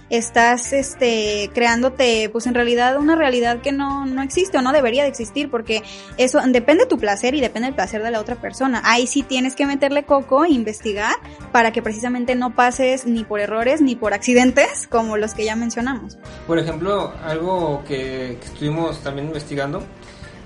estás 0.09 0.73
este 0.73 1.49
creándote 1.53 2.29
pues 2.29 2.47
en 2.47 2.53
realidad 2.53 2.97
una 2.97 3.15
realidad 3.15 3.61
que 3.61 3.71
no, 3.71 4.05
no 4.05 4.21
existe 4.21 4.57
o 4.57 4.61
no 4.61 4.71
debería 4.71 5.03
de 5.03 5.09
existir 5.09 5.49
porque 5.49 5.83
eso 6.17 6.39
depende 6.47 6.83
de 6.83 6.89
tu 6.89 6.97
placer 6.97 7.35
y 7.35 7.41
depende 7.41 7.67
del 7.67 7.75
placer 7.75 8.03
de 8.03 8.11
la 8.11 8.19
otra 8.19 8.35
persona. 8.35 8.81
Ahí 8.85 9.07
sí 9.07 9.23
tienes 9.23 9.55
que 9.55 9.65
meterle 9.65 10.03
coco 10.03 10.45
e 10.45 10.49
investigar 10.49 11.15
para 11.51 11.71
que 11.71 11.81
precisamente 11.81 12.35
no 12.35 12.55
pases 12.55 13.05
ni 13.05 13.23
por 13.23 13.39
errores 13.39 13.81
ni 13.81 13.95
por 13.95 14.13
accidentes 14.13 14.87
como 14.87 15.17
los 15.17 15.33
que 15.33 15.45
ya 15.45 15.55
mencionamos. 15.55 16.17
Por 16.47 16.59
ejemplo, 16.59 17.13
algo 17.23 17.83
que, 17.87 18.37
que 18.39 18.45
estuvimos 18.45 19.01
también 19.03 19.27
investigando, 19.27 19.83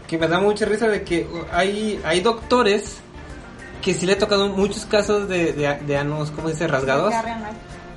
que 0.07 0.17
me 0.17 0.27
da 0.27 0.39
mucha 0.39 0.65
risa 0.65 0.87
de 0.87 1.03
que 1.03 1.27
hay, 1.51 1.99
hay 2.03 2.19
doctores 2.21 2.97
que 3.81 3.93
sí 3.93 4.05
le 4.05 4.13
he 4.13 4.15
tocado 4.15 4.49
muchos 4.49 4.85
casos 4.85 5.27
de, 5.27 5.53
de, 5.53 5.77
de 5.85 5.97
anos, 5.97 6.31
¿cómo 6.31 6.47
se 6.47 6.53
dice? 6.53 6.67
Rasgados. 6.67 7.13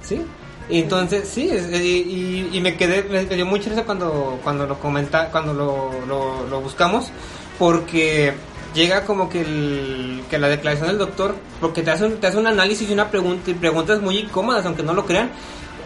Sí. 0.03 0.21
Y 0.69 0.81
entonces, 0.81 1.29
sí, 1.29 1.49
es- 1.51 1.71
y, 1.73 1.77
y- 1.77 2.51
y 2.53 2.61
me 2.61 2.77
quedé, 2.77 3.03
me, 3.05 3.23
me 3.23 3.35
dio 3.37 3.47
mucha 3.47 3.71
risa 3.71 3.85
cuando, 3.85 4.39
cuando 4.43 4.67
lo 4.67 4.79
comenta, 4.81 5.31
cuando 5.31 5.53
lo, 5.55 5.91
lo, 6.07 6.47
lo 6.49 6.61
buscamos, 6.61 7.11
porque 7.59 8.35
llega 8.75 9.05
como 9.05 9.29
que, 9.29 9.41
el, 9.43 10.23
que 10.29 10.39
la 10.39 10.49
declaración 10.49 10.89
del 10.89 10.99
doctor, 10.99 11.37
porque 11.61 11.83
te 11.83 11.91
hace 11.93 12.05
un, 12.07 12.17
te 12.17 12.27
hace 12.27 12.37
un 12.39 12.47
análisis 12.49 12.91
y 12.91 12.93
una 12.93 13.11
pregunta, 13.11 13.51
y 13.51 13.55
preguntas 13.55 14.01
muy 14.03 14.19
incómodas, 14.19 14.67
aunque 14.67 14.83
no 14.83 14.93
lo 14.93 15.07
crean, 15.07 15.31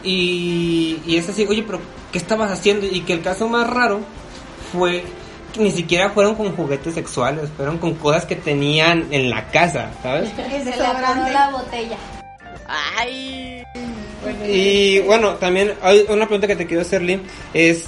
y, 0.03 0.99
y 1.07 1.17
es 1.17 1.29
así, 1.29 1.47
oye, 1.47 1.63
pero 1.63 1.79
¿qué 2.11 2.17
estabas 2.19 2.51
haciendo? 2.51 2.87
Y 2.87 3.03
que 3.03 3.13
el 3.13 3.21
caso 3.23 3.49
más 3.49 3.69
raro 3.69 4.01
fue 4.73 5.05
que 5.53 5.61
ni 5.61 5.73
siquiera 5.73 6.11
fueron 6.11 6.37
con 6.37 6.57
juguetes 6.57 6.95
sexuales, 6.95 7.51
fueron 7.55 7.77
con 7.79 7.95
cosas 7.97 8.25
que 8.25 8.37
tenían 8.37 9.09
en 9.11 9.29
la 9.29 9.49
casa, 9.51 9.91
¿sabes? 10.03 10.31
Se 10.37 10.77
le 10.77 10.87
apagó 10.87 11.29
la 11.29 11.51
botella. 11.51 11.97
Ay. 12.71 13.65
Y 14.47 15.01
bueno, 15.01 15.35
también 15.35 15.75
hay 15.83 16.05
una 16.09 16.27
pregunta 16.27 16.47
que 16.47 16.57
te 16.57 16.67
quiero 16.67 16.83
hacer, 16.83 17.03
Lynn, 17.03 17.23
es 17.55 17.87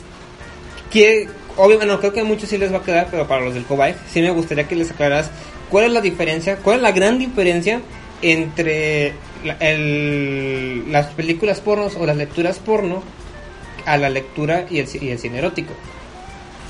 que, 0.90 1.28
obviamente, 1.56 1.86
no 1.86 2.00
creo 2.00 2.12
que 2.12 2.20
a 2.20 2.24
muchos 2.24 2.48
sí 2.48 2.58
les 2.58 2.72
va 2.72 2.78
a 2.78 2.82
quedar, 2.82 3.08
pero 3.10 3.26
para 3.28 3.44
los 3.44 3.54
del 3.54 3.64
Cobay, 3.64 3.94
sí 4.10 4.20
me 4.20 4.30
gustaría 4.30 4.66
que 4.66 4.74
les 4.74 4.90
aclararas 4.90 5.30
cuál 5.70 5.84
es 5.84 5.92
la 5.92 6.00
diferencia, 6.00 6.56
cuál 6.56 6.76
es 6.76 6.82
la 6.82 6.92
gran 6.92 7.18
diferencia 7.18 7.80
entre 8.22 9.14
la- 9.44 9.56
el- 9.60 10.90
las 10.90 11.06
películas 11.08 11.60
pornos 11.60 11.96
o 11.96 12.06
las 12.06 12.16
lecturas 12.16 12.58
porno 12.58 13.02
a 13.84 13.96
la 13.96 14.08
lectura 14.10 14.66
y 14.70 14.78
el, 14.78 14.88
y 15.02 15.08
el 15.10 15.18
cine 15.18 15.38
erótico. 15.38 15.72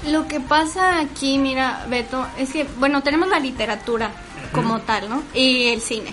Lo 0.09 0.27
que 0.27 0.41
pasa 0.41 0.99
aquí, 1.01 1.39
mira, 1.39 1.87
Beto, 1.89 2.27
es 2.39 2.51
que, 2.53 2.67
bueno, 2.79 3.03
tenemos 3.03 3.29
la 3.29 3.39
literatura 3.39 4.11
como 4.53 4.81
tal, 4.81 5.09
¿no? 5.09 5.23
Y 5.35 5.69
el 5.69 5.81
cine. 5.81 6.13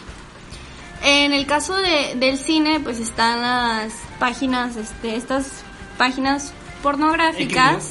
En 1.04 1.34
el 1.34 1.46
caso 1.46 1.76
de, 1.76 2.16
del 2.16 2.38
cine, 2.38 2.80
pues 2.80 3.00
están 3.00 3.42
las 3.42 3.94
páginas, 4.20 4.76
este, 4.76 5.16
estas 5.16 5.48
páginas 5.98 6.54
pornográficas. 6.84 7.90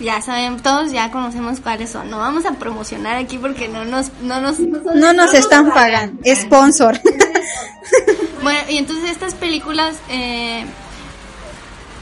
Ya 0.00 0.22
saben, 0.22 0.60
todos 0.60 0.92
ya 0.92 1.10
conocemos 1.10 1.58
cuáles 1.60 1.90
son. 1.90 2.08
No 2.08 2.18
vamos 2.18 2.46
a 2.46 2.52
promocionar 2.52 3.16
aquí 3.16 3.36
porque 3.36 3.66
no 3.68 3.84
nos, 3.84 4.12
no 4.20 4.40
nos, 4.40 4.60
No 4.60 5.12
nos 5.12 5.34
están 5.34 5.72
pagando, 5.72 6.22
sponsor. 6.34 7.00
Bueno, 8.42 8.60
y 8.68 8.76
entonces 8.76 9.10
estas 9.10 9.34
películas, 9.34 9.96
eh, 10.08 10.64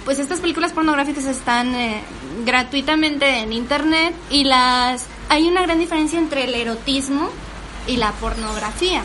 pues 0.05 0.19
estas 0.19 0.41
películas 0.41 0.73
pornográficas 0.73 1.25
están 1.25 1.75
eh, 1.75 2.03
gratuitamente 2.45 3.39
en 3.39 3.53
internet 3.53 4.15
y 4.31 4.45
las 4.45 5.07
hay 5.29 5.49
una 5.49 5.63
gran 5.63 5.79
diferencia 5.79 6.19
entre 6.19 6.45
el 6.45 6.55
erotismo 6.55 7.31
y 7.87 7.97
la 7.97 8.13
pornografía. 8.13 9.03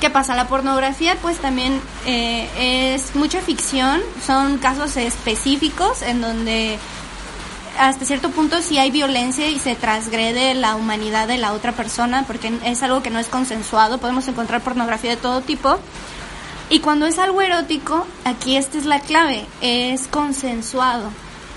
¿Qué 0.00 0.10
pasa? 0.10 0.34
La 0.34 0.48
pornografía 0.48 1.16
pues 1.20 1.38
también 1.38 1.80
eh, 2.06 2.94
es 2.94 3.14
mucha 3.14 3.40
ficción, 3.40 4.00
son 4.24 4.58
casos 4.58 4.96
específicos 4.96 6.02
en 6.02 6.20
donde 6.20 6.78
hasta 7.78 8.04
cierto 8.04 8.30
punto 8.30 8.60
sí 8.62 8.78
hay 8.78 8.90
violencia 8.90 9.48
y 9.48 9.58
se 9.58 9.74
transgrede 9.74 10.54
la 10.54 10.76
humanidad 10.76 11.28
de 11.28 11.38
la 11.38 11.52
otra 11.52 11.72
persona 11.72 12.24
porque 12.26 12.52
es 12.64 12.82
algo 12.82 13.02
que 13.02 13.10
no 13.10 13.18
es 13.18 13.26
consensuado, 13.26 13.98
podemos 13.98 14.26
encontrar 14.28 14.60
pornografía 14.60 15.10
de 15.10 15.16
todo 15.16 15.40
tipo. 15.40 15.78
Y 16.68 16.80
cuando 16.80 17.06
es 17.06 17.18
algo 17.18 17.42
erótico, 17.42 18.06
aquí 18.24 18.56
esta 18.56 18.78
es 18.78 18.86
la 18.86 19.00
clave, 19.00 19.44
es 19.60 20.06
consensuado. 20.06 21.10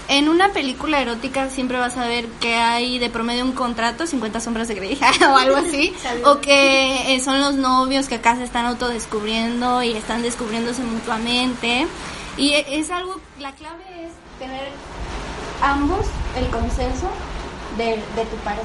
En 0.09 0.27
una 0.27 0.51
película 0.51 0.99
erótica 1.01 1.49
siempre 1.49 1.77
vas 1.77 1.97
a 1.97 2.07
ver 2.07 2.25
que 2.41 2.55
hay 2.55 2.99
de 2.99 3.09
promedio 3.09 3.43
un 3.45 3.53
contrato, 3.53 4.05
50 4.05 4.39
sombras 4.41 4.67
de 4.67 4.75
Grey 4.75 4.99
o 5.29 5.37
algo 5.37 5.55
así, 5.55 5.93
o 6.25 6.39
que 6.41 7.15
eh, 7.15 7.19
son 7.21 7.39
los 7.39 7.55
novios 7.55 8.07
que 8.07 8.15
acá 8.15 8.35
se 8.35 8.43
están 8.43 8.65
autodescubriendo 8.65 9.81
y 9.81 9.93
están 9.93 10.21
descubriéndose 10.21 10.83
mutuamente. 10.83 11.87
Y 12.37 12.49
e- 12.53 12.79
es 12.79 12.91
algo, 12.91 13.19
la 13.39 13.53
clave 13.53 13.83
es 14.05 14.11
tener 14.39 14.67
ambos 15.61 16.05
el 16.37 16.47
consenso 16.47 17.07
de, 17.77 17.85
de 17.85 18.25
tu 18.29 18.35
pareja. 18.43 18.63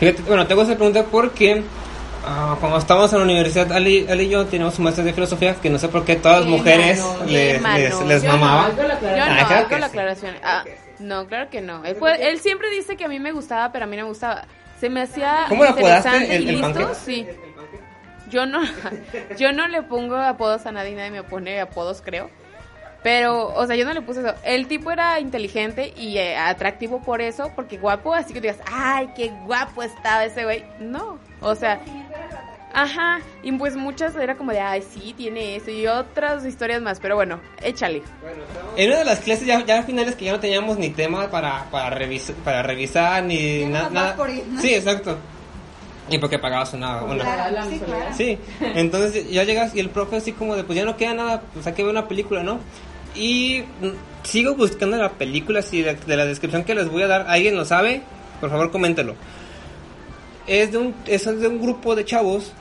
Fíjate, 0.00 0.22
bueno, 0.22 0.46
tengo 0.46 0.62
esa 0.62 0.74
pregunta 0.74 1.04
porque 1.04 1.62
ah, 2.24 2.56
cuando 2.60 2.78
estábamos 2.78 3.12
en 3.12 3.18
la 3.20 3.24
universidad, 3.24 3.72
Ali, 3.72 4.06
Ali 4.08 4.24
y 4.24 4.28
yo 4.30 4.46
teníamos 4.46 4.78
un 4.78 4.84
máster 4.84 5.04
de 5.04 5.12
filosofía 5.12 5.54
que 5.54 5.70
no 5.70 5.78
sé 5.78 5.88
por 5.88 6.04
qué 6.04 6.16
todas 6.16 6.40
las 6.40 6.48
mujeres 6.48 7.00
mano, 7.00 7.24
les, 7.26 7.60
mano. 7.60 7.78
les, 7.78 8.00
les 8.02 8.22
Yo 8.22 8.32
no, 8.32 8.38
mamaba. 8.38 8.66
algo 8.66 8.82
la 8.82 8.94
aclaración. 8.94 9.16
Yo 9.16 9.26
no, 9.26 9.46
claro 9.46 9.56
hago 9.60 9.68
que 9.68 9.78
la 9.78 9.86
sí. 9.86 9.90
aclaración. 9.90 10.34
Ah, 10.42 10.64
no, 10.98 11.26
claro 11.26 11.50
que 11.50 11.60
no. 11.60 11.84
Él, 11.84 11.96
puede- 11.96 12.28
él 12.30 12.38
siempre 12.40 12.70
dice 12.70 12.96
que 12.96 13.04
a 13.04 13.08
mí 13.08 13.18
me 13.18 13.32
gustaba, 13.32 13.72
pero 13.72 13.84
a 13.84 13.88
mí 13.88 13.96
no 13.96 14.02
me 14.04 14.08
gustaba. 14.10 14.44
Se 14.80 14.88
me 14.88 15.02
hacía 15.02 15.46
¿Cómo 15.48 15.64
interesante 15.64 16.36
el- 16.36 16.44
y 16.44 16.48
el 16.48 16.60
listo, 16.60 16.72
panque? 16.80 16.94
sí. 17.04 17.26
Yo 18.30 18.46
no, 18.46 18.60
yo 19.38 19.52
no 19.52 19.68
le 19.68 19.82
pongo 19.82 20.16
apodos 20.16 20.64
a 20.66 20.72
nadie, 20.72 20.94
nadie 20.94 21.10
me 21.10 21.22
pone 21.22 21.60
apodos, 21.60 22.02
creo. 22.04 22.30
Pero, 23.02 23.52
o 23.54 23.66
sea, 23.66 23.74
yo 23.74 23.84
no 23.84 23.92
le 23.92 24.00
puse 24.02 24.20
eso. 24.20 24.32
El 24.44 24.68
tipo 24.68 24.90
era 24.92 25.18
inteligente 25.18 25.92
y 25.96 26.18
eh, 26.18 26.36
atractivo 26.36 27.02
por 27.02 27.20
eso, 27.20 27.50
porque 27.56 27.76
guapo, 27.76 28.14
así 28.14 28.32
que 28.32 28.40
digas, 28.40 28.58
ay, 28.72 29.08
qué 29.16 29.32
guapo 29.44 29.82
estaba 29.82 30.24
ese 30.24 30.44
güey. 30.44 30.64
No, 30.78 31.18
o 31.40 31.54
sea, 31.56 31.80
ajá. 32.72 33.20
Y 33.42 33.52
pues 33.52 33.74
muchas 33.76 34.14
era 34.16 34.36
como 34.36 34.52
de, 34.52 34.60
ay, 34.60 34.82
sí, 34.82 35.14
tiene 35.16 35.56
eso 35.56 35.70
y 35.70 35.86
otras 35.88 36.44
historias 36.44 36.80
más. 36.80 37.00
Pero 37.00 37.16
bueno, 37.16 37.40
échale. 37.60 38.02
En 38.76 38.88
una 38.90 38.98
de 39.00 39.04
las 39.04 39.18
clases 39.20 39.46
ya, 39.46 39.64
ya 39.64 39.82
finales 39.82 40.14
que 40.14 40.26
ya 40.26 40.32
no 40.32 40.40
teníamos 40.40 40.78
ni 40.78 40.90
tema 40.90 41.28
para, 41.28 41.64
para, 41.70 41.98
revis- 41.98 42.32
para 42.44 42.62
revisar 42.62 43.22
ni 43.24 43.64
nada. 43.64 44.14
por 44.16 44.30
ir, 44.30 44.44
¿no? 44.46 44.60
Sí, 44.60 44.74
exacto. 44.74 45.18
Y 46.08 46.18
porque 46.18 46.38
pagabas 46.38 46.72
una... 46.74 47.02
una 47.02 47.22
Claro, 47.24 47.54
la 47.54 47.62
sí, 47.64 47.68
mensualidad. 47.70 47.98
claro. 48.00 48.16
Sí, 48.16 48.38
entonces 48.60 49.30
ya 49.30 49.44
llegas 49.44 49.74
y 49.74 49.80
el 49.80 49.88
profe 49.90 50.16
así 50.16 50.32
como 50.32 50.56
de, 50.56 50.64
pues 50.64 50.76
ya 50.76 50.84
no 50.84 50.96
queda 50.96 51.14
nada, 51.14 51.42
pues 51.52 51.66
hay 51.66 51.72
que 51.74 51.82
ver 51.82 51.90
una 51.92 52.06
película, 52.08 52.42
¿no? 52.42 52.58
Y 53.14 53.64
sigo 54.22 54.54
buscando 54.54 54.96
la 54.96 55.10
película, 55.10 55.62
si 55.62 55.82
de, 55.82 55.94
de 55.94 56.16
la 56.16 56.24
descripción 56.24 56.64
que 56.64 56.74
les 56.74 56.88
voy 56.88 57.02
a 57.02 57.08
dar, 57.08 57.26
¿alguien 57.28 57.56
lo 57.56 57.64
sabe? 57.64 58.02
Por 58.40 58.50
favor, 58.50 58.70
coméntelo. 58.70 59.14
Es 60.46 60.72
de 60.72 60.78
un, 60.78 60.94
es 61.06 61.24
de 61.24 61.48
un 61.48 61.60
grupo 61.60 61.94
de 61.94 62.04
chavos 62.04 62.52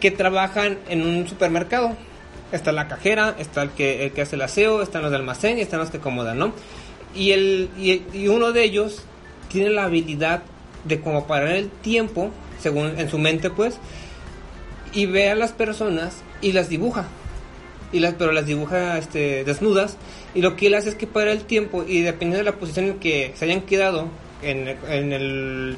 que 0.00 0.10
trabajan 0.10 0.78
en 0.88 1.02
un 1.02 1.28
supermercado. 1.28 1.96
Está 2.50 2.72
la 2.72 2.88
cajera, 2.88 3.34
está 3.38 3.62
el 3.62 3.70
que, 3.70 4.06
el 4.06 4.12
que 4.12 4.22
hace 4.22 4.36
el 4.36 4.42
aseo, 4.42 4.82
están 4.82 5.02
los 5.02 5.10
de 5.10 5.18
almacén 5.18 5.58
y 5.58 5.60
están 5.60 5.80
los 5.80 5.90
que 5.90 5.98
acomodan, 5.98 6.38
¿no? 6.38 6.52
Y, 7.14 7.32
el, 7.32 7.68
y, 7.78 8.02
y 8.12 8.28
uno 8.28 8.52
de 8.52 8.64
ellos 8.64 9.02
tiene 9.48 9.70
la 9.70 9.84
habilidad 9.84 10.42
de 10.84 11.00
como 11.00 11.26
parar 11.26 11.48
el 11.48 11.68
tiempo, 11.68 12.30
según 12.60 12.98
en 12.98 13.10
su 13.10 13.18
mente 13.18 13.50
pues, 13.50 13.78
y 14.92 15.06
ve 15.06 15.30
a 15.30 15.34
las 15.34 15.52
personas 15.52 16.16
y 16.40 16.52
las 16.52 16.68
dibuja. 16.68 17.06
Y 17.92 18.00
las, 18.00 18.14
pero 18.14 18.32
las 18.32 18.44
dibuja 18.46 18.98
este, 18.98 19.44
desnudas. 19.44 19.96
Y 20.34 20.42
lo 20.42 20.56
que 20.56 20.66
él 20.66 20.74
hace 20.74 20.90
es 20.90 20.94
que 20.94 21.06
para 21.06 21.32
el 21.32 21.44
tiempo 21.44 21.84
y 21.86 22.02
dependiendo 22.02 22.38
de 22.38 22.44
la 22.44 22.56
posición 22.58 22.84
en 22.86 22.98
que 22.98 23.32
se 23.34 23.46
hayan 23.46 23.62
quedado 23.62 24.08
en, 24.42 24.68
en 24.88 25.12
el 25.12 25.76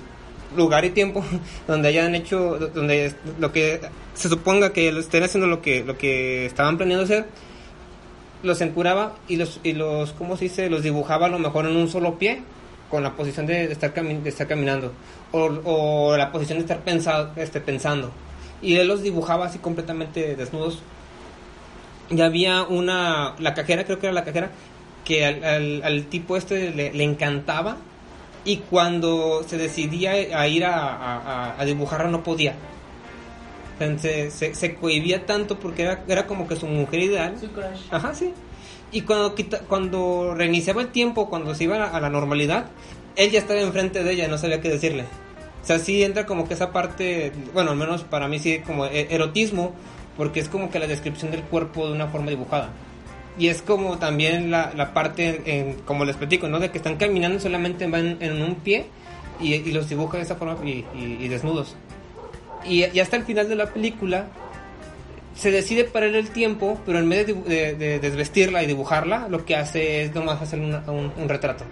lugar 0.56 0.84
y 0.84 0.90
tiempo 0.90 1.24
donde 1.68 1.88
hayan 1.88 2.14
hecho, 2.16 2.58
donde 2.74 3.12
lo 3.38 3.52
que 3.52 3.80
se 4.14 4.28
suponga 4.28 4.72
que 4.72 4.88
estén 4.88 5.22
haciendo 5.22 5.46
lo 5.46 5.62
que, 5.62 5.84
lo 5.84 5.96
que 5.96 6.46
estaban 6.46 6.76
planeando 6.76 7.04
hacer, 7.04 7.26
los 8.42 8.60
encuraba 8.60 9.16
y 9.28 9.36
los, 9.36 9.60
y 9.62 9.72
los, 9.74 10.12
¿cómo 10.12 10.36
se 10.36 10.44
dice? 10.44 10.70
Los 10.70 10.82
dibujaba 10.82 11.26
a 11.26 11.28
lo 11.28 11.38
mejor 11.38 11.66
en 11.66 11.76
un 11.76 11.88
solo 11.88 12.18
pie, 12.18 12.42
con 12.90 13.02
la 13.02 13.14
posición 13.14 13.46
de, 13.46 13.66
de 13.68 13.72
estar, 13.72 13.94
cami- 13.94 14.20
de 14.22 14.28
estar 14.30 14.48
caminando, 14.48 14.92
o, 15.30 15.42
o 15.64 16.16
la 16.16 16.32
posición 16.32 16.58
de 16.58 16.62
estar 16.62 16.80
pensado, 16.80 17.30
este, 17.36 17.60
pensando. 17.60 18.10
Y 18.62 18.76
él 18.76 18.88
los 18.88 19.02
dibujaba 19.02 19.46
así 19.46 19.58
completamente 19.58 20.34
desnudos. 20.36 20.80
Y 22.10 22.20
había 22.20 22.62
una, 22.64 23.34
la 23.38 23.54
cajera, 23.54 23.84
creo 23.84 23.98
que 23.98 24.06
era 24.06 24.12
la 24.12 24.24
cajera, 24.24 24.50
que 25.04 25.24
al, 25.24 25.44
al- 25.44 25.82
al 25.84 26.04
tipo 26.06 26.36
este 26.36 26.70
le, 26.70 26.92
le 26.92 27.04
encantaba 27.04 27.76
y 28.44 28.56
cuando 28.58 29.42
se 29.46 29.56
decidía 29.58 30.12
a 30.12 30.48
ir 30.48 30.64
a, 30.64 30.76
a- 30.76 31.60
a- 31.60 31.64
dibujarla 31.64 32.10
no 32.10 32.22
podía. 32.22 32.54
Se, 33.98 34.30
se, 34.30 34.54
se 34.54 34.74
cohibía 34.74 35.24
tanto 35.24 35.58
porque 35.58 35.82
era, 35.82 36.04
era 36.06 36.26
como 36.26 36.46
que 36.46 36.54
su 36.56 36.66
mujer 36.66 37.00
ideal. 37.00 37.34
Su 37.40 37.48
crush. 37.50 37.80
Ajá, 37.90 38.14
sí. 38.14 38.32
Y 38.92 39.02
cuando, 39.02 39.34
quita- 39.34 39.60
cuando 39.60 40.34
reiniciaba 40.34 40.82
el 40.82 40.88
tiempo, 40.88 41.30
cuando 41.30 41.54
se 41.54 41.64
iba 41.64 41.76
a 41.76 41.78
la, 41.78 41.86
a 41.86 42.00
la 42.00 42.10
normalidad, 42.10 42.66
él 43.16 43.30
ya 43.30 43.38
estaba 43.38 43.60
enfrente 43.60 44.04
de 44.04 44.12
ella, 44.12 44.28
no 44.28 44.36
sabía 44.36 44.60
qué 44.60 44.68
decirle. 44.68 45.04
O 45.62 45.66
sea, 45.66 45.78
sí 45.78 46.02
entra 46.02 46.26
como 46.26 46.46
que 46.46 46.54
esa 46.54 46.72
parte, 46.72 47.32
bueno, 47.54 47.70
al 47.70 47.76
menos 47.78 48.02
para 48.04 48.28
mí 48.28 48.38
sí, 48.38 48.58
como 48.60 48.84
e- 48.86 49.06
erotismo, 49.14 49.72
porque 50.16 50.40
es 50.40 50.48
como 50.48 50.70
que 50.70 50.78
la 50.78 50.86
descripción 50.86 51.30
del 51.30 51.42
cuerpo 51.42 51.86
de 51.86 51.92
una 51.94 52.06
forma 52.08 52.30
dibujada. 52.30 52.70
Y 53.38 53.48
es 53.48 53.62
como 53.62 53.98
también 53.98 54.50
la, 54.50 54.72
la 54.76 54.92
parte, 54.92 55.42
en, 55.46 55.74
como 55.86 56.04
les 56.04 56.16
platico, 56.16 56.48
¿no? 56.48 56.58
De 56.58 56.70
que 56.70 56.78
están 56.78 56.96
caminando 56.96 57.38
solamente 57.40 57.86
van 57.86 58.16
en 58.20 58.42
un 58.42 58.56
pie 58.56 58.86
y, 59.40 59.54
y 59.54 59.72
los 59.72 59.88
dibuja 59.88 60.18
de 60.18 60.24
esa 60.24 60.34
forma 60.36 60.56
y, 60.64 60.84
y- 60.94 61.18
y 61.20 61.28
desnudos. 61.28 61.74
Y, 62.66 62.82
hasta 63.00 63.16
el 63.16 63.24
final 63.24 63.48
de 63.48 63.54
la 63.56 63.66
película 63.66 64.26
se 65.34 65.50
decide 65.50 65.84
parar 65.84 66.14
el 66.14 66.28
tiempo, 66.30 66.78
pero 66.84 66.98
en 66.98 67.08
vez 67.08 67.26
de, 67.28 67.34
de- 67.34 67.74
de 67.74 68.00
desvestirla 68.00 68.62
y 68.62 68.66
dibujarla, 68.66 69.28
lo 69.28 69.44
que 69.46 69.56
hace 69.56 70.02
es 70.02 70.14
nomás 70.14 70.42
hacer 70.42 70.58
un, 70.60 70.74
un 71.16 71.28
retrato. 71.28 71.64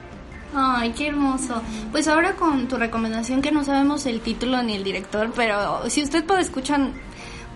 Ay, 0.54 0.94
qué 0.96 1.08
hermoso. 1.08 1.60
Pues 1.92 2.08
ahora 2.08 2.32
con 2.32 2.66
tu 2.68 2.76
recomendación 2.78 3.42
que 3.42 3.50
no 3.52 3.64
sabemos 3.64 4.06
el 4.06 4.20
título 4.22 4.62
ni 4.62 4.76
el 4.76 4.84
director, 4.84 5.30
pero 5.36 5.90
si 5.90 6.02
usted 6.02 6.24
puede 6.24 6.40
escuchar, 6.40 6.80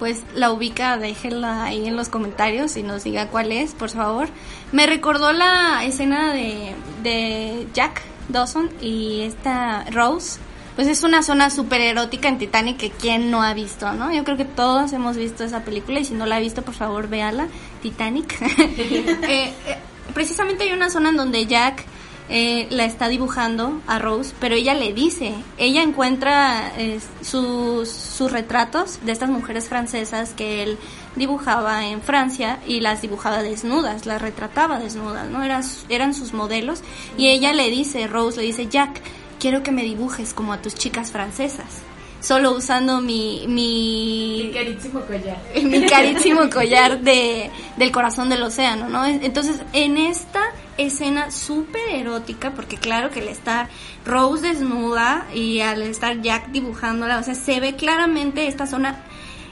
pues 0.03 0.25
la 0.35 0.51
ubica, 0.51 0.97
déjela 0.97 1.63
ahí 1.63 1.87
en 1.87 1.95
los 1.95 2.09
comentarios 2.09 2.77
y 2.77 2.83
nos 2.83 3.05
diga 3.05 3.29
cuál 3.29 3.53
es, 3.53 3.71
por 3.73 3.89
favor. 3.89 4.29
Me 4.73 4.85
recordó 4.85 5.33
la 5.33 5.85
escena 5.85 6.33
de, 6.33 6.75
de 7.05 7.69
Jack 7.73 8.03
Dawson 8.29 8.69
y 8.81 9.21
esta 9.21 9.85
Rose. 9.93 10.41
Pues 10.75 10.89
es 10.89 11.05
una 11.05 11.23
zona 11.23 11.51
súper 11.51 11.81
erótica 11.83 12.27
en 12.27 12.39
Titanic 12.39 12.79
que 12.79 12.91
quien 12.91 13.31
no 13.31 13.45
ha 13.45 13.55
visto, 13.55 13.93
¿no? 13.93 14.13
Yo 14.13 14.25
creo 14.25 14.37
que 14.37 14.45
todos 14.45 14.93
hemos 14.93 15.17
visto 15.17 15.45
esa 15.45 15.61
película 15.61 16.01
y 16.01 16.05
si 16.05 16.15
no 16.15 16.27
la 16.27 16.35
ha 16.35 16.41
visto, 16.41 16.63
por 16.63 16.75
favor, 16.75 17.07
véala, 17.09 17.47
Titanic. 17.81 18.37
Eh, 18.77 19.55
eh, 19.69 19.79
precisamente 20.15 20.65
hay 20.65 20.73
una 20.73 20.91
zona 20.91 21.11
en 21.11 21.17
donde 21.17 21.47
Jack 21.47 21.85
eh, 22.29 22.67
la 22.71 22.85
está 22.85 23.09
dibujando 23.09 23.81
a 23.87 23.99
Rose, 23.99 24.35
pero 24.41 24.55
ella 24.55 24.75
le 24.75 24.93
dice, 24.93 25.35
ella 25.59 25.83
encuentra 25.83 26.73
eh, 26.79 27.01
sus, 27.21 27.89
sus 27.89 28.31
retratos 28.31 29.01
de 29.05 29.13
estas 29.13 29.29
mujeres 29.29 29.69
francesas 29.69 30.33
que 30.35 30.63
él 30.63 30.79
dibujaba 31.17 31.87
en 31.87 32.01
Francia 32.01 32.59
y 32.67 32.81
las 32.81 33.03
dibujaba 33.03 33.43
desnudas, 33.43 34.07
las 34.07 34.23
retrataba 34.23 34.79
desnudas, 34.79 35.29
¿no? 35.29 35.43
Eran, 35.43 35.63
eran 35.89 36.15
sus 36.15 36.33
modelos 36.33 36.83
y 37.19 37.29
ella 37.29 37.53
le 37.53 37.71
dice, 37.71 38.07
Rose 38.07 38.41
le 38.41 38.47
dice, 38.47 38.67
Jack, 38.69 39.03
quiero 39.39 39.63
que 39.63 39.73
me 39.73 39.83
dibujes 39.83 40.33
como 40.33 40.53
a 40.53 40.63
tus 40.63 40.75
chicas 40.75 41.11
francesas. 41.11 41.83
Solo 42.21 42.53
usando 42.53 43.01
mi, 43.01 43.47
mi, 43.49 44.45
Mi 44.45 44.53
carísimo 44.53 45.01
collar. 45.01 45.39
mi 45.65 45.87
carísimo 45.87 46.49
collar 46.49 47.01
de, 47.01 47.51
del 47.77 47.91
corazón 47.91 48.29
del 48.29 48.45
océano, 48.45 48.89
¿no? 48.89 49.05
Entonces, 49.05 49.61
en 49.73 49.97
esta 49.97 50.41
escena 50.87 51.31
súper 51.31 51.89
erótica, 51.91 52.53
porque 52.53 52.77
claro 52.77 53.11
que 53.11 53.21
al 53.21 53.29
estar 53.29 53.69
Rose 54.05 54.49
desnuda 54.49 55.27
y 55.35 55.61
al 55.61 55.83
estar 55.83 56.21
Jack 56.21 56.49
dibujándola, 56.49 57.19
o 57.19 57.23
sea, 57.23 57.35
se 57.35 57.61
ve 57.61 57.77
claramente 57.77 58.47
esta 58.47 58.67
zona 58.67 59.05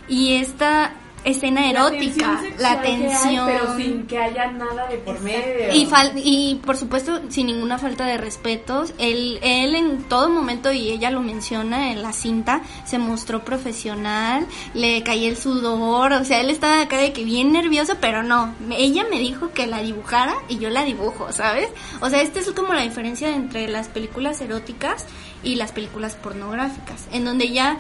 y 0.09 0.35
esta 0.35 0.95
escena 1.25 1.69
erótica, 1.71 2.41
la 2.59 2.81
tensión 2.83 3.49
hay, 3.49 3.55
pero 3.59 3.77
sin 3.77 4.07
que 4.07 4.19
haya 4.19 4.51
nada 4.53 4.87
de 4.89 4.97
por 4.99 5.21
medio. 5.21 5.75
Y, 5.75 5.87
fal- 5.87 6.13
y 6.17 6.61
por 6.65 6.77
supuesto, 6.77 7.21
sin 7.29 7.47
ninguna 7.47 7.79
falta 7.79 8.07
de 8.07 8.17
respetos, 8.17 8.95
él, 8.99 9.39
él 9.43 9.75
en 9.75 10.05
todo 10.05 10.29
momento, 10.31 10.73
y 10.73 10.91
ella 10.91 11.11
lo 11.11 11.21
menciona 11.21 11.93
en 11.93 12.03
la 12.03 12.13
cinta, 12.13 12.63
se 12.85 12.99
mostró 12.99 13.45
profesional, 13.45 14.47
le 14.75 15.03
caía 15.03 15.29
el 15.29 15.37
sudor, 15.37 16.13
o 16.13 16.25
sea, 16.25 16.41
él 16.41 16.51
estaba 16.51 16.81
acá 16.81 16.99
de 16.99 17.13
que 17.13 17.25
bien 17.25 17.53
nervioso, 17.53 17.97
pero 18.01 18.23
no, 18.23 18.55
ella 18.71 19.05
me 19.11 19.19
dijo 19.19 19.51
que 19.53 19.67
la 19.67 19.83
dibujara 19.83 20.35
y 20.49 20.59
yo 20.59 20.71
la 20.71 20.85
dibujo, 20.85 21.33
¿sabes? 21.33 21.69
O 22.01 22.09
sea, 22.11 22.23
esta 22.23 22.41
es 22.41 22.51
como 22.53 22.73
la 22.75 22.83
diferencia 22.83 23.35
entre 23.35 23.69
las 23.69 23.89
películas 23.89 24.41
eróticas 24.41 25.05
y 25.43 25.55
las 25.55 25.73
películas 25.73 26.15
pornográficas, 26.17 27.07
en 27.13 27.25
donde 27.25 27.51
ya 27.51 27.79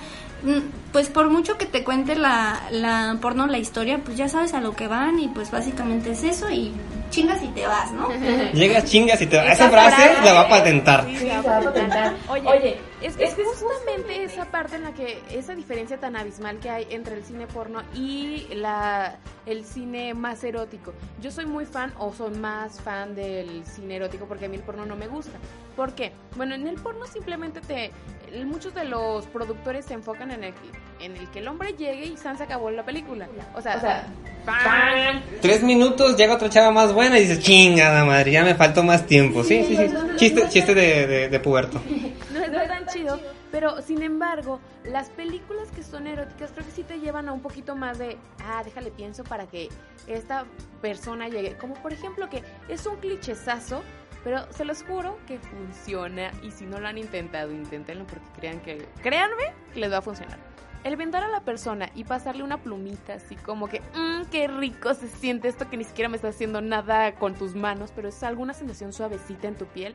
pues 0.92 1.08
por 1.08 1.30
mucho 1.30 1.56
que 1.58 1.66
te 1.66 1.84
cuente 1.84 2.14
la, 2.16 2.60
la 2.70 3.16
porno, 3.20 3.46
la 3.46 3.58
historia, 3.58 4.00
pues 4.04 4.16
ya 4.16 4.28
sabes 4.28 4.54
a 4.54 4.60
lo 4.60 4.74
que 4.74 4.88
van 4.88 5.18
y 5.18 5.28
pues 5.28 5.50
básicamente 5.50 6.12
es 6.12 6.22
eso 6.24 6.50
y 6.50 6.72
chingas 7.10 7.42
y 7.42 7.48
te 7.48 7.66
vas, 7.66 7.92
¿no? 7.92 8.08
Llegas 8.52 8.84
chingas 8.84 9.20
y 9.20 9.26
te 9.26 9.36
esa 9.52 9.68
frase 9.70 10.10
la 10.24 10.32
va 10.32 10.40
a 10.42 10.48
patentar. 10.48 11.06
Sí, 11.06 11.16
se 11.16 11.28
va 11.28 11.56
a 11.58 11.60
patentar. 11.62 12.14
Oye, 12.28 12.48
Oye, 12.48 12.78
es 13.02 13.16
que 13.16 13.24
es 13.24 13.34
que 13.34 13.44
justamente 13.44 14.24
esa 14.24 14.44
parte 14.46 14.76
en 14.76 14.84
la 14.84 14.92
que 14.92 15.22
esa 15.30 15.54
diferencia 15.54 15.98
tan 15.98 16.16
abismal 16.16 16.58
que 16.58 16.70
hay 16.70 16.86
entre 16.90 17.16
el 17.16 17.24
cine 17.24 17.46
porno 17.46 17.82
y 17.94 18.46
la 18.54 19.16
el 19.46 19.64
cine 19.64 20.14
más 20.14 20.44
erótico. 20.44 20.92
Yo 21.20 21.30
soy 21.30 21.46
muy 21.46 21.64
fan 21.64 21.92
o 21.98 22.12
soy 22.12 22.34
más 22.34 22.80
fan 22.80 23.14
del 23.14 23.64
cine 23.66 23.96
erótico 23.96 24.26
porque 24.26 24.46
a 24.46 24.48
mí 24.48 24.56
el 24.56 24.62
porno 24.62 24.86
no 24.86 24.96
me 24.96 25.08
gusta. 25.08 25.38
¿Por 25.76 25.94
qué? 25.94 26.12
Bueno, 26.36 26.54
en 26.54 26.66
el 26.66 26.76
porno 26.76 27.06
simplemente 27.06 27.60
te 27.60 27.90
muchos 28.44 28.74
de 28.74 28.84
los 28.84 29.26
productores 29.26 29.84
se 29.84 29.94
enfocan 29.94 30.30
en 30.30 30.44
el 30.44 30.54
que, 30.54 31.04
en 31.04 31.16
el 31.16 31.28
que 31.30 31.40
el 31.40 31.48
hombre 31.48 31.72
llegue 31.72 32.06
y 32.06 32.16
San 32.16 32.36
se 32.38 32.44
acabó 32.44 32.70
la 32.70 32.84
película. 32.84 33.28
O 33.54 33.60
sea, 33.60 33.76
O 33.76 33.80
sea. 33.80 34.06
Tres 35.40 35.62
minutos, 35.62 36.16
llega 36.16 36.34
otra 36.34 36.48
chava 36.48 36.70
más 36.70 36.92
buena 36.92 37.18
y 37.18 37.22
dices, 37.22 37.40
chingada 37.40 38.04
madre, 38.04 38.32
ya 38.32 38.44
me 38.44 38.54
faltó 38.54 38.82
más 38.82 39.06
tiempo. 39.06 39.44
Sí, 39.44 39.64
sí, 39.64 39.76
sí. 39.76 39.94
Chiste, 40.16 40.48
chiste 40.48 40.74
de, 40.74 41.06
de, 41.06 41.28
de 41.28 41.40
puberto. 41.40 41.80
no 42.32 42.60
es 42.60 42.68
tan 42.68 42.86
chido, 42.92 43.20
pero 43.50 43.82
sin 43.82 44.02
embargo, 44.02 44.60
las 44.84 45.10
películas 45.10 45.70
que 45.70 45.82
son 45.82 46.06
eróticas 46.06 46.50
creo 46.52 46.64
que 46.64 46.72
sí 46.72 46.82
te 46.82 46.98
llevan 47.00 47.28
a 47.28 47.32
un 47.32 47.40
poquito 47.40 47.76
más 47.76 47.98
de, 47.98 48.18
ah, 48.44 48.62
déjale 48.64 48.90
pienso 48.90 49.24
para 49.24 49.46
que 49.46 49.68
esta 50.06 50.44
persona 50.80 51.28
llegue. 51.28 51.56
Como 51.56 51.74
por 51.74 51.92
ejemplo 51.92 52.28
que 52.28 52.42
es 52.68 52.86
un 52.86 52.96
clichezazo, 52.96 53.82
pero 54.24 54.50
se 54.52 54.64
los 54.64 54.82
juro 54.82 55.18
que 55.26 55.38
funciona 55.38 56.30
y 56.42 56.50
si 56.50 56.66
no 56.66 56.80
lo 56.80 56.88
han 56.88 56.98
intentado, 56.98 57.52
inténtenlo 57.52 58.06
porque 58.06 58.26
crean 58.36 58.60
que, 58.60 58.86
créanme 59.02 59.52
que 59.72 59.80
les 59.80 59.92
va 59.92 59.98
a 59.98 60.02
funcionar. 60.02 60.38
El 60.82 60.96
vendar 60.96 61.22
a 61.22 61.28
la 61.28 61.42
persona 61.42 61.90
y 61.94 62.04
pasarle 62.04 62.42
una 62.42 62.62
plumita 62.62 63.14
así 63.14 63.36
como 63.36 63.68
que, 63.68 63.80
mmm, 63.94 64.24
qué 64.30 64.48
rico 64.48 64.94
se 64.94 65.08
siente 65.08 65.48
esto 65.48 65.68
que 65.68 65.76
ni 65.76 65.84
siquiera 65.84 66.08
me 66.08 66.16
está 66.16 66.28
haciendo 66.28 66.62
nada 66.62 67.14
con 67.16 67.34
tus 67.34 67.54
manos, 67.54 67.92
pero 67.94 68.08
es 68.08 68.22
alguna 68.22 68.54
sensación 68.54 68.92
suavecita 68.94 69.48
en 69.48 69.56
tu 69.56 69.66
piel 69.66 69.94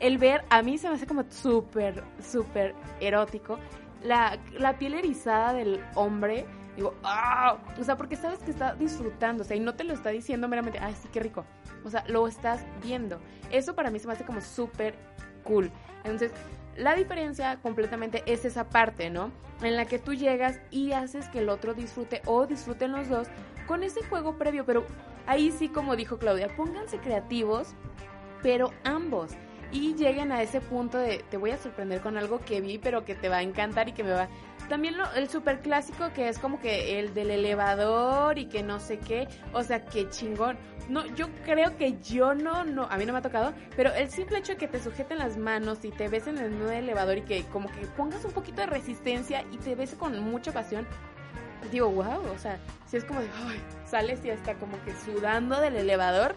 el 0.00 0.18
ver, 0.18 0.44
a 0.48 0.62
mí 0.62 0.78
se 0.78 0.88
me 0.88 0.94
hace 0.94 1.06
como 1.06 1.24
súper, 1.30 2.02
súper 2.22 2.74
erótico. 3.00 3.58
La, 4.02 4.38
la 4.58 4.78
piel 4.78 4.94
erizada 4.94 5.52
del 5.52 5.84
hombre, 5.94 6.46
digo, 6.74 6.94
¡ah! 7.04 7.58
O 7.78 7.84
sea, 7.84 7.96
porque 7.96 8.16
sabes 8.16 8.38
que 8.40 8.50
está 8.50 8.74
disfrutando, 8.74 9.42
o 9.42 9.46
sea, 9.46 9.56
y 9.56 9.60
no 9.60 9.74
te 9.74 9.84
lo 9.84 9.92
está 9.92 10.08
diciendo 10.10 10.48
meramente, 10.48 10.78
ay, 10.80 10.94
sí, 11.00 11.08
qué 11.12 11.20
rico. 11.20 11.44
O 11.84 11.90
sea, 11.90 12.04
lo 12.08 12.26
estás 12.26 12.64
viendo. 12.82 13.20
Eso 13.50 13.74
para 13.74 13.90
mí 13.90 13.98
se 13.98 14.06
me 14.06 14.14
hace 14.14 14.24
como 14.24 14.40
súper 14.40 14.94
cool. 15.44 15.70
Entonces, 16.04 16.32
la 16.76 16.94
diferencia 16.94 17.58
completamente 17.60 18.22
es 18.26 18.44
esa 18.46 18.68
parte, 18.70 19.10
¿no? 19.10 19.30
En 19.62 19.76
la 19.76 19.84
que 19.84 19.98
tú 19.98 20.14
llegas 20.14 20.60
y 20.70 20.92
haces 20.92 21.28
que 21.28 21.40
el 21.40 21.50
otro 21.50 21.74
disfrute 21.74 22.22
o 22.24 22.46
disfruten 22.46 22.92
los 22.92 23.08
dos 23.08 23.28
con 23.66 23.82
ese 23.82 24.02
juego 24.04 24.36
previo, 24.36 24.64
pero 24.64 24.86
ahí 25.26 25.52
sí, 25.52 25.68
como 25.68 25.94
dijo 25.94 26.18
Claudia, 26.18 26.48
pónganse 26.56 26.98
creativos, 26.98 27.74
pero 28.42 28.72
ambos. 28.84 29.32
Y 29.72 29.94
lleguen 29.94 30.32
a 30.32 30.42
ese 30.42 30.60
punto 30.60 30.98
de 30.98 31.24
te 31.30 31.36
voy 31.36 31.52
a 31.52 31.58
sorprender 31.58 32.00
con 32.00 32.16
algo 32.16 32.40
que 32.40 32.60
vi, 32.60 32.78
pero 32.78 33.04
que 33.04 33.14
te 33.14 33.28
va 33.28 33.38
a 33.38 33.42
encantar 33.42 33.88
y 33.88 33.92
que 33.92 34.02
me 34.02 34.12
va. 34.12 34.28
También 34.68 34.96
lo, 34.96 35.10
el 35.14 35.28
super 35.28 35.60
clásico 35.60 36.12
que 36.12 36.28
es 36.28 36.38
como 36.38 36.60
que 36.60 36.98
el 36.98 37.14
del 37.14 37.30
elevador 37.30 38.38
y 38.38 38.46
que 38.46 38.62
no 38.62 38.80
sé 38.80 38.98
qué. 38.98 39.28
O 39.52 39.62
sea, 39.62 39.84
qué 39.84 40.08
chingón. 40.08 40.58
No, 40.88 41.06
yo 41.14 41.28
creo 41.44 41.76
que 41.76 42.00
yo 42.00 42.34
no, 42.34 42.64
no, 42.64 42.84
a 42.90 42.96
mí 42.96 43.06
no 43.06 43.12
me 43.12 43.20
ha 43.20 43.22
tocado, 43.22 43.52
pero 43.76 43.92
el 43.94 44.10
simple 44.10 44.38
hecho 44.38 44.52
de 44.52 44.58
que 44.58 44.66
te 44.66 44.80
sujeten 44.80 45.18
las 45.18 45.36
manos 45.36 45.84
y 45.84 45.90
te 45.90 46.08
besen 46.08 46.38
en 46.38 46.60
un 46.60 46.68
elevador 46.68 47.18
y 47.18 47.22
que 47.22 47.44
como 47.44 47.70
que 47.70 47.86
pongas 47.96 48.24
un 48.24 48.32
poquito 48.32 48.62
de 48.62 48.66
resistencia 48.66 49.44
y 49.52 49.58
te 49.58 49.76
besen 49.76 50.00
con 50.00 50.20
mucha 50.20 50.50
pasión, 50.50 50.88
digo, 51.70 51.88
wow, 51.90 52.20
o 52.34 52.38
sea, 52.38 52.58
si 52.86 52.96
es 52.96 53.04
como 53.04 53.20
de, 53.20 53.28
ay, 53.46 53.60
sales 53.86 54.24
y 54.24 54.30
hasta 54.30 54.54
como 54.54 54.82
que 54.84 54.92
sudando 54.96 55.60
del 55.60 55.76
elevador, 55.76 56.34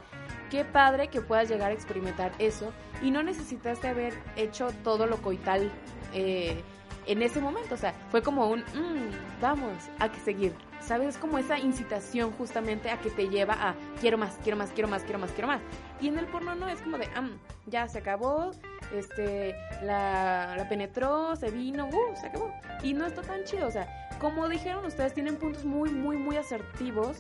qué 0.54 0.64
padre 0.64 1.08
que 1.08 1.20
puedas 1.20 1.50
llegar 1.50 1.72
a 1.72 1.74
experimentar 1.74 2.32
eso 2.38 2.72
y 3.02 3.10
no 3.10 3.24
necesitaste 3.24 3.88
haber 3.88 4.14
hecho 4.36 4.70
todo 4.84 5.08
lo 5.08 5.18
coital 5.18 5.72
eh, 6.14 6.62
en 7.08 7.24
ese 7.24 7.42
momento, 7.42 7.74
o 7.74 7.78
sea, 7.78 7.96
fue 8.12 8.22
como 8.22 8.48
un, 8.48 8.60
mm, 8.60 9.42
vamos, 9.42 9.74
a 9.98 10.12
que 10.12 10.20
seguir, 10.20 10.54
¿sabes? 10.80 11.16
Es 11.16 11.18
como 11.18 11.40
esa 11.40 11.58
incitación 11.58 12.32
justamente 12.34 12.92
a 12.92 13.00
que 13.00 13.10
te 13.10 13.30
lleva 13.30 13.56
a, 13.56 13.74
quiero 14.00 14.20
más, 14.20 14.38
quiero 14.44 14.56
más, 14.56 14.70
quiero 14.70 14.88
más, 14.88 15.02
quiero 15.02 15.18
más, 15.18 15.32
quiero 15.32 15.48
más. 15.48 15.62
Y 16.00 16.08
en 16.08 16.20
el 16.20 16.28
porno 16.28 16.54
no, 16.54 16.70
es 16.70 16.80
como 16.82 17.00
de, 17.00 17.08
ah, 17.16 17.28
ya 17.66 17.88
se 17.88 17.98
acabó, 17.98 18.52
este, 18.94 19.56
la, 19.82 20.54
la 20.56 20.70
penetró, 20.70 21.36
se 21.36 21.50
vino, 21.50 21.88
uh, 21.88 22.16
se 22.16 22.28
acabó. 22.28 22.54
Y 22.84 22.94
no 22.94 23.08
está 23.08 23.24
tan 23.24 23.44
chido, 23.44 23.66
o 23.66 23.72
sea, 23.72 23.88
como 24.22 24.48
dijeron 24.48 24.86
ustedes, 24.86 25.16
tienen 25.16 25.38
puntos 25.38 25.66
muy, 25.66 25.90
muy, 25.90 26.16
muy 26.16 26.38
asertivos 26.38 27.18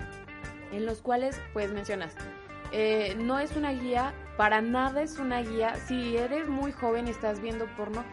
en 0.72 0.86
los 0.86 1.02
cuales, 1.02 1.42
pues, 1.54 1.72
mencionas. 1.72 2.16
Eh, 2.74 3.16
no 3.20 3.40
es 3.40 3.56
una 3.56 3.72
guía, 3.72 4.14
para 4.36 4.62
nada 4.62 5.04
es 5.04 5.20
una 5.20 5.42
guía. 5.42 5.76
Si 5.88 6.18
eres 6.18 6.50
muy 6.50 6.72
joven 6.72 7.08
y 7.08 7.12
estás 7.12 7.40
viendo 7.40 7.68
porno, 7.78 8.04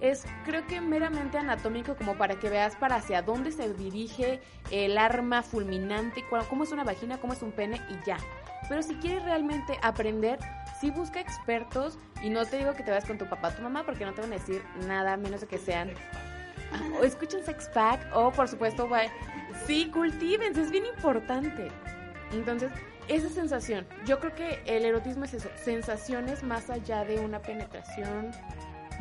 es 0.00 0.24
creo 0.44 0.66
que 0.66 0.80
meramente 0.80 1.38
anatómico 1.38 1.96
como 1.96 2.16
para 2.16 2.36
que 2.38 2.48
veas 2.48 2.76
para 2.76 2.96
hacia 2.96 3.22
dónde 3.22 3.52
se 3.52 3.72
dirige 3.74 4.40
el 4.70 4.96
arma 4.96 5.42
fulminante, 5.42 6.24
cómo 6.48 6.64
es 6.64 6.72
una 6.72 6.84
vagina, 6.84 7.18
cómo 7.18 7.34
es 7.34 7.42
un 7.42 7.52
pene 7.52 7.80
y 7.90 8.06
ya. 8.06 8.16
Pero 8.68 8.82
si 8.82 8.94
quieres 8.96 9.22
realmente 9.22 9.78
aprender, 9.82 10.38
sí 10.80 10.90
busca 10.90 11.20
expertos 11.20 11.98
y 12.22 12.30
no 12.30 12.44
te 12.46 12.56
digo 12.56 12.72
que 12.72 12.82
te 12.82 12.90
vayas 12.90 13.06
con 13.06 13.18
tu 13.18 13.28
papá 13.28 13.48
o 13.48 13.52
tu 13.52 13.62
mamá 13.62 13.84
porque 13.84 14.04
no 14.04 14.14
te 14.14 14.22
van 14.22 14.32
a 14.32 14.36
decir 14.36 14.62
nada 14.86 15.16
menos 15.16 15.42
de 15.42 15.46
que 15.46 15.58
sean 15.58 15.90
o 17.00 17.04
escuchen 17.04 17.44
Sex 17.44 17.68
Pack 17.68 18.00
o 18.14 18.32
por 18.32 18.48
supuesto 18.48 18.88
sí 19.66 19.90
cultívense, 19.92 20.62
es 20.62 20.70
bien 20.70 20.86
importante. 20.86 21.68
Entonces, 22.32 22.72
esa 23.08 23.28
sensación, 23.28 23.86
yo 24.06 24.18
creo 24.18 24.34
que 24.34 24.60
el 24.66 24.84
erotismo 24.84 25.24
es 25.24 25.34
eso, 25.34 25.48
sensaciones 25.62 26.42
más 26.42 26.70
allá 26.70 27.04
de 27.04 27.18
una 27.20 27.40
penetración, 27.40 28.32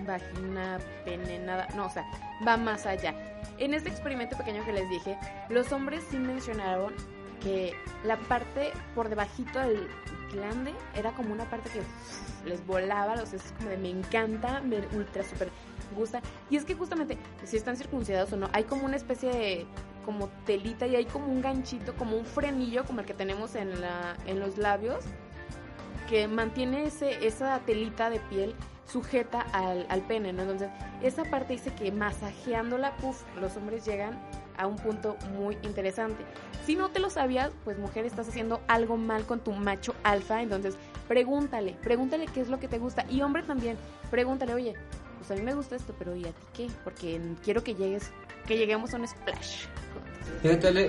vagina, 0.06 0.78
pene, 1.04 1.40
nada, 1.40 1.68
no, 1.76 1.88
o 1.88 1.90
sea, 1.90 2.06
va 2.48 2.58
más 2.58 2.86
allá. 2.86 3.14
En 3.58 3.74
este 3.74 3.90
experimento 3.90 4.38
pequeño 4.38 4.64
que 4.66 4.74
les 4.74 4.90
dije, 4.90 5.18
los 5.50 5.72
hombres 5.72 6.04
sí 6.10 6.18
mencionaron 6.18 6.94
que 7.42 7.74
la 8.04 8.18
parte 8.18 8.72
por 8.94 9.10
debajito 9.10 9.60
del 9.60 9.88
glande 10.32 10.74
era 10.96 11.12
como 11.12 11.34
una 11.34 11.46
parte 11.46 11.70
que 11.70 12.50
les 12.50 12.66
volaba, 12.66 13.16
los 13.16 13.34
es 13.34 13.42
como 13.58 13.70
de 13.70 13.78
me 13.78 13.90
encanta, 13.90 14.62
me 14.62 14.78
ultra 14.96 15.24
super 15.24 15.50
gusta. 15.96 16.22
Y 16.50 16.58
es 16.58 16.66
que 16.66 16.76
justamente, 16.76 17.18
si 17.44 17.58
están 17.58 17.78
circuncidados 17.78 18.34
o 18.34 18.38
no, 18.38 18.50
hay 18.54 18.64
como 18.64 18.86
una 18.86 18.98
especie 18.98 19.32
de 19.32 19.66
como 20.06 20.30
telita 20.46 20.88
y 20.88 20.96
hay 20.96 21.06
como 21.06 21.28
un 21.28 21.42
ganchito, 21.42 21.96
como 21.96 22.16
un 22.16 22.26
frenillo 22.26 22.86
como 22.86 23.02
el 23.02 23.06
que 23.06 23.14
tenemos 23.14 23.56
en, 23.56 23.82
la, 23.82 24.16
en 24.28 24.40
los 24.40 24.58
labios, 24.58 25.04
que 26.08 26.28
mantiene 26.28 26.86
ese, 26.86 27.26
esa 27.26 27.60
telita 27.66 28.10
de 28.10 28.20
piel 28.20 28.56
sujeta 28.86 29.42
al, 29.52 29.88
al 29.90 30.02
pene, 30.02 30.32
¿no? 30.32 30.44
Entonces, 30.44 30.70
esa 31.02 31.24
parte 31.24 31.54
dice 31.54 31.74
que 31.74 31.92
masajeándola, 31.92 32.96
puff, 32.98 33.24
los 33.40 33.58
hombres 33.58 33.84
llegan 33.86 34.22
a 34.58 34.68
un 34.68 34.76
punto 34.76 35.18
muy 35.34 35.58
interesante. 35.64 36.24
Si 36.66 36.76
no 36.76 36.90
te 36.90 37.00
lo 37.00 37.10
sabías, 37.10 37.52
pues 37.64 37.78
mujer, 37.78 38.06
estás 38.06 38.30
haciendo 38.30 38.62
algo 38.68 38.98
mal 38.98 39.26
con 39.26 39.40
tu 39.40 39.52
macho 39.52 39.96
alfa, 40.04 40.42
entonces 40.42 40.78
pregúntale, 41.08 41.76
pregúntale 41.82 42.26
qué 42.28 42.42
es 42.42 42.48
lo 42.48 42.60
que 42.60 42.68
te 42.68 42.80
gusta. 42.80 43.06
Y 43.10 43.22
hombre 43.22 43.44
también, 43.44 43.78
pregúntale, 44.12 44.54
oye, 44.54 44.76
pues 45.18 45.32
a 45.32 45.36
mí 45.36 45.42
me 45.42 45.54
gusta 45.54 45.76
esto, 45.76 45.94
pero 45.98 46.16
¿y 46.16 46.26
a 46.26 46.32
ti 46.32 46.46
qué? 46.54 46.68
Porque 46.84 47.20
quiero 47.44 47.64
que 47.64 47.76
llegues, 47.76 48.12
que 48.46 48.58
lleguemos 48.58 48.94
a 48.94 48.98
un 48.98 49.08
splash. 49.08 49.66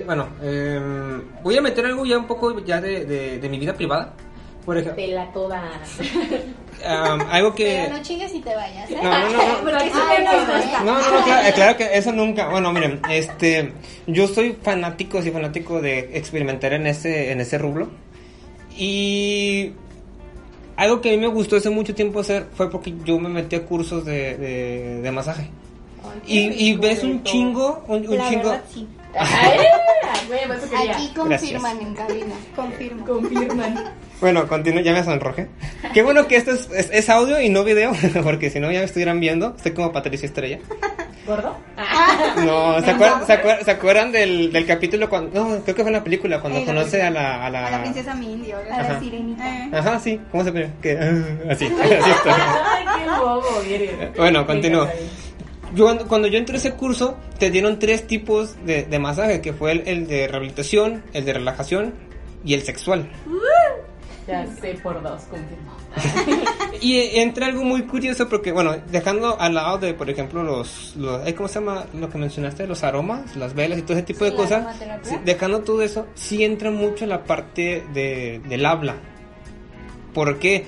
Bueno, 0.05 0.29
eh, 0.41 1.21
voy 1.41 1.57
a 1.57 1.61
meter 1.61 1.85
algo 1.85 2.05
ya 2.05 2.17
un 2.17 2.27
poco 2.27 2.63
ya 2.63 2.79
de, 2.79 3.05
de, 3.05 3.39
de 3.39 3.49
mi 3.49 3.59
vida 3.59 3.73
privada. 3.73 4.13
Por 4.67 4.77
ejemplo, 4.77 5.01
Pela 5.01 5.31
toda. 5.31 5.63
um, 7.15 7.21
algo 7.31 7.55
que... 7.55 7.83
Pero 7.85 7.97
no 7.97 8.03
chingues 8.03 8.35
y 8.35 8.41
te 8.41 8.53
vayas, 8.53 8.91
¿eh? 8.91 8.97
No, 9.01 9.09
no, 9.09 9.29
no, 9.29 9.37
no. 9.37 9.59
Porque 9.63 9.87
eso 9.87 9.97
Ay, 10.09 10.17
me 10.17 10.25
no. 10.25 10.83
No, 10.83 11.01
no, 11.01 11.19
no, 11.19 11.23
claro, 11.23 11.47
eh, 11.47 11.53
claro 11.53 11.77
que 11.77 11.97
eso 11.97 12.11
nunca. 12.11 12.49
Bueno, 12.49 12.73
miren, 12.73 12.99
este, 13.09 13.71
yo 14.07 14.27
soy 14.27 14.57
fanático, 14.61 15.21
sí, 15.21 15.31
fanático 15.31 15.81
de 15.81 16.17
experimentar 16.17 16.73
en 16.73 16.85
ese, 16.85 17.31
en 17.31 17.39
ese 17.39 17.57
rublo. 17.57 17.87
Y 18.77 19.71
algo 20.75 20.99
que 20.99 21.09
a 21.09 21.11
mí 21.13 21.17
me 21.17 21.27
gustó 21.27 21.55
hace 21.55 21.69
mucho 21.69 21.95
tiempo 21.95 22.19
hacer 22.19 22.47
fue 22.53 22.69
porque 22.69 22.93
yo 23.05 23.17
me 23.19 23.29
metí 23.29 23.55
a 23.55 23.65
cursos 23.65 24.03
de, 24.03 24.35
de, 24.37 25.01
de 25.01 25.11
masaje. 25.13 25.49
Y, 26.25 26.69
y 26.69 26.75
ves 26.75 27.03
un 27.03 27.23
chingo, 27.23 27.83
un, 27.87 28.03
chingo. 28.03 28.17
verdad, 28.17 28.63
sí. 28.69 28.85
Ay, 29.19 29.59
bueno, 30.27 30.53
eso 30.53 30.69
quería. 30.69 30.95
Aquí 30.95 31.11
confirman 31.15 31.81
en 31.81 31.95
cabina. 31.95 32.35
Confirmo. 32.55 33.05
Confirman. 33.05 33.93
Bueno, 34.19 34.47
continúo, 34.47 34.81
ya 34.81 34.93
me 34.93 35.03
sonroje. 35.03 35.47
Qué 35.93 36.01
bueno 36.01 36.27
que 36.27 36.37
esto 36.37 36.51
es, 36.51 36.69
es, 36.71 36.89
es 36.91 37.09
audio 37.09 37.39
y 37.39 37.49
no 37.49 37.63
video, 37.63 37.91
porque 38.23 38.49
si 38.49 38.59
no 38.59 38.71
ya 38.71 38.79
me 38.79 38.85
estuvieran 38.85 39.19
viendo. 39.19 39.53
Estoy 39.55 39.73
como 39.73 39.91
Patricia 39.91 40.25
Estrella. 40.25 40.59
¿Gordo? 41.27 41.57
No, 42.45 42.81
¿se 42.81 42.91
acuerdan, 42.91 43.27
¿se 43.27 43.33
acuerdan, 43.33 43.65
¿se 43.65 43.71
acuerdan 43.71 44.11
del, 44.13 44.51
del 44.53 44.65
capítulo 44.65 45.09
cuando... 45.09 45.31
No, 45.37 45.61
creo 45.61 45.75
que 45.75 45.81
fue 45.81 45.89
en 45.89 45.97
la 45.97 46.03
película, 46.03 46.39
cuando 46.39 46.59
la 46.59 46.65
conoce 46.65 47.03
a 47.03 47.11
la... 47.11 47.45
A 47.45 47.49
la, 47.49 47.67
A 47.67 47.71
la 47.71 47.81
princesa 47.81 48.15
Mindy 48.15 48.53
o 48.53 48.57
algo 48.57 48.73
A 48.73 48.77
la 48.77 48.83
Ajá. 48.83 48.99
sirenita. 49.01 49.45
Eh. 49.45 49.69
Ajá, 49.73 49.99
sí, 49.99 50.21
¿cómo 50.31 50.45
se 50.45 50.51
pone? 50.53 50.71
Que, 50.81 50.97
ah, 50.97 51.49
así, 51.51 51.65
así 51.65 52.09
estoy. 52.11 52.31
Ay, 52.31 52.85
qué 52.97 53.09
bobo 53.19 53.61
eres. 53.67 54.15
Bueno, 54.15 54.47
continúo. 54.47 54.87
Yo, 55.75 55.97
cuando- 56.07 56.27
yo 56.27 56.37
entré 56.37 56.55
a 56.55 56.59
ese 56.59 56.73
curso, 56.73 57.17
te 57.39 57.49
dieron 57.51 57.79
tres 57.79 58.07
tipos 58.07 58.55
de, 58.65 58.83
de 58.83 58.99
masaje, 58.99 59.41
que 59.41 59.53
fue 59.53 59.71
el, 59.73 59.87
el 59.87 60.07
de 60.07 60.27
rehabilitación, 60.27 61.03
el 61.13 61.25
de 61.25 61.33
relajación 61.33 61.93
y 62.45 62.53
el 62.53 62.61
sexual. 62.63 63.09
Ya 64.27 64.45
sé 64.61 64.77
por 64.83 65.01
dos, 65.01 65.23
confirmo. 65.23 65.71
Y 66.81 67.17
entra 67.19 67.47
algo 67.47 67.63
muy 67.63 67.83
curioso 67.83 68.27
porque, 68.29 68.51
bueno, 68.51 68.75
dejando 68.91 69.39
al 69.39 69.55
lado 69.55 69.77
de, 69.79 69.93
por 69.95 70.09
ejemplo, 70.11 70.43
los, 70.43 70.95
los 70.95 71.21
¿cómo 71.33 71.47
se 71.47 71.55
llama 71.55 71.85
lo 71.93 72.07
que 72.09 72.17
mencionaste? 72.19 72.67
Los 72.67 72.83
aromas, 72.83 73.35
las 73.35 73.55
velas 73.55 73.79
y 73.79 73.81
todo 73.81 73.93
ese 73.93 74.03
tipo 74.05 74.23
de 74.25 74.35
cosas. 74.35 74.77
dejando 75.25 75.61
todo 75.61 75.81
eso, 75.81 76.05
sí 76.13 76.43
entra 76.43 76.69
mucho 76.69 77.05
la 77.07 77.23
parte 77.23 77.83
de, 77.93 78.41
del 78.47 78.65
habla. 78.65 78.95
Porque, 80.13 80.65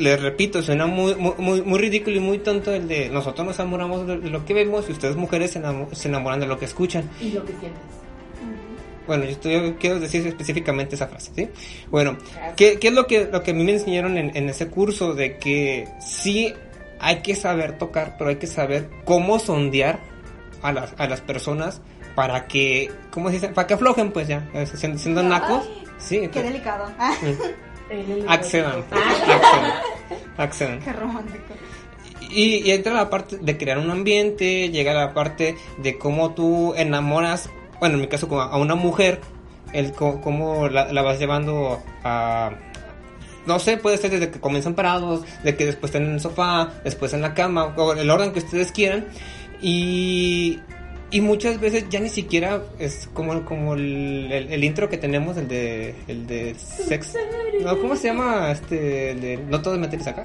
les 0.00 0.20
repito, 0.20 0.62
suena 0.62 0.86
muy, 0.86 1.14
muy, 1.14 1.62
muy, 1.62 1.78
ridículo 1.78 2.16
y 2.16 2.20
muy 2.20 2.38
tonto 2.38 2.72
el 2.72 2.88
de 2.88 3.08
nosotros 3.10 3.46
nos 3.46 3.58
enamoramos 3.58 4.06
de 4.06 4.16
lo 4.30 4.44
que 4.44 4.54
vemos 4.54 4.88
y 4.88 4.92
ustedes 4.92 5.16
mujeres 5.16 5.52
se, 5.52 5.60
enamo- 5.62 5.92
se 5.92 6.08
enamoran 6.08 6.40
de 6.40 6.46
lo 6.46 6.58
que 6.58 6.64
escuchan. 6.64 7.08
Y 7.20 7.30
lo 7.32 7.44
que 7.44 7.52
sientes. 7.52 7.80
Bueno, 9.06 9.24
yo, 9.24 9.30
estoy, 9.30 9.52
yo 9.54 9.76
quiero 9.78 9.98
decir 9.98 10.26
específicamente 10.26 10.94
esa 10.94 11.08
frase, 11.08 11.32
¿sí? 11.34 11.48
Bueno, 11.90 12.16
¿qué, 12.56 12.78
qué 12.78 12.88
es 12.88 12.94
lo 12.94 13.06
que, 13.06 13.26
lo 13.32 13.42
que 13.42 13.50
a 13.50 13.54
mí 13.54 13.64
me 13.64 13.72
enseñaron 13.72 14.16
en, 14.18 14.36
en 14.36 14.48
ese 14.48 14.68
curso? 14.68 15.14
De 15.14 15.36
que 15.38 15.88
sí 16.00 16.54
hay 17.00 17.16
que 17.22 17.34
saber 17.34 17.76
tocar, 17.78 18.14
pero 18.18 18.30
hay 18.30 18.36
que 18.36 18.46
saber 18.46 18.88
cómo 19.04 19.38
sondear 19.38 19.98
a 20.62 20.72
las, 20.72 20.94
a 20.98 21.08
las 21.08 21.20
personas 21.22 21.80
para 22.14 22.46
que, 22.46 22.90
¿cómo 23.10 23.28
se 23.28 23.34
dice? 23.36 23.48
Para 23.48 23.66
que 23.66 23.74
aflojen, 23.74 24.12
pues 24.12 24.28
ya, 24.28 24.46
siendo, 24.74 24.98
siendo 24.98 25.22
nacos. 25.22 25.68
Sí, 25.98 26.20
Qué 26.20 26.28
pues, 26.28 26.44
delicado. 26.44 26.84
Ah, 28.26 28.34
accedan, 28.34 28.84
pues, 28.88 29.02
accedan, 29.02 29.72
accedan. 30.36 30.80
qué 30.80 30.92
romántico. 30.92 31.54
Y, 32.30 32.68
y 32.68 32.70
entra 32.70 32.92
la 32.92 33.10
parte 33.10 33.38
de 33.38 33.58
crear 33.58 33.78
un 33.78 33.90
ambiente, 33.90 34.68
llega 34.70 34.94
la 34.94 35.12
parte 35.12 35.56
de 35.78 35.98
cómo 35.98 36.32
tú 36.32 36.74
enamoras, 36.76 37.50
bueno, 37.80 37.96
en 37.96 38.02
mi 38.02 38.06
caso 38.06 38.28
a 38.40 38.56
una 38.58 38.76
mujer, 38.76 39.20
el 39.72 39.92
cómo 39.92 40.68
la, 40.68 40.92
la 40.92 41.02
vas 41.02 41.18
llevando 41.18 41.82
a... 42.04 42.52
No 43.46 43.58
sé, 43.58 43.78
puede 43.78 43.96
ser 43.96 44.10
desde 44.10 44.30
que 44.30 44.38
comienzan 44.38 44.74
parados, 44.74 45.22
de 45.42 45.56
que 45.56 45.64
después 45.66 45.90
estén 45.90 46.06
en 46.06 46.14
el 46.14 46.20
sofá, 46.20 46.74
después 46.84 47.12
en 47.14 47.22
la 47.22 47.34
cama, 47.34 47.74
o 47.76 47.94
el 47.94 48.08
orden 48.10 48.32
que 48.32 48.40
ustedes 48.40 48.70
quieran. 48.70 49.06
Y, 49.62 50.60
y 51.10 51.20
muchas 51.20 51.60
veces 51.60 51.86
ya 51.90 52.00
ni 52.00 52.08
siquiera 52.08 52.62
es 52.78 53.08
como, 53.12 53.44
como 53.44 53.74
el, 53.74 54.30
el- 54.30 54.52
el 54.52 54.64
intro 54.64 54.88
que 54.88 54.96
tenemos, 54.98 55.36
el 55.36 55.48
de, 55.48 55.94
el 56.08 56.26
de 56.26 56.54
sex... 56.54 57.14
No, 57.62 57.76
¿Cómo 57.78 57.94
se 57.96 58.08
llama? 58.08 58.50
Este, 58.52 59.10
el 59.12 59.20
de 59.20 59.36
No 59.36 59.60
todo 59.60 59.74
es 59.74 59.80
meterse 59.80 60.10
acá. 60.10 60.24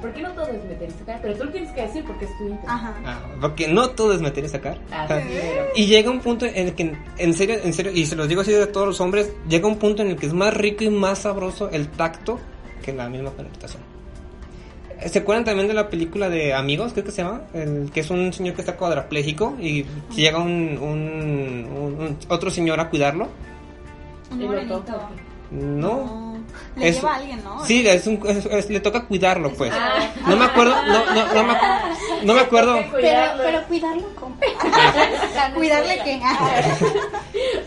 ¿Por 0.00 0.12
qué 0.12 0.22
no 0.22 0.30
todo 0.30 0.46
es 0.46 0.62
meter 0.64 0.88
y 0.88 0.92
sacar? 0.92 1.18
Pero 1.20 1.34
tú 1.34 1.44
lo 1.46 1.50
tienes 1.50 1.72
que 1.72 1.80
decir 1.82 2.04
porque 2.06 2.24
es 2.26 2.38
tu 2.38 2.46
intro. 2.48 2.68
Ajá. 2.70 2.94
Ah, 3.04 3.20
porque 3.40 3.66
no 3.66 3.90
todo 3.90 4.12
es 4.14 4.20
meter 4.20 4.44
y 4.44 4.48
sacar. 4.48 4.78
Y 5.74 5.86
llega 5.86 6.08
un 6.08 6.20
punto 6.20 6.46
en 6.46 6.68
el 6.68 6.74
que, 6.76 6.94
en 7.18 7.34
serio, 7.34 7.56
en 7.64 7.72
serio, 7.72 7.90
y 7.92 8.06
se 8.06 8.14
los 8.14 8.28
digo 8.28 8.42
así 8.42 8.52
de 8.52 8.66
todos 8.68 8.86
los 8.86 9.00
hombres, 9.00 9.32
llega 9.48 9.66
un 9.66 9.76
punto 9.76 10.02
en 10.02 10.10
el 10.10 10.16
que 10.16 10.26
es 10.26 10.32
más 10.34 10.54
rico 10.54 10.84
y 10.84 10.90
más 10.90 11.18
sabroso 11.22 11.68
el 11.72 11.88
tacto 11.88 12.38
que 12.80 12.92
la 12.92 13.08
misma 13.08 13.30
penetración. 13.32 13.82
¿Se 15.06 15.20
acuerdan 15.20 15.44
también 15.44 15.68
de 15.68 15.74
la 15.74 15.88
película 15.88 16.28
de 16.28 16.52
Amigos, 16.54 16.92
creo 16.92 17.04
que 17.04 17.12
se 17.12 17.22
llama? 17.22 17.42
El, 17.54 17.90
que 17.92 18.00
es 18.00 18.10
un 18.10 18.32
señor 18.32 18.54
que 18.54 18.62
está 18.62 18.76
cuadrapléjico 18.76 19.56
y 19.60 19.84
llega 20.14 20.38
un, 20.38 20.76
un- 20.78 21.68
un- 21.70 22.00
un- 22.00 22.18
otro 22.28 22.50
señor 22.50 22.80
a 22.80 22.88
cuidarlo. 22.90 23.28
Un 24.30 24.44
morenito. 24.44 24.84
No. 25.50 26.36
Le 26.76 26.88
Es- 26.88 26.96
lleva 26.96 27.12
a 27.12 27.16
alguien, 27.16 27.42
¿no? 27.42 27.64
Sí, 27.64 27.86
es 27.86 28.06
un- 28.06 28.20
es- 28.26 28.44
es- 28.46 28.70
le 28.70 28.80
toca 28.80 29.04
cuidarlo, 29.06 29.50
pues. 29.54 29.72
Ah. 29.74 30.10
No 30.26 30.36
me 30.36 30.44
acuerdo, 30.44 30.74
no, 30.86 31.14
no, 31.14 31.34
no 31.34 31.44
me, 31.44 31.54
no 32.24 32.34
me 32.34 32.40
acuerdo. 32.40 32.74
Pero, 32.76 32.90
cuidarlo. 32.92 33.42
pero 33.44 33.62
cuidarlo 33.66 34.14
con... 34.14 34.34
Cuidarle 35.54 35.98
que... 36.04 36.20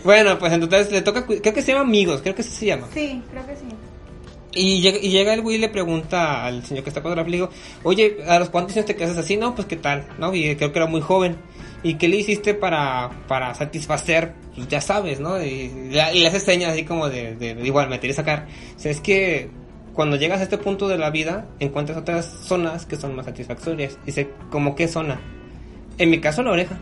Bueno, 0.04 0.38
pues 0.38 0.52
entonces 0.52 0.92
le 0.92 1.02
toca, 1.02 1.24
creo 1.26 1.40
que 1.54 1.62
se 1.62 1.72
llama 1.72 1.84
Amigos, 1.84 2.20
creo 2.22 2.34
que 2.34 2.42
así 2.42 2.50
se 2.50 2.66
llama. 2.66 2.86
Sí, 2.94 3.22
creo 3.30 3.46
que 3.46 3.56
sí. 3.56 3.64
Y 4.54 4.80
llega, 4.82 4.98
y 4.98 5.08
llega 5.10 5.32
el 5.32 5.40
güey 5.40 5.56
y 5.56 5.58
le 5.58 5.70
pregunta 5.70 6.44
al 6.44 6.62
señor 6.64 6.84
que 6.84 6.90
está 6.90 7.00
cuadrapléjico, 7.00 7.48
oye, 7.84 8.18
¿a 8.28 8.38
los 8.38 8.50
cuántos 8.50 8.76
años 8.76 8.86
te 8.86 8.96
quedas 8.96 9.16
así? 9.16 9.36
No, 9.38 9.54
pues 9.54 9.66
qué 9.66 9.76
tal, 9.76 10.06
¿no? 10.18 10.34
Y 10.34 10.54
creo 10.56 10.72
que 10.72 10.78
era 10.78 10.86
muy 10.86 11.00
joven. 11.00 11.36
¿Y 11.82 11.94
qué 11.94 12.06
le 12.06 12.16
hiciste 12.18 12.52
para, 12.54 13.10
para 13.28 13.54
satisfacer? 13.54 14.34
Pues 14.54 14.68
ya 14.68 14.80
sabes, 14.82 15.20
¿no? 15.20 15.42
Y, 15.42 15.70
le- 15.90 16.14
y 16.14 16.20
le 16.20 16.26
hace 16.28 16.38
señas 16.40 16.72
así 16.72 16.84
como 16.84 17.08
de, 17.08 17.34
de, 17.34 17.54
de 17.54 17.66
igual, 17.66 17.88
meter 17.88 18.10
y 18.10 18.12
sacar. 18.12 18.46
O 18.76 18.78
sea, 18.78 18.90
es 18.92 19.00
que 19.00 19.48
cuando 19.94 20.16
llegas 20.16 20.40
a 20.40 20.42
este 20.44 20.58
punto 20.58 20.86
de 20.86 20.98
la 20.98 21.10
vida, 21.10 21.46
encuentras 21.58 21.96
otras 21.98 22.26
zonas 22.44 22.84
que 22.86 22.96
son 22.96 23.16
más 23.16 23.24
satisfactorias. 23.24 23.98
Dice, 24.04 24.28
¿como 24.50 24.74
qué 24.76 24.86
zona? 24.86 25.20
En 25.98 26.10
mi 26.10 26.20
caso, 26.20 26.42
la 26.42 26.52
oreja. 26.52 26.78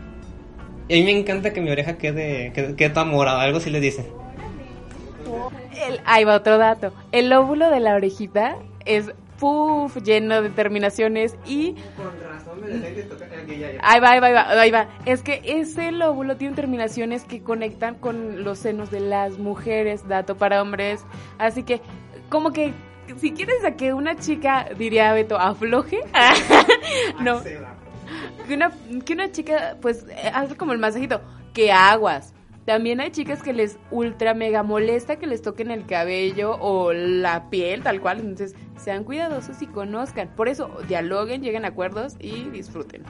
Y 0.89 0.95
a 0.95 0.97
mí 0.97 1.03
me 1.05 1.17
encanta 1.19 1.53
que 1.53 1.61
mi 1.61 1.69
oreja 1.71 1.97
quede, 1.97 2.51
quede, 2.53 2.75
quede 2.75 2.89
toda 2.89 3.05
morada, 3.05 3.41
algo 3.41 3.59
así 3.59 3.69
le 3.69 3.79
dicen. 3.79 4.05
El- 5.87 6.01
ahí 6.05 6.23
va 6.23 6.35
otro 6.35 6.57
dato. 6.57 6.93
El 7.11 7.29
lóbulo 7.29 7.69
de 7.69 7.79
la 7.79 7.95
orejita 7.95 8.55
es 8.85 9.11
puff, 9.39 9.97
lleno 10.03 10.41
de 10.43 10.49
terminaciones 10.51 11.35
y 11.47 11.73
Con 11.97 12.11
razón 12.29 12.61
me 12.61 12.67
dejé 12.67 13.03
tocar 13.03 13.27
ahí 13.81 13.99
va, 13.99 14.11
ahí 14.11 14.19
va, 14.19 14.27
ahí 14.27 14.33
va, 14.33 14.49
ahí 14.61 14.71
va. 14.71 14.87
Es 15.05 15.23
que 15.23 15.41
ese 15.43 15.91
lóbulo 15.91 16.37
tiene 16.37 16.55
terminaciones 16.55 17.23
que 17.23 17.41
conectan 17.41 17.95
con 17.95 18.43
los 18.43 18.59
senos 18.59 18.91
de 18.91 18.99
las 18.99 19.39
mujeres, 19.39 20.07
dato 20.07 20.35
para 20.37 20.61
hombres. 20.61 21.03
Así 21.39 21.63
que, 21.63 21.81
como 22.29 22.51
que 22.53 22.73
si 23.17 23.31
quieres 23.31 23.65
a 23.65 23.71
que 23.71 23.93
una 23.93 24.15
chica, 24.15 24.67
diría 24.77 25.11
Beto, 25.13 25.39
afloje, 25.39 25.99
no, 27.19 27.41
que 28.47 28.53
una, 28.53 28.71
que 29.05 29.13
una 29.13 29.31
chica, 29.31 29.77
pues, 29.81 30.05
eh, 30.09 30.31
hace 30.33 30.55
como 30.55 30.71
el 30.73 30.77
masajito, 30.79 31.19
que 31.53 31.71
aguas. 31.71 32.33
También 32.65 33.01
hay 33.01 33.11
chicas 33.11 33.41
que 33.41 33.53
les 33.53 33.77
ultra 33.89 34.33
mega 34.33 34.61
molesta 34.61 35.17
que 35.17 35.25
les 35.25 35.41
toquen 35.41 35.71
el 35.71 35.85
cabello 35.85 36.57
o 36.59 36.93
la 36.93 37.49
piel, 37.49 37.81
tal 37.81 38.01
cual. 38.01 38.19
Entonces, 38.19 38.55
sean 38.77 39.03
cuidadosos 39.03 39.61
y 39.61 39.67
conozcan. 39.67 40.29
Por 40.35 40.47
eso, 40.47 40.69
dialoguen, 40.87 41.41
lleguen 41.41 41.65
a 41.65 41.69
acuerdos 41.69 42.15
y 42.19 42.43
disfruten. 42.49 43.03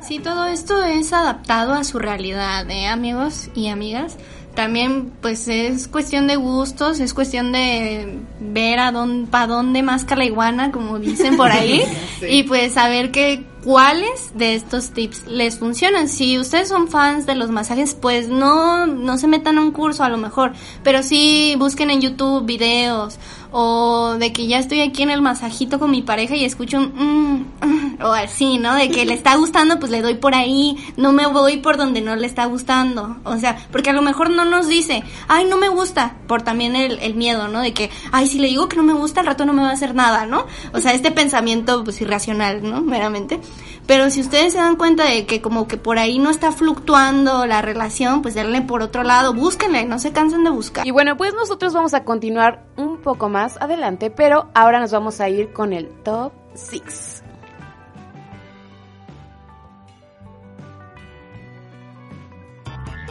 Sí, 0.00 0.18
todo 0.18 0.44
esto 0.46 0.84
es 0.84 1.12
adaptado 1.12 1.72
a 1.72 1.82
su 1.82 1.98
realidad, 1.98 2.70
¿eh, 2.70 2.86
amigos 2.86 3.50
y 3.54 3.68
amigas? 3.68 4.18
También, 4.54 5.12
pues, 5.20 5.48
es 5.48 5.88
cuestión 5.88 6.26
de 6.26 6.36
gustos, 6.36 7.00
es 7.00 7.12
cuestión 7.12 7.50
de 7.52 8.20
ver 8.38 8.78
a 8.78 8.92
dónde, 8.92 9.28
pa' 9.30 9.46
dónde 9.46 9.82
masca 9.82 10.14
la 10.14 10.24
iguana, 10.24 10.70
como 10.70 10.98
dicen 10.98 11.36
por 11.36 11.50
ahí, 11.50 11.82
y 12.28 12.44
pues 12.44 12.74
saber 12.74 13.10
que 13.10 13.44
cuáles 13.66 14.30
de 14.32 14.54
estos 14.54 14.90
tips 14.90 15.26
les 15.26 15.58
funcionan. 15.58 16.08
Si 16.08 16.38
ustedes 16.38 16.68
son 16.68 16.86
fans 16.86 17.26
de 17.26 17.34
los 17.34 17.50
masajes, 17.50 17.94
pues 17.94 18.28
no, 18.28 18.86
no 18.86 19.18
se 19.18 19.26
metan 19.26 19.58
a 19.58 19.60
un 19.60 19.72
curso 19.72 20.04
a 20.04 20.08
lo 20.08 20.18
mejor, 20.18 20.52
pero 20.84 21.02
sí 21.02 21.56
busquen 21.58 21.90
en 21.90 22.00
YouTube 22.00 22.46
videos 22.46 23.18
o 23.50 24.16
de 24.18 24.32
que 24.32 24.46
ya 24.46 24.58
estoy 24.58 24.82
aquí 24.82 25.02
en 25.02 25.10
el 25.10 25.22
masajito 25.22 25.78
con 25.78 25.90
mi 25.90 26.02
pareja 26.02 26.36
y 26.36 26.44
escucho 26.44 26.78
un 26.78 27.46
mm, 27.60 27.66
mm, 27.66 28.02
o 28.02 28.12
así, 28.12 28.58
¿no? 28.58 28.74
De 28.74 28.90
que 28.90 29.04
le 29.04 29.14
está 29.14 29.34
gustando, 29.36 29.78
pues 29.78 29.90
le 29.90 30.02
doy 30.02 30.14
por 30.14 30.34
ahí, 30.34 30.76
no 30.96 31.12
me 31.12 31.26
voy 31.26 31.56
por 31.56 31.76
donde 31.76 32.00
no 32.02 32.14
le 32.16 32.26
está 32.26 32.44
gustando. 32.44 33.16
O 33.24 33.38
sea, 33.38 33.56
porque 33.72 33.90
a 33.90 33.92
lo 33.94 34.02
mejor 34.02 34.30
no 34.30 34.44
nos 34.44 34.68
dice, 34.68 35.02
ay, 35.26 35.46
no 35.46 35.56
me 35.56 35.68
gusta, 35.68 36.16
por 36.26 36.42
también 36.42 36.76
el, 36.76 36.98
el 37.00 37.14
miedo, 37.14 37.48
¿no? 37.48 37.62
De 37.62 37.72
que, 37.72 37.90
ay, 38.12 38.26
si 38.26 38.38
le 38.38 38.48
digo 38.48 38.68
que 38.68 38.76
no 38.76 38.82
me 38.82 38.92
gusta, 38.92 39.20
al 39.20 39.26
rato 39.26 39.44
no 39.46 39.54
me 39.54 39.62
va 39.62 39.70
a 39.70 39.72
hacer 39.72 39.94
nada, 39.94 40.26
¿no? 40.26 40.46
O 40.72 40.80
sea, 40.80 40.92
este 40.92 41.10
pensamiento, 41.10 41.82
pues 41.82 42.00
irracional, 42.00 42.62
¿no? 42.62 42.82
Meramente. 42.82 43.40
Pero 43.86 44.10
si 44.10 44.20
ustedes 44.20 44.52
se 44.52 44.58
dan 44.58 44.76
cuenta 44.76 45.04
de 45.04 45.26
que 45.26 45.40
como 45.40 45.68
que 45.68 45.76
por 45.76 45.98
ahí 45.98 46.18
no 46.18 46.30
está 46.30 46.50
fluctuando 46.50 47.46
la 47.46 47.62
relación, 47.62 48.20
pues 48.20 48.34
denle 48.34 48.62
por 48.62 48.82
otro 48.82 49.04
lado, 49.04 49.32
búsquenle, 49.32 49.84
no 49.84 49.98
se 49.98 50.12
cansen 50.12 50.42
de 50.42 50.50
buscar. 50.50 50.86
Y 50.86 50.90
bueno, 50.90 51.16
pues 51.16 51.34
nosotros 51.34 51.72
vamos 51.72 51.94
a 51.94 52.02
continuar 52.02 52.64
un 52.76 52.98
poco 52.98 53.28
más 53.28 53.56
adelante, 53.60 54.10
pero 54.10 54.50
ahora 54.54 54.80
nos 54.80 54.90
vamos 54.90 55.20
a 55.20 55.28
ir 55.28 55.52
con 55.52 55.72
el 55.72 55.88
top 56.02 56.32
6. 56.54 57.22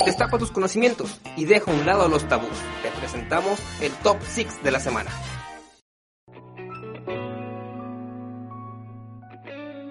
Destapa 0.06 0.38
tus 0.38 0.52
conocimientos 0.52 1.20
y 1.36 1.46
deja 1.46 1.72
a 1.72 1.74
un 1.74 1.86
lado 1.86 2.08
los 2.10 2.28
tabús. 2.28 2.50
Te 2.84 2.92
presentamos 3.00 3.60
el 3.82 3.92
top 3.94 4.18
6 4.22 4.62
de 4.62 4.72
la 4.72 4.80
semana. 4.80 5.10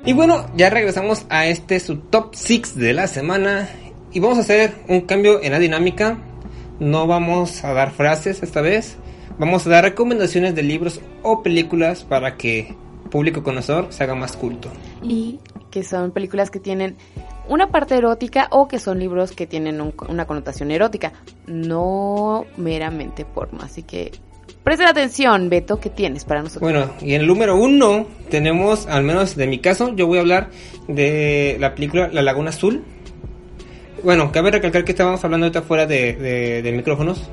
Y 0.04 0.12
bueno, 0.12 0.46
ya 0.56 0.68
regresamos 0.70 1.24
a 1.30 1.46
este 1.46 1.80
su 1.80 1.96
top 1.96 2.34
6 2.34 2.76
de 2.76 2.92
la 2.92 3.06
semana 3.06 3.68
y 4.12 4.20
vamos 4.20 4.38
a 4.38 4.42
hacer 4.42 4.74
un 4.88 5.02
cambio 5.02 5.42
en 5.42 5.52
la 5.52 5.58
dinámica. 5.58 6.18
No 6.78 7.06
vamos 7.06 7.64
a 7.64 7.72
dar 7.72 7.90
frases 7.92 8.42
esta 8.42 8.60
vez, 8.60 8.96
vamos 9.38 9.66
a 9.66 9.70
dar 9.70 9.84
recomendaciones 9.84 10.54
de 10.54 10.62
libros 10.62 11.00
o 11.22 11.42
películas 11.42 12.04
para 12.04 12.36
que 12.36 12.74
público 13.10 13.42
conocedor 13.42 13.86
se 13.90 14.04
haga 14.04 14.14
más 14.14 14.36
culto. 14.36 14.68
Y 15.02 15.38
que 15.70 15.84
son 15.84 16.10
películas 16.10 16.50
que 16.50 16.60
tienen 16.60 16.96
una 17.48 17.70
parte 17.70 17.96
erótica 17.96 18.48
o 18.50 18.68
que 18.68 18.78
son 18.78 18.98
libros 18.98 19.32
que 19.32 19.46
tienen 19.46 19.80
un- 19.80 19.94
una 20.08 20.26
connotación 20.26 20.70
erótica, 20.70 21.12
no 21.46 22.44
meramente 22.56 23.24
porno. 23.24 23.60
Así 23.62 23.82
que 23.84 24.12
presten 24.64 24.88
atención, 24.88 25.50
Beto, 25.50 25.78
¿qué 25.78 25.90
tienes 25.90 26.24
para 26.24 26.42
nosotros? 26.42 26.62
Bueno, 26.62 26.90
y 27.02 27.14
en 27.14 27.20
el 27.20 27.26
número 27.26 27.54
uno 27.56 28.06
tenemos, 28.30 28.86
al 28.86 29.04
menos 29.04 29.36
de 29.36 29.46
mi 29.46 29.58
caso, 29.58 29.94
yo 29.94 30.06
voy 30.06 30.18
a 30.18 30.22
hablar 30.22 30.48
de 30.88 31.56
la 31.60 31.74
película 31.74 32.08
La 32.10 32.22
Laguna 32.22 32.48
Azul. 32.50 32.82
Bueno, 34.02 34.32
cabe 34.32 34.50
recalcar 34.50 34.84
que 34.84 34.92
estábamos 34.92 35.22
hablando 35.24 35.46
ahorita 35.46 35.62
fuera 35.62 35.86
de, 35.86 36.72
micrófonos, 36.74 37.30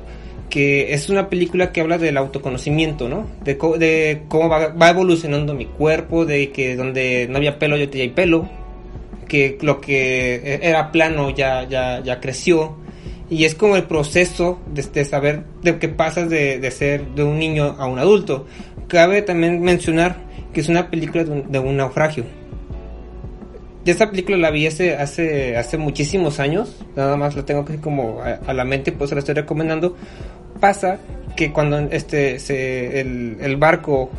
que 0.48 0.92
es 0.92 1.08
una 1.08 1.28
película 1.28 1.72
que 1.72 1.80
habla 1.80 1.98
del 1.98 2.18
autoconocimiento, 2.18 3.08
¿no? 3.08 3.26
De, 3.42 3.54
de 3.78 4.22
cómo 4.28 4.48
va, 4.48 4.90
evolucionando 4.90 5.54
mi 5.54 5.66
cuerpo, 5.66 6.26
de 6.26 6.50
que 6.52 6.76
donde 6.76 7.26
no 7.28 7.38
había 7.38 7.58
pelo 7.58 7.76
ya 7.76 7.88
hay 7.92 8.10
pelo, 8.10 8.48
que 9.26 9.56
lo 9.62 9.80
que 9.80 10.60
era 10.62 10.92
plano 10.92 11.30
ya, 11.30 11.66
ya, 11.66 12.02
ya 12.02 12.20
creció. 12.20 12.81
Y 13.32 13.46
es 13.46 13.54
como 13.54 13.76
el 13.76 13.84
proceso 13.84 14.60
de, 14.66 14.82
de 14.82 15.06
saber 15.06 15.44
de 15.62 15.78
que 15.78 15.88
pasas 15.88 16.28
de, 16.28 16.58
de 16.58 16.70
ser 16.70 17.06
de 17.14 17.24
un 17.24 17.38
niño 17.38 17.76
a 17.78 17.86
un 17.86 17.98
adulto. 17.98 18.46
Cabe 18.88 19.22
también 19.22 19.62
mencionar 19.62 20.16
que 20.52 20.60
es 20.60 20.68
una 20.68 20.90
película 20.90 21.24
de 21.24 21.30
un, 21.30 21.50
de 21.50 21.58
un 21.58 21.78
naufragio. 21.78 22.24
Esta 23.86 24.10
película 24.10 24.36
la 24.36 24.50
vi 24.50 24.66
hace, 24.66 24.96
hace, 24.96 25.56
hace 25.56 25.78
muchísimos 25.78 26.40
años, 26.40 26.84
nada 26.94 27.16
más 27.16 27.34
la 27.34 27.46
tengo 27.46 27.64
que 27.64 27.78
como 27.78 28.20
a, 28.20 28.52
la 28.52 28.64
mente, 28.66 28.92
pues 28.92 29.10
la 29.12 29.20
estoy 29.20 29.34
recomendando. 29.34 29.96
Pasa 30.60 30.98
que 31.34 31.52
cuando 31.52 31.78
este 31.90 33.00
el, 33.00 33.56
barco 33.56 34.10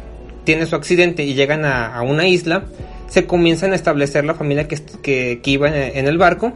tiene 0.43 0.65
su 0.65 0.75
accidente 0.75 1.23
y 1.23 1.35
llegan 1.35 1.65
a, 1.65 2.01
una 2.01 2.27
isla, 2.27 2.65
se 3.09 3.27
comienzan 3.27 3.73
a 3.73 3.75
establecer 3.75 4.25
la 4.25 4.33
familia 4.33 4.67
que, 4.67 4.81
que, 5.03 5.51
iba 5.51 5.69
en 5.69 6.07
el 6.07 6.17
barco 6.17 6.51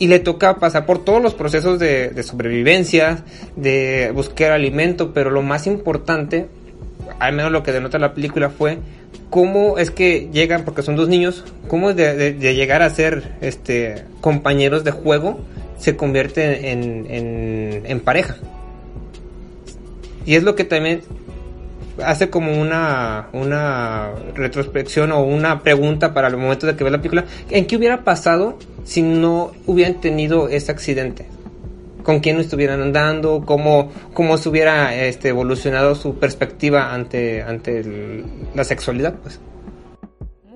y 0.00 0.08
le 0.08 0.18
toca 0.18 0.58
pasar 0.58 0.86
por 0.86 1.04
todos 1.04 1.22
los 1.22 1.34
procesos 1.34 1.78
de, 1.78 2.20
sobrevivencia, 2.24 3.22
de 3.54 4.10
buscar 4.14 4.50
alimento, 4.50 5.12
pero 5.12 5.30
lo 5.30 5.42
más 5.42 5.66
importante, 5.68 6.46
al 7.18 7.34
menos 7.34 7.52
lo 7.52 7.62
que 7.62 7.70
denota 7.70 7.98
la 7.98 8.14
película 8.14 8.48
fue 8.50 8.78
cómo 9.28 9.76
es 9.78 9.90
que 9.90 10.28
llegan, 10.32 10.64
porque 10.64 10.82
son 10.82 10.96
dos 10.96 11.08
niños, 11.08 11.44
cómo 11.68 11.92
de, 11.92 12.16
de- 12.16 12.32
de 12.32 12.54
llegar 12.54 12.80
a 12.82 12.88
ser 12.90 13.34
este 13.42 14.04
compañeros 14.22 14.84
de 14.84 14.90
juego 14.90 15.38
se 15.78 15.96
convierte 15.96 16.70
en, 16.72 17.06
en, 17.08 17.82
en 17.86 18.00
pareja. 18.00 18.36
Y 20.26 20.34
es 20.34 20.42
lo 20.44 20.54
que 20.54 20.64
también 20.64 21.02
hace 22.04 22.30
como 22.30 22.60
una, 22.60 23.28
una 23.32 24.10
retrospección 24.34 25.12
o 25.12 25.22
una 25.22 25.62
pregunta 25.62 26.14
para 26.14 26.28
el 26.28 26.36
momento 26.36 26.66
de 26.66 26.76
que 26.76 26.84
ve 26.84 26.90
la 26.90 26.98
película. 26.98 27.24
¿En 27.50 27.66
qué 27.66 27.76
hubiera 27.76 28.04
pasado 28.04 28.58
si 28.84 29.02
no 29.02 29.52
hubieran 29.66 30.00
tenido 30.00 30.48
ese 30.48 30.72
accidente? 30.72 31.26
con 32.02 32.20
quién 32.20 32.38
estuvieran 32.40 32.80
andando, 32.80 33.44
cómo, 33.44 33.90
cómo 34.12 34.36
se 34.36 34.48
hubiera 34.48 34.94
este, 34.94 35.28
evolucionado 35.28 35.94
su 35.94 36.18
perspectiva 36.18 36.92
ante, 36.92 37.42
ante 37.42 38.24
la 38.54 38.64
sexualidad, 38.64 39.14
pues. 39.22 39.40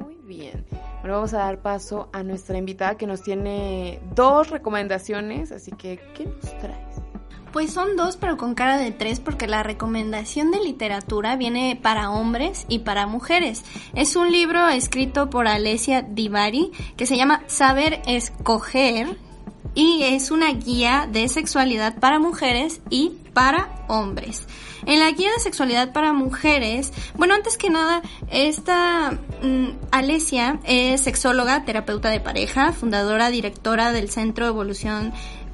Muy 0.00 0.16
bien. 0.24 0.64
Bueno, 1.00 1.16
vamos 1.16 1.34
a 1.34 1.38
dar 1.38 1.58
paso 1.58 2.08
a 2.12 2.22
nuestra 2.22 2.56
invitada 2.58 2.96
que 2.96 3.06
nos 3.06 3.22
tiene 3.22 4.00
dos 4.14 4.50
recomendaciones, 4.50 5.52
así 5.52 5.70
que, 5.72 6.00
¿qué 6.14 6.26
nos 6.26 6.58
traes? 6.58 7.03
Pues 7.54 7.72
son 7.72 7.94
dos, 7.94 8.16
pero 8.16 8.36
con 8.36 8.56
cara 8.56 8.78
de 8.78 8.90
tres, 8.90 9.20
porque 9.20 9.46
la 9.46 9.62
recomendación 9.62 10.50
de 10.50 10.58
literatura 10.58 11.36
viene 11.36 11.78
para 11.80 12.10
hombres 12.10 12.66
y 12.68 12.80
para 12.80 13.06
mujeres. 13.06 13.62
Es 13.94 14.16
un 14.16 14.32
libro 14.32 14.68
escrito 14.68 15.30
por 15.30 15.46
Alessia 15.46 16.02
Divari 16.02 16.72
que 16.96 17.06
se 17.06 17.16
llama 17.16 17.44
Saber 17.46 18.02
Escoger 18.08 19.16
y 19.72 20.02
es 20.02 20.32
una 20.32 20.52
guía 20.52 21.08
de 21.08 21.28
sexualidad 21.28 22.00
para 22.00 22.18
mujeres 22.18 22.80
y 22.90 23.12
para 23.34 23.68
hombres. 23.86 24.48
En 24.86 24.98
la 24.98 25.12
guía 25.12 25.30
de 25.32 25.40
sexualidad 25.40 25.92
para 25.92 26.12
mujeres, 26.12 26.92
bueno, 27.14 27.34
antes 27.34 27.56
que 27.56 27.70
nada, 27.70 28.02
esta 28.32 29.12
mm, 29.42 29.68
Alesia 29.92 30.58
es 30.64 31.02
sexóloga, 31.02 31.64
terapeuta 31.64 32.10
de 32.10 32.18
pareja, 32.18 32.72
fundadora, 32.72 33.30
directora 33.30 33.92
del 33.92 34.10
Centro 34.10 34.44
de 34.44 34.50
Evolución 34.50 35.12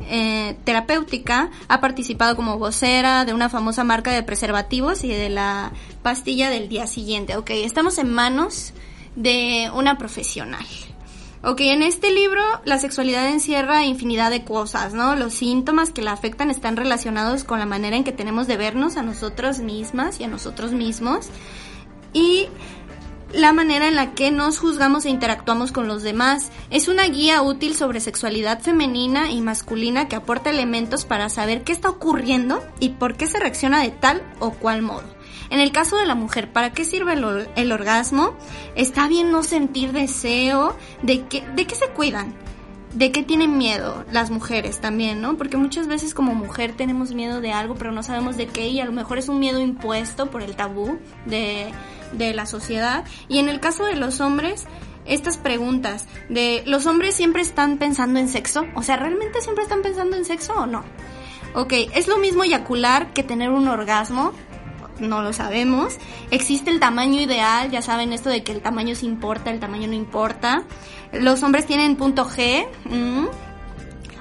eh, 0.09 0.57
Terapéutica, 0.65 1.51
ha 1.69 1.81
participado 1.81 2.37
como 2.37 2.59
vocera 2.59 3.25
de 3.25 3.35
una 3.35 3.49
famosa 3.49 3.85
marca 3.85 4.13
de 4.13 4.23
preservativos 4.23 5.05
y 5.05 5.09
de 5.09 5.31
la 5.31 5.73
pastilla 6.03 6.51
del 6.51 6.69
día 6.69 6.87
siguiente. 6.87 7.37
Ok, 7.37 7.51
estamos 7.51 7.99
en 7.99 8.13
manos 8.13 8.73
de 9.17 9.71
una 9.75 9.99
profesional. 9.99 10.67
Ok, 11.43 11.63
en 11.63 11.83
este 11.83 12.13
libro 12.13 12.43
la 12.67 12.79
sexualidad 12.79 13.27
encierra 13.29 13.87
infinidad 13.87 14.31
de 14.31 14.45
cosas, 14.45 14.93
¿no? 14.93 15.17
Los 15.17 15.33
síntomas 15.33 15.91
que 15.91 16.03
la 16.03 16.13
afectan 16.13 16.51
están 16.51 16.77
relacionados 16.77 17.45
con 17.45 17.59
la 17.59 17.65
manera 17.65 17.97
en 17.97 18.05
que 18.05 18.13
tenemos 18.13 18.47
de 18.47 18.59
vernos 18.59 18.99
a 18.99 19.03
nosotras 19.03 19.61
mismas 19.61 20.21
y 20.21 20.25
a 20.25 20.29
nosotros 20.29 20.73
mismos 20.73 21.29
y 22.13 22.49
la 23.33 23.53
manera 23.53 23.89
en 23.89 23.95
la 23.95 24.13
que 24.13 24.31
nos 24.31 24.59
juzgamos 24.59 25.05
e 25.05 25.11
interactuamos 25.11 25.73
con 25.73 25.87
los 25.87 26.03
demás. 26.03 26.51
Es 26.71 26.89
una 26.89 27.07
guía 27.07 27.43
útil 27.43 27.77
sobre 27.77 28.01
sexualidad 28.01 28.61
femenina 28.61 29.31
y 29.31 29.41
masculina 29.41 30.09
que 30.09 30.17
aporta 30.17 30.51
elementos 30.51 31.05
para 31.05 31.29
saber 31.29 31.63
qué 31.63 31.73
está 31.73 31.89
ocurriendo 31.89 32.63
y 32.81 32.91
por 32.91 33.17
qué 33.17 33.27
se 33.27 33.39
reacciona 33.39 33.83
de 33.83 33.91
tal 33.91 34.23
o 34.39 34.53
cual 34.53 34.83
modo. 34.83 35.05
En 35.51 35.61
el 35.61 35.73
caso 35.73 35.97
de 35.97 36.07
la 36.07 36.15
mujer, 36.15 36.53
¿para 36.53 36.73
qué 36.73 36.85
sirve 36.85 37.15
el, 37.15 37.49
el 37.57 37.73
orgasmo? 37.73 38.37
Está 38.77 39.09
bien 39.09 39.33
no 39.33 39.43
sentir 39.43 39.93
deseo, 39.93 40.77
de 41.03 41.27
qué, 41.27 41.45
de 41.55 41.67
qué 41.67 41.75
se 41.75 41.89
cuidan, 41.89 42.35
de 42.95 43.13
qué 43.13 43.23
tienen 43.23 43.57
miedo 43.57 44.05
las 44.11 44.31
mujeres 44.31 44.81
también, 44.81 45.21
¿no? 45.21 45.37
Porque 45.37 45.57
muchas 45.57 45.87
veces 45.87 46.15
como 46.15 46.35
mujer 46.35 46.75
tenemos 46.77 47.13
miedo 47.13 47.41
de 47.41 47.53
algo, 47.53 47.77
pero 47.77 47.93
no 47.93 48.03
sabemos 48.03 48.37
de 48.37 48.47
qué 48.47 48.69
y 48.69 48.81
a 48.81 48.85
lo 48.85 48.93
mejor 48.93 49.19
es 49.19 49.29
un 49.29 49.39
miedo 49.39 49.61
impuesto 49.61 50.31
por 50.31 50.43
el 50.43 50.57
tabú 50.57 50.99
de, 51.27 51.73
de 52.13 52.35
la 52.35 52.47
sociedad. 52.47 53.05
Y 53.29 53.39
en 53.39 53.49
el 53.49 53.61
caso 53.61 53.85
de 53.85 53.95
los 53.95 54.21
hombres, 54.21 54.67
estas 55.07 55.39
preguntas 55.39 56.07
de 56.29 56.63
los 56.67 56.87
hombres 56.87 57.15
siempre 57.15 57.43
están 57.43 57.79
pensando 57.79 58.19
en 58.19 58.29
sexo, 58.29 58.67
o 58.75 58.83
sea, 58.83 58.97
¿realmente 58.97 59.41
siempre 59.41 59.65
están 59.65 59.83
pensando 59.83 60.17
en 60.17 60.25
sexo 60.25 60.53
o 60.55 60.67
no? 60.67 60.85
Ok, 61.55 61.73
es 61.95 62.07
lo 62.07 62.19
mismo 62.19 62.45
eyacular 62.45 63.13
que 63.13 63.23
tener 63.23 63.51
un 63.51 63.67
orgasmo, 63.67 64.33
no 65.01 65.23
lo 65.23 65.33
sabemos. 65.33 65.97
Existe 66.31 66.71
el 66.71 66.79
tamaño 66.79 67.21
ideal, 67.21 67.71
ya 67.71 67.83
saben 67.83 68.13
esto 68.13 68.29
de 68.29 68.43
que 68.45 68.53
el 68.53 68.61
tamaño 68.61 68.95
sí 68.95 69.07
importa, 69.07 69.51
el 69.51 69.59
tamaño 69.59 69.89
no 69.89 69.95
importa. 69.95 70.65
Los 71.13 71.43
hombres 71.43 71.67
tienen 71.67 71.97
punto 71.97 72.25
G. 72.25 72.67
mm. 72.85 73.27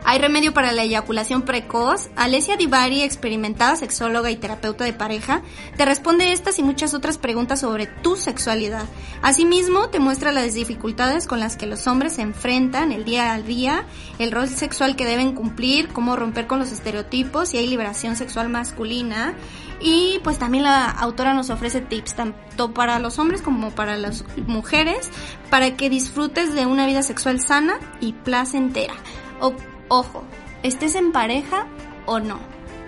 Hay 0.05 0.17
remedio 0.17 0.55
para 0.55 0.71
la 0.71 0.81
eyaculación 0.81 1.43
precoz. 1.43 2.09
Alessia 2.15 2.57
Divari, 2.57 3.03
experimentada 3.03 3.75
sexóloga 3.75 4.31
y 4.31 4.37
terapeuta 4.37 4.83
de 4.83 4.93
pareja, 4.93 5.43
te 5.77 5.85
responde 5.85 6.31
estas 6.31 6.57
y 6.57 6.63
muchas 6.63 6.95
otras 6.95 7.19
preguntas 7.19 7.59
sobre 7.59 7.85
tu 7.85 8.15
sexualidad. 8.15 8.85
Asimismo, 9.21 9.89
te 9.89 9.99
muestra 9.99 10.31
las 10.31 10.55
dificultades 10.55 11.27
con 11.27 11.39
las 11.39 11.57
que 11.57 11.67
los 11.67 11.85
hombres 11.85 12.13
se 12.13 12.23
enfrentan 12.23 12.91
el 12.91 13.05
día 13.05 13.33
a 13.33 13.41
día, 13.41 13.85
el 14.17 14.31
rol 14.31 14.47
sexual 14.47 14.95
que 14.95 15.05
deben 15.05 15.35
cumplir, 15.35 15.89
cómo 15.89 16.15
romper 16.15 16.47
con 16.47 16.57
los 16.57 16.71
estereotipos, 16.71 17.49
si 17.49 17.57
hay 17.57 17.67
liberación 17.67 18.15
sexual 18.15 18.49
masculina. 18.49 19.35
Y 19.81 20.19
pues 20.23 20.37
también 20.39 20.63
la 20.65 20.89
autora 20.89 21.33
nos 21.33 21.49
ofrece 21.49 21.79
tips 21.81 22.15
tanto 22.15 22.73
para 22.73 22.99
los 22.99 23.17
hombres 23.17 23.41
como 23.41 23.71
para 23.71 23.95
las 23.95 24.25
mujeres 24.45 25.09
para 25.49 25.77
que 25.77 25.89
disfrutes 25.89 26.53
de 26.53 26.65
una 26.65 26.85
vida 26.85 27.01
sexual 27.01 27.39
sana 27.39 27.79
y 28.01 28.11
placentera. 28.13 28.93
O- 29.39 29.53
ojo, 29.87 30.23
estés 30.63 30.95
en 30.95 31.11
pareja 31.13 31.65
o 32.05 32.19
no. 32.19 32.39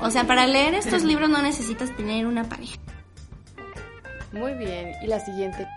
O 0.02 0.10
sea, 0.12 0.26
para 0.26 0.48
leer 0.48 0.74
estos 0.74 1.04
libros 1.06 1.30
no 1.30 1.42
necesitas 1.42 1.96
tener 1.96 2.28
una 2.28 2.44
pareja. 2.44 2.76
Muy 4.34 4.54
bien. 4.56 4.92
Y 5.04 5.08
la 5.08 5.20
siguiente. 5.20 5.68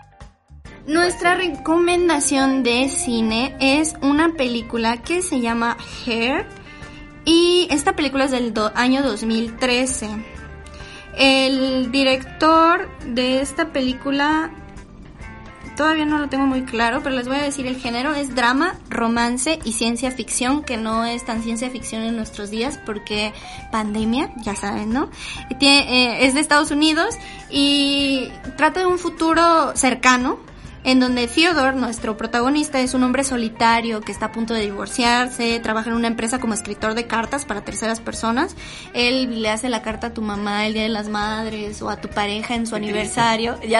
Nuestra 0.87 1.35
recomendación 1.35 2.61
de 2.63 2.89
cine 2.89 3.55
es 3.59 3.95
una 4.01 4.33
película 4.33 4.97
que 5.01 5.21
se 5.21 5.41
llama 5.41 5.77
Hair 6.05 6.45
y 7.25 7.67
esta 7.71 7.95
película 7.95 8.25
es 8.25 8.31
del 8.31 8.53
año 8.75 9.01
2013. 9.01 10.09
El 11.17 11.91
director 11.91 12.89
de 13.05 13.41
esta 13.41 13.71
película 13.71 14.51
todavía 15.75 16.05
no 16.05 16.17
lo 16.17 16.29
tengo 16.29 16.45
muy 16.45 16.63
claro, 16.63 17.01
pero 17.03 17.15
les 17.15 17.27
voy 17.27 17.37
a 17.37 17.41
decir 17.41 17.67
el 17.67 17.77
género 17.77 18.13
es 18.13 18.33
drama, 18.33 18.75
romance 18.89 19.59
y 19.63 19.73
ciencia 19.73 20.11
ficción, 20.11 20.63
que 20.63 20.77
no 20.77 21.05
es 21.05 21.25
tan 21.25 21.43
ciencia 21.43 21.69
ficción 21.69 22.03
en 22.03 22.15
nuestros 22.15 22.49
días 22.49 22.79
porque 22.85 23.33
pandemia, 23.71 24.31
ya 24.43 24.55
saben, 24.55 24.91
¿no? 24.91 25.09
Eh, 25.59 26.25
es 26.25 26.33
de 26.33 26.39
Estados 26.39 26.71
Unidos 26.71 27.15
y 27.49 28.29
trata 28.57 28.81
de 28.81 28.85
un 28.85 28.97
futuro 28.97 29.75
cercano 29.75 30.39
en 30.85 30.99
donde 30.99 31.27
Theodore, 31.27 31.75
nuestro 31.75 32.15
protagonista, 32.15 32.79
es 32.79 32.93
un 32.93 33.03
hombre 33.03 33.23
solitario 33.23 34.01
que 34.01 34.11
está 34.11 34.27
a 34.27 34.31
punto 34.31 34.53
de 34.53 34.61
divorciarse, 34.61 35.59
trabaja 35.59 35.89
en 35.89 35.95
una 35.95 36.07
empresa 36.07 36.39
como 36.39 36.53
escritor 36.53 36.93
de 36.93 37.07
cartas 37.07 37.43
para 37.43 37.65
terceras 37.65 37.99
personas. 37.99 38.55
Él 38.93 39.41
le 39.41 39.49
hace 39.49 39.67
la 39.67 39.81
carta 39.81 40.07
a 40.07 40.13
tu 40.13 40.21
mamá 40.21 40.67
el 40.67 40.73
Día 40.73 40.83
de 40.83 40.89
las 40.89 41.09
Madres 41.09 41.81
o 41.81 41.89
a 41.89 41.99
tu 41.99 42.07
pareja 42.07 42.53
en 42.53 42.67
su 42.67 42.75
aniversario. 42.75 43.59
Ya 43.61 43.79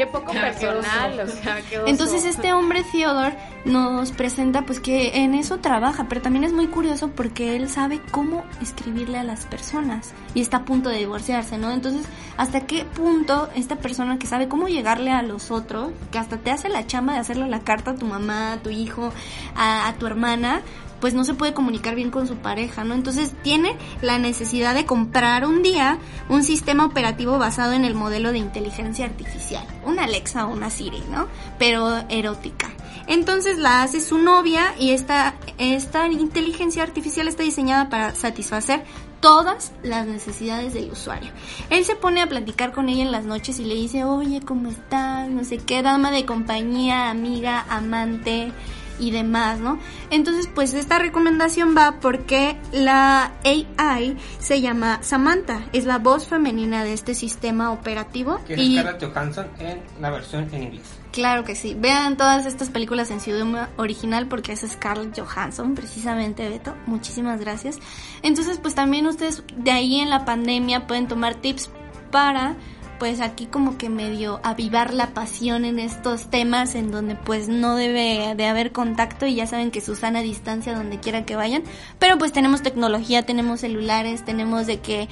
Qué 0.04 0.06
poco 0.06 0.32
personal, 0.32 1.20
o 1.20 1.26
sea, 1.26 1.60
qué 1.68 1.78
oso. 1.78 1.86
Entonces 1.86 2.24
este 2.24 2.54
hombre 2.54 2.84
Theodore 2.90 3.36
nos 3.66 4.12
presenta 4.12 4.62
pues 4.62 4.80
que 4.80 5.22
en 5.22 5.34
eso 5.34 5.58
trabaja, 5.58 6.06
pero 6.08 6.22
también 6.22 6.44
es 6.44 6.54
muy 6.54 6.68
curioso 6.68 7.10
porque 7.10 7.54
él 7.54 7.68
sabe 7.68 8.00
cómo 8.10 8.44
escribirle 8.62 9.18
a 9.18 9.24
las 9.24 9.44
personas 9.44 10.12
y 10.34 10.40
está 10.40 10.58
a 10.58 10.64
punto 10.64 10.88
de 10.88 10.96
divorciarse, 10.96 11.58
¿no? 11.58 11.70
Entonces, 11.70 12.06
¿hasta 12.38 12.62
qué 12.62 12.86
punto 12.86 13.50
esta 13.54 13.76
persona 13.76 14.18
que 14.18 14.26
sabe 14.26 14.48
cómo 14.48 14.68
llegarle 14.68 15.10
a 15.10 15.22
los 15.22 15.50
otros, 15.50 15.92
que 16.10 16.18
hasta 16.18 16.38
te 16.38 16.50
hace 16.50 16.70
la 16.70 16.86
chamba 16.86 17.12
de 17.12 17.18
hacerle 17.18 17.48
la 17.48 17.60
carta 17.60 17.90
a 17.90 17.94
tu 17.96 18.06
mamá, 18.06 18.54
a 18.54 18.62
tu 18.62 18.70
hijo, 18.70 19.12
a, 19.54 19.88
a 19.88 19.94
tu 19.94 20.06
hermana, 20.06 20.62
pues 21.00 21.14
no 21.14 21.24
se 21.24 21.34
puede 21.34 21.54
comunicar 21.54 21.94
bien 21.94 22.10
con 22.10 22.26
su 22.26 22.36
pareja, 22.36 22.84
¿no? 22.84 22.94
Entonces 22.94 23.32
tiene 23.42 23.76
la 24.02 24.18
necesidad 24.18 24.74
de 24.74 24.84
comprar 24.86 25.46
un 25.46 25.62
día 25.62 25.98
un 26.28 26.42
sistema 26.42 26.84
operativo 26.84 27.38
basado 27.38 27.72
en 27.72 27.84
el 27.84 27.94
modelo 27.94 28.32
de 28.32 28.38
inteligencia 28.38 29.06
artificial, 29.06 29.66
una 29.84 30.04
Alexa 30.04 30.46
o 30.46 30.52
una 30.52 30.70
Siri, 30.70 31.02
¿no? 31.10 31.28
Pero 31.58 32.04
erótica. 32.08 32.70
Entonces 33.06 33.58
la 33.58 33.82
hace 33.82 34.00
su 34.00 34.18
novia 34.18 34.74
y 34.78 34.90
esta, 34.90 35.34
esta 35.58 36.06
inteligencia 36.06 36.82
artificial 36.82 37.26
está 37.26 37.42
diseñada 37.42 37.88
para 37.88 38.14
satisfacer 38.14 38.84
todas 39.20 39.72
las 39.82 40.06
necesidades 40.06 40.74
del 40.74 40.90
usuario. 40.90 41.30
Él 41.70 41.84
se 41.84 41.96
pone 41.96 42.22
a 42.22 42.28
platicar 42.28 42.72
con 42.72 42.88
ella 42.88 43.02
en 43.02 43.12
las 43.12 43.24
noches 43.24 43.58
y 43.58 43.64
le 43.64 43.74
dice, 43.74 44.04
oye, 44.04 44.40
¿cómo 44.40 44.70
estás? 44.70 45.28
No 45.28 45.44
sé 45.44 45.58
qué, 45.58 45.82
dama 45.82 46.10
de 46.10 46.24
compañía, 46.24 47.10
amiga, 47.10 47.66
amante 47.68 48.52
y 49.00 49.10
demás, 49.10 49.58
¿no? 49.58 49.78
Entonces, 50.10 50.48
pues 50.54 50.74
esta 50.74 50.98
recomendación 50.98 51.74
va 51.76 51.98
porque 52.00 52.56
la 52.72 53.32
AI 53.44 54.16
se 54.38 54.60
llama 54.60 54.98
Samantha, 55.02 55.64
es 55.72 55.86
la 55.86 55.98
voz 55.98 56.26
femenina 56.28 56.84
de 56.84 56.92
este 56.92 57.14
sistema 57.14 57.72
operativo 57.72 58.38
Que 58.46 58.54
es 58.54 58.60
y 58.60 58.78
Scarlett 58.78 59.04
Johansson 59.04 59.46
en 59.58 59.80
la 60.00 60.10
versión 60.10 60.48
en 60.52 60.62
inglés. 60.64 60.82
claro 61.12 61.44
que 61.44 61.54
sí. 61.54 61.74
Vean 61.78 62.16
todas 62.16 62.46
estas 62.46 62.70
películas 62.70 63.10
en 63.10 63.20
su 63.20 63.30
idioma 63.30 63.70
original 63.76 64.26
porque 64.28 64.52
es 64.52 64.60
Scarlett 64.60 65.18
Johansson, 65.18 65.74
precisamente 65.74 66.48
Beto. 66.48 66.74
Muchísimas 66.86 67.40
gracias. 67.40 67.78
Entonces, 68.22 68.58
pues 68.58 68.74
también 68.74 69.06
ustedes 69.06 69.42
de 69.56 69.70
ahí 69.70 70.00
en 70.00 70.10
la 70.10 70.24
pandemia 70.24 70.86
pueden 70.86 71.08
tomar 71.08 71.34
tips 71.34 71.70
para 72.10 72.56
pues 73.00 73.22
aquí 73.22 73.46
como 73.46 73.78
que 73.78 73.88
medio 73.88 74.40
avivar 74.44 74.92
la 74.92 75.08
pasión 75.14 75.64
en 75.64 75.78
estos 75.78 76.28
temas 76.30 76.74
en 76.74 76.92
donde 76.92 77.16
pues 77.16 77.48
no 77.48 77.74
debe 77.74 78.34
de 78.36 78.46
haber 78.46 78.72
contacto 78.72 79.26
y 79.26 79.34
ya 79.36 79.46
saben 79.46 79.70
que 79.70 79.80
Susana 79.80 80.20
distancia 80.20 80.74
donde 80.74 81.00
quiera 81.00 81.24
que 81.24 81.34
vayan, 81.34 81.64
pero 81.98 82.18
pues 82.18 82.30
tenemos 82.30 82.60
tecnología, 82.60 83.24
tenemos 83.24 83.60
celulares, 83.60 84.22
tenemos 84.26 84.66
de 84.66 84.80
que 84.80 85.08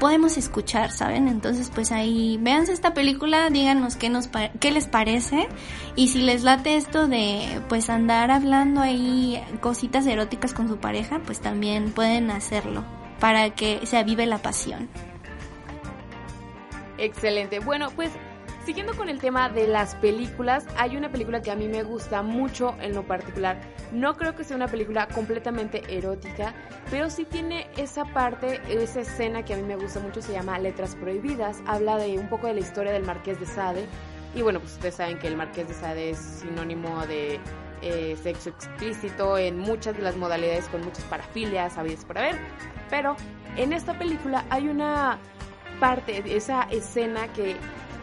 podemos 0.00 0.36
escuchar, 0.36 0.90
¿saben? 0.90 1.28
Entonces, 1.28 1.70
pues 1.72 1.92
ahí, 1.92 2.38
véanse 2.40 2.72
esta 2.72 2.92
película, 2.92 3.50
díganos 3.50 3.94
qué, 3.94 4.08
nos 4.08 4.28
qué 4.58 4.72
les 4.72 4.88
parece 4.88 5.46
y 5.94 6.08
si 6.08 6.22
les 6.22 6.42
late 6.42 6.76
esto 6.76 7.06
de, 7.06 7.60
pues, 7.68 7.88
andar 7.88 8.32
hablando 8.32 8.80
ahí 8.80 9.40
cositas 9.60 10.06
eróticas 10.06 10.54
con 10.54 10.68
su 10.68 10.78
pareja, 10.78 11.20
pues 11.24 11.40
también 11.40 11.92
pueden 11.92 12.30
hacerlo 12.30 12.84
para 13.20 13.50
que 13.50 13.86
se 13.86 13.98
avive 13.98 14.26
la 14.26 14.38
pasión. 14.38 14.88
Excelente. 17.00 17.60
Bueno, 17.60 17.88
pues 17.96 18.12
siguiendo 18.66 18.94
con 18.94 19.08
el 19.08 19.18
tema 19.20 19.48
de 19.48 19.66
las 19.66 19.94
películas, 19.96 20.66
hay 20.76 20.98
una 20.98 21.10
película 21.10 21.40
que 21.40 21.50
a 21.50 21.56
mí 21.56 21.66
me 21.66 21.82
gusta 21.82 22.22
mucho 22.22 22.76
en 22.82 22.94
lo 22.94 23.06
particular. 23.06 23.58
No 23.90 24.18
creo 24.18 24.36
que 24.36 24.44
sea 24.44 24.54
una 24.54 24.68
película 24.68 25.08
completamente 25.08 25.82
erótica, 25.88 26.54
pero 26.90 27.08
sí 27.08 27.24
tiene 27.24 27.68
esa 27.78 28.04
parte, 28.04 28.60
esa 28.68 29.00
escena 29.00 29.46
que 29.46 29.54
a 29.54 29.56
mí 29.56 29.62
me 29.62 29.76
gusta 29.76 29.98
mucho, 29.98 30.20
se 30.20 30.32
llama 30.32 30.58
Letras 30.58 30.94
Prohibidas. 30.94 31.62
Habla 31.66 31.96
de 31.96 32.18
un 32.18 32.28
poco 32.28 32.48
de 32.48 32.54
la 32.54 32.60
historia 32.60 32.92
del 32.92 33.04
Marqués 33.04 33.40
de 33.40 33.46
Sade. 33.46 33.86
Y 34.34 34.42
bueno, 34.42 34.60
pues 34.60 34.74
ustedes 34.74 34.96
saben 34.96 35.18
que 35.18 35.26
el 35.26 35.36
Marqués 35.36 35.68
de 35.68 35.74
Sade 35.74 36.10
es 36.10 36.18
sinónimo 36.18 37.06
de 37.06 37.40
eh, 37.80 38.14
sexo 38.22 38.50
explícito 38.50 39.38
en 39.38 39.58
muchas 39.58 39.96
de 39.96 40.02
las 40.02 40.16
modalidades 40.16 40.68
con 40.68 40.84
muchas 40.84 41.04
parafilias, 41.04 41.78
habidas 41.78 42.04
por 42.04 42.18
haber. 42.18 42.36
Pero 42.90 43.16
en 43.56 43.72
esta 43.72 43.98
película 43.98 44.44
hay 44.50 44.68
una 44.68 45.18
parte, 45.80 46.22
esa 46.36 46.62
escena 46.70 47.32
que 47.32 47.56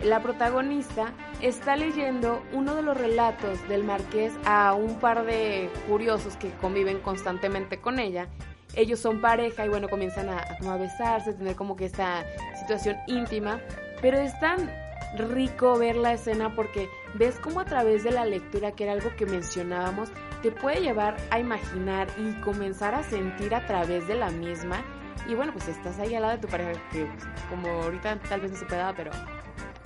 la 0.04 0.22
protagonista 0.22 1.14
está 1.42 1.76
leyendo 1.76 2.44
uno 2.54 2.76
de 2.76 2.82
los 2.82 2.98
relatos 2.98 3.66
del 3.70 3.84
marqués 3.84 4.34
a 4.46 4.74
un 4.74 5.00
par 5.00 5.26
de 5.26 5.70
curiosos 5.88 6.36
que 6.36 6.52
conviven 6.62 7.00
constantemente 7.00 7.80
con 7.80 8.00
ella. 8.00 8.28
Ellos 8.76 9.00
son 9.00 9.22
pareja 9.22 9.66
y 9.66 9.70
bueno, 9.70 9.88
comienzan 9.88 10.30
a, 10.30 10.40
a 10.40 10.58
como 10.58 10.72
a 10.72 10.78
besarse, 10.78 11.34
tener 11.34 11.56
como 11.56 11.76
que 11.76 11.86
esta 11.86 12.26
situación 12.60 12.98
íntima, 13.08 13.62
pero 14.02 14.18
es 14.18 14.38
tan 14.40 14.70
rico 15.18 15.78
ver 15.78 15.96
la 15.96 16.14
escena 16.14 16.54
porque 16.56 16.90
ves 17.16 17.40
como 17.40 17.60
a 17.60 17.66
través 17.66 18.04
de 18.04 18.12
la 18.12 18.26
lectura, 18.26 18.72
que 18.72 18.84
era 18.84 18.94
algo 18.94 19.16
que 19.16 19.26
mencionábamos, 19.26 20.10
te 20.42 20.52
puede 20.52 20.82
llevar 20.82 21.18
a 21.32 21.40
imaginar 21.40 22.08
y 22.18 22.34
comenzar 22.42 22.94
a 22.94 23.04
sentir 23.04 23.56
a 23.56 23.66
través 23.66 24.08
de 24.08 24.16
la 24.16 24.30
misma. 24.30 24.84
Y 25.28 25.36
bueno, 25.36 25.52
pues 25.52 25.68
estás 25.68 26.00
ahí 26.00 26.16
al 26.16 26.22
lado 26.22 26.36
de 26.36 26.42
tu 26.42 26.48
pareja, 26.48 26.72
que 26.92 27.06
pues, 27.06 27.24
como 27.50 27.68
ahorita 27.84 28.20
tal 28.30 28.42
vez 28.42 28.52
no 28.52 28.58
se 28.58 28.66
pueda, 28.66 28.94
pero 28.96 29.12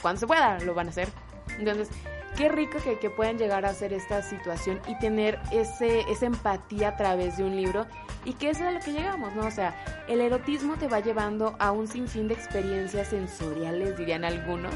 cuando 0.01 0.19
se 0.19 0.27
pueda 0.27 0.59
lo 0.59 0.73
van 0.73 0.87
a 0.87 0.89
hacer. 0.91 1.07
Entonces, 1.57 1.89
qué 2.37 2.49
rico 2.49 2.77
que, 2.83 2.99
que 2.99 3.09
puedan 3.09 3.37
llegar 3.37 3.65
a 3.65 3.69
hacer 3.69 3.93
esta 3.93 4.21
situación 4.21 4.79
y 4.87 4.97
tener 4.99 5.39
ese, 5.51 6.01
esa 6.01 6.27
empatía 6.27 6.89
a 6.89 6.97
través 6.97 7.37
de 7.37 7.43
un 7.43 7.55
libro 7.55 7.87
y 8.23 8.33
que 8.33 8.51
eso 8.51 8.63
es 8.63 8.69
a 8.69 8.71
lo 8.71 8.79
que 8.79 8.93
llegamos, 8.93 9.33
¿no? 9.35 9.47
O 9.47 9.51
sea, 9.51 9.75
el 10.07 10.21
erotismo 10.21 10.75
te 10.77 10.87
va 10.87 10.99
llevando 10.99 11.55
a 11.59 11.71
un 11.71 11.87
sinfín 11.87 12.27
de 12.27 12.35
experiencias 12.35 13.07
sensoriales, 13.07 13.97
dirían 13.97 14.23
algunos, 14.23 14.75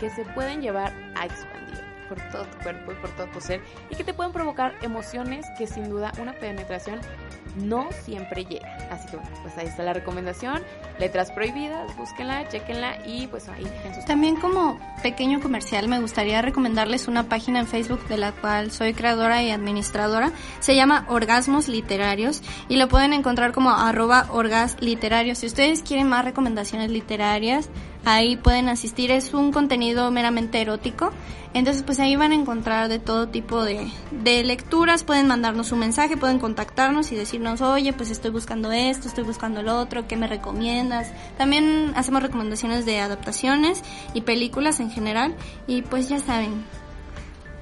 que 0.00 0.10
se 0.10 0.24
pueden 0.24 0.60
llevar 0.60 0.92
a 1.16 1.26
expandir 1.26 1.84
por 2.08 2.20
todo 2.30 2.44
tu 2.44 2.58
cuerpo 2.58 2.92
y 2.92 2.94
por 2.96 3.10
todo 3.10 3.26
tu 3.28 3.40
ser 3.40 3.60
y 3.90 3.94
que 3.94 4.02
te 4.02 4.14
pueden 4.14 4.32
provocar 4.32 4.74
emociones 4.82 5.46
que 5.58 5.66
sin 5.66 5.88
duda 5.90 6.12
una 6.20 6.32
penetración 6.32 7.00
no 7.56 7.88
siempre 8.04 8.44
llega. 8.44 8.68
Así 8.90 9.08
que 9.08 9.16
bueno, 9.16 9.30
pues 9.42 9.56
ahí 9.58 9.66
está 9.66 9.82
la 9.82 9.92
recomendación. 9.92 10.62
Letras 10.98 11.30
prohibidas, 11.32 11.96
búsquenla, 11.96 12.48
chequenla 12.48 13.06
y 13.06 13.26
pues 13.28 13.48
ahí 13.48 13.64
dejen 13.64 13.94
sus 13.94 14.04
También 14.04 14.36
como 14.36 14.78
pequeño 15.02 15.40
comercial 15.40 15.88
me 15.88 16.00
gustaría 16.00 16.42
recomendarles 16.42 17.08
una 17.08 17.24
página 17.24 17.60
en 17.60 17.66
Facebook 17.66 18.06
de 18.08 18.16
la 18.16 18.32
cual 18.32 18.70
soy 18.70 18.94
creadora 18.94 19.42
y 19.42 19.50
administradora. 19.50 20.32
Se 20.60 20.74
llama 20.74 21.04
Orgasmos 21.08 21.68
Literarios 21.68 22.42
y 22.68 22.76
lo 22.76 22.88
pueden 22.88 23.12
encontrar 23.12 23.52
como 23.52 23.70
arroba 23.70 24.26
orgas 24.30 24.76
literarios. 24.80 25.38
Si 25.38 25.46
ustedes 25.46 25.82
quieren 25.82 26.08
más 26.08 26.24
recomendaciones 26.24 26.90
literarias, 26.90 27.70
ahí 28.04 28.36
pueden 28.36 28.68
asistir. 28.68 29.10
Es 29.10 29.34
un 29.34 29.52
contenido 29.52 30.10
meramente 30.10 30.60
erótico. 30.60 31.12
Entonces 31.54 31.82
pues 31.82 31.98
ahí 31.98 32.14
van 32.14 32.32
a 32.32 32.34
encontrar 32.34 32.88
de 32.88 32.98
todo 32.98 33.28
tipo 33.28 33.64
de, 33.64 33.90
de 34.10 34.44
lecturas. 34.44 35.02
Pueden 35.04 35.26
mandarnos 35.26 35.72
un 35.72 35.80
mensaje, 35.80 36.16
pueden 36.16 36.38
contactarnos 36.38 37.10
y 37.12 37.16
decirnos, 37.16 37.60
oye, 37.60 37.92
pues 37.92 38.10
estoy 38.10 38.30
buscando 38.30 38.70
esto, 38.70 39.08
estoy 39.08 39.24
buscando 39.24 39.62
lo 39.62 39.78
otro, 39.78 40.06
¿qué 40.06 40.16
me 40.16 40.26
recomiendas? 40.26 41.10
También 41.36 41.92
hacemos 41.96 42.22
recomendaciones 42.22 42.84
de 42.84 43.00
adaptaciones 43.00 43.82
y 44.14 44.20
películas 44.20 44.80
en 44.80 44.90
general. 44.90 45.34
Y 45.66 45.82
pues 45.82 46.08
ya 46.08 46.20
saben, 46.20 46.64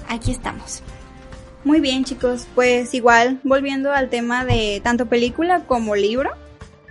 aquí 0.08 0.30
estamos. 0.30 0.82
Muy 1.64 1.80
bien, 1.80 2.04
chicos. 2.04 2.46
Pues 2.54 2.94
igual, 2.94 3.40
volviendo 3.42 3.92
al 3.92 4.08
tema 4.08 4.44
de 4.44 4.80
tanto 4.84 5.06
película 5.06 5.64
como 5.64 5.96
libro, 5.96 6.30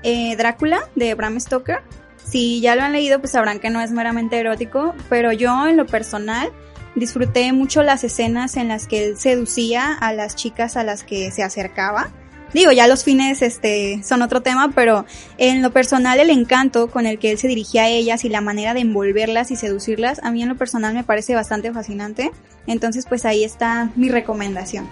eh, 0.04 0.36
Drácula 0.36 0.82
de 0.96 1.14
Bram 1.14 1.40
Stoker. 1.40 1.82
Si 2.24 2.60
ya 2.60 2.76
lo 2.76 2.84
han 2.84 2.92
leído, 2.92 3.20
pues 3.20 3.32
sabrán 3.32 3.60
que 3.60 3.70
no 3.70 3.80
es 3.80 3.92
meramente 3.92 4.38
erótico, 4.38 4.94
pero 5.10 5.32
yo 5.32 5.68
en 5.68 5.78
lo 5.78 5.86
personal 5.86 6.52
disfruté 6.96 7.52
mucho 7.54 7.84
las 7.84 8.04
escenas 8.04 8.58
en 8.58 8.70
las 8.70 8.88
que 8.88 9.06
él 9.06 9.18
seducía 9.18 9.94
a 9.94 10.14
las 10.14 10.36
chicas 10.36 10.78
a 10.78 10.84
las 10.84 11.04
que 11.04 11.32
se 11.32 11.44
acercaba. 11.44 12.12
Digo, 12.54 12.72
ya 12.72 12.88
los 12.88 13.04
fines 13.04 13.42
este 13.42 14.02
son 14.04 14.22
otro 14.22 14.42
tema, 14.42 14.72
pero 14.74 15.06
en 15.38 15.62
lo 15.62 15.72
personal 15.72 16.20
el 16.20 16.30
encanto 16.30 16.90
con 16.90 17.06
el 17.06 17.20
que 17.20 17.32
él 17.32 17.38
se 17.38 17.50
dirigía 17.50 17.84
a 17.84 17.90
ellas 17.90 18.24
y 18.24 18.30
la 18.30 18.40
manera 18.40 18.74
de 18.74 18.80
envolverlas 18.80 19.52
y 19.52 19.58
seducirlas, 19.58 20.24
a 20.24 20.32
mí 20.32 20.42
en 20.42 20.50
lo 20.50 20.56
personal 20.56 20.94
me 20.94 21.04
parece 21.04 21.36
bastante 21.36 21.74
fascinante. 21.74 22.32
Entonces, 22.66 23.06
pues 23.08 23.26
ahí 23.26 23.44
está 23.44 23.92
mi 23.96 24.08
recomendación. 24.08 24.88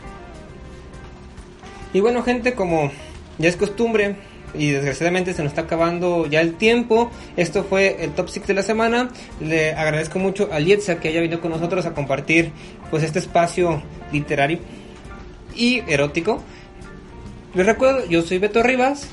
Y 1.93 2.01
bueno, 2.01 2.21
gente, 2.23 2.53
como 2.53 2.91
ya 3.37 3.47
es 3.47 3.55
costumbre 3.55 4.17
y 4.53 4.71
desgraciadamente 4.71 5.33
se 5.33 5.43
nos 5.43 5.51
está 5.51 5.63
acabando 5.63 6.27
ya 6.27 6.41
el 6.41 6.55
tiempo, 6.55 7.11
esto 7.37 7.63
fue 7.63 8.03
el 8.03 8.11
Top 8.11 8.29
6 8.29 8.47
de 8.47 8.53
la 8.53 8.63
semana. 8.63 9.09
Le 9.39 9.73
agradezco 9.73 10.19
mucho 10.19 10.49
a 10.51 10.59
Lietza 10.59 10.99
que 10.99 11.09
haya 11.09 11.21
venido 11.21 11.41
con 11.41 11.51
nosotros 11.51 11.85
a 11.85 11.93
compartir 11.93 12.51
pues 12.91 13.03
este 13.03 13.19
espacio 13.19 13.81
literario 14.11 14.59
y 15.55 15.81
erótico. 15.87 16.41
Les 17.53 17.65
recuerdo, 17.65 18.05
yo 18.07 18.21
soy 18.21 18.39
Beto 18.39 18.63
Rivas. 18.63 19.09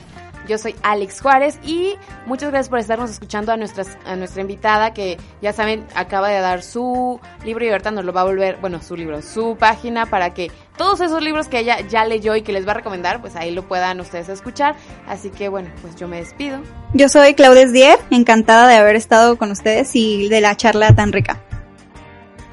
Yo 0.50 0.58
soy 0.58 0.74
Alex 0.82 1.20
Juárez 1.20 1.60
y 1.62 1.94
muchas 2.26 2.50
gracias 2.50 2.70
por 2.70 2.80
estarnos 2.80 3.08
escuchando 3.08 3.52
a, 3.52 3.56
nuestras, 3.56 3.96
a 4.04 4.16
nuestra 4.16 4.42
invitada 4.42 4.92
que 4.92 5.16
ya 5.40 5.52
saben 5.52 5.86
acaba 5.94 6.28
de 6.28 6.40
dar 6.40 6.64
su 6.64 7.20
libro 7.44 7.64
y 7.64 7.68
ahorita 7.68 7.92
nos 7.92 8.04
lo 8.04 8.12
va 8.12 8.22
a 8.22 8.24
volver, 8.24 8.56
bueno, 8.60 8.82
su 8.82 8.96
libro, 8.96 9.22
su 9.22 9.56
página 9.56 10.06
para 10.06 10.34
que 10.34 10.50
todos 10.76 11.00
esos 11.02 11.22
libros 11.22 11.46
que 11.46 11.60
ella 11.60 11.86
ya 11.86 12.04
leyó 12.04 12.34
y 12.34 12.42
que 12.42 12.50
les 12.50 12.66
va 12.66 12.72
a 12.72 12.74
recomendar, 12.74 13.20
pues 13.20 13.36
ahí 13.36 13.52
lo 13.52 13.68
puedan 13.68 14.00
ustedes 14.00 14.28
escuchar. 14.28 14.74
Así 15.06 15.30
que 15.30 15.48
bueno, 15.48 15.70
pues 15.82 15.94
yo 15.94 16.08
me 16.08 16.16
despido. 16.16 16.58
Yo 16.94 17.08
soy 17.08 17.34
Claudes 17.34 17.72
Dier, 17.72 18.00
encantada 18.10 18.66
de 18.66 18.74
haber 18.74 18.96
estado 18.96 19.38
con 19.38 19.52
ustedes 19.52 19.94
y 19.94 20.28
de 20.28 20.40
la 20.40 20.56
charla 20.56 20.96
tan 20.96 21.12
rica. 21.12 21.40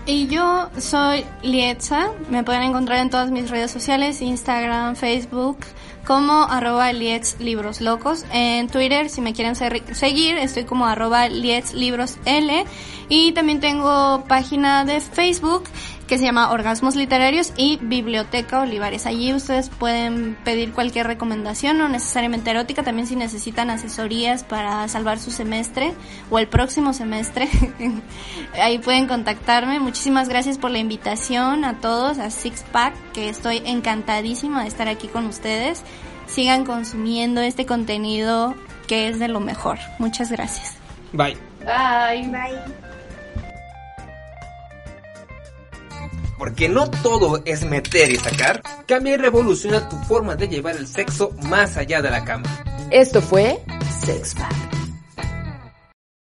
Y 0.05 0.27
yo 0.27 0.69
soy 0.77 1.25
Lietza, 1.41 2.11
me 2.29 2.43
pueden 2.43 2.61
encontrar 2.61 2.99
en 2.99 3.09
todas 3.09 3.31
mis 3.31 3.49
redes 3.49 3.71
sociales, 3.71 4.21
Instagram, 4.21 4.95
Facebook, 4.95 5.57
como 6.07 6.43
arroba 6.43 6.93
Lietz 6.93 7.37
Libros 7.41 7.81
Locos. 7.81 8.23
En 8.31 8.69
Twitter, 8.69 9.09
si 9.09 9.19
me 9.19 9.33
quieren 9.33 9.55
seguir, 9.55 10.37
estoy 10.37 10.63
como 10.63 10.85
arroba 10.85 11.27
Lietz 11.27 11.73
Libros 11.73 12.17
L. 12.23 12.65
Y 13.09 13.33
también 13.33 13.59
tengo 13.59 14.23
página 14.25 14.85
de 14.85 15.01
Facebook 15.01 15.65
que 16.07 16.17
se 16.17 16.23
llama 16.23 16.51
Orgasmos 16.51 16.95
Literarios 16.95 17.53
y 17.57 17.77
Biblioteca 17.81 18.61
Olivares. 18.61 19.05
Allí 19.05 19.33
ustedes 19.33 19.69
pueden 19.69 20.37
pedir 20.43 20.71
cualquier 20.71 21.05
recomendación, 21.05 21.77
no 21.77 21.89
necesariamente 21.89 22.49
erótica, 22.49 22.83
también 22.83 23.07
si 23.07 23.15
necesitan 23.15 23.69
asesorías 23.69 24.43
para 24.43 24.87
salvar 24.87 25.19
su 25.19 25.31
semestre 25.31 25.93
o 26.29 26.39
el 26.39 26.47
próximo 26.47 26.93
semestre. 26.93 27.49
Ahí 28.61 28.79
pueden 28.79 29.07
contactarme. 29.07 29.79
Muchísimas 29.79 30.29
gracias 30.29 30.57
por 30.57 30.71
la 30.71 30.79
invitación 30.79 31.65
a 31.65 31.79
todos, 31.79 32.19
a 32.19 32.29
Six 32.29 32.63
Pack, 32.71 32.93
que 33.13 33.29
estoy 33.29 33.61
encantadísima 33.65 34.61
de 34.61 34.69
estar 34.69 34.87
aquí 34.87 35.07
con 35.07 35.25
ustedes. 35.25 35.83
Sigan 36.25 36.65
consumiendo 36.65 37.41
este 37.41 37.65
contenido 37.65 38.55
que 38.87 39.09
es 39.09 39.19
de 39.19 39.27
lo 39.27 39.41
mejor. 39.41 39.77
Muchas 39.99 40.31
gracias. 40.31 40.75
Bye. 41.11 41.37
Bye. 41.65 42.86
Porque 46.37 46.69
no 46.69 46.89
todo 46.89 47.41
es 47.45 47.65
meter 47.65 48.11
y 48.11 48.17
sacar. 48.17 48.61
Cambia 48.85 49.15
y 49.15 49.17
revoluciona 49.17 49.89
tu 49.89 49.97
forma 50.03 50.35
de 50.35 50.47
llevar 50.47 50.75
el 50.75 50.87
sexo 50.87 51.31
más 51.43 51.77
allá 51.77 52.01
de 52.01 52.11
la 52.11 52.23
cama. 52.23 52.47
Esto 52.91 53.21
fue 53.21 53.59
Sex 54.05 54.35
Pack. 54.35 54.86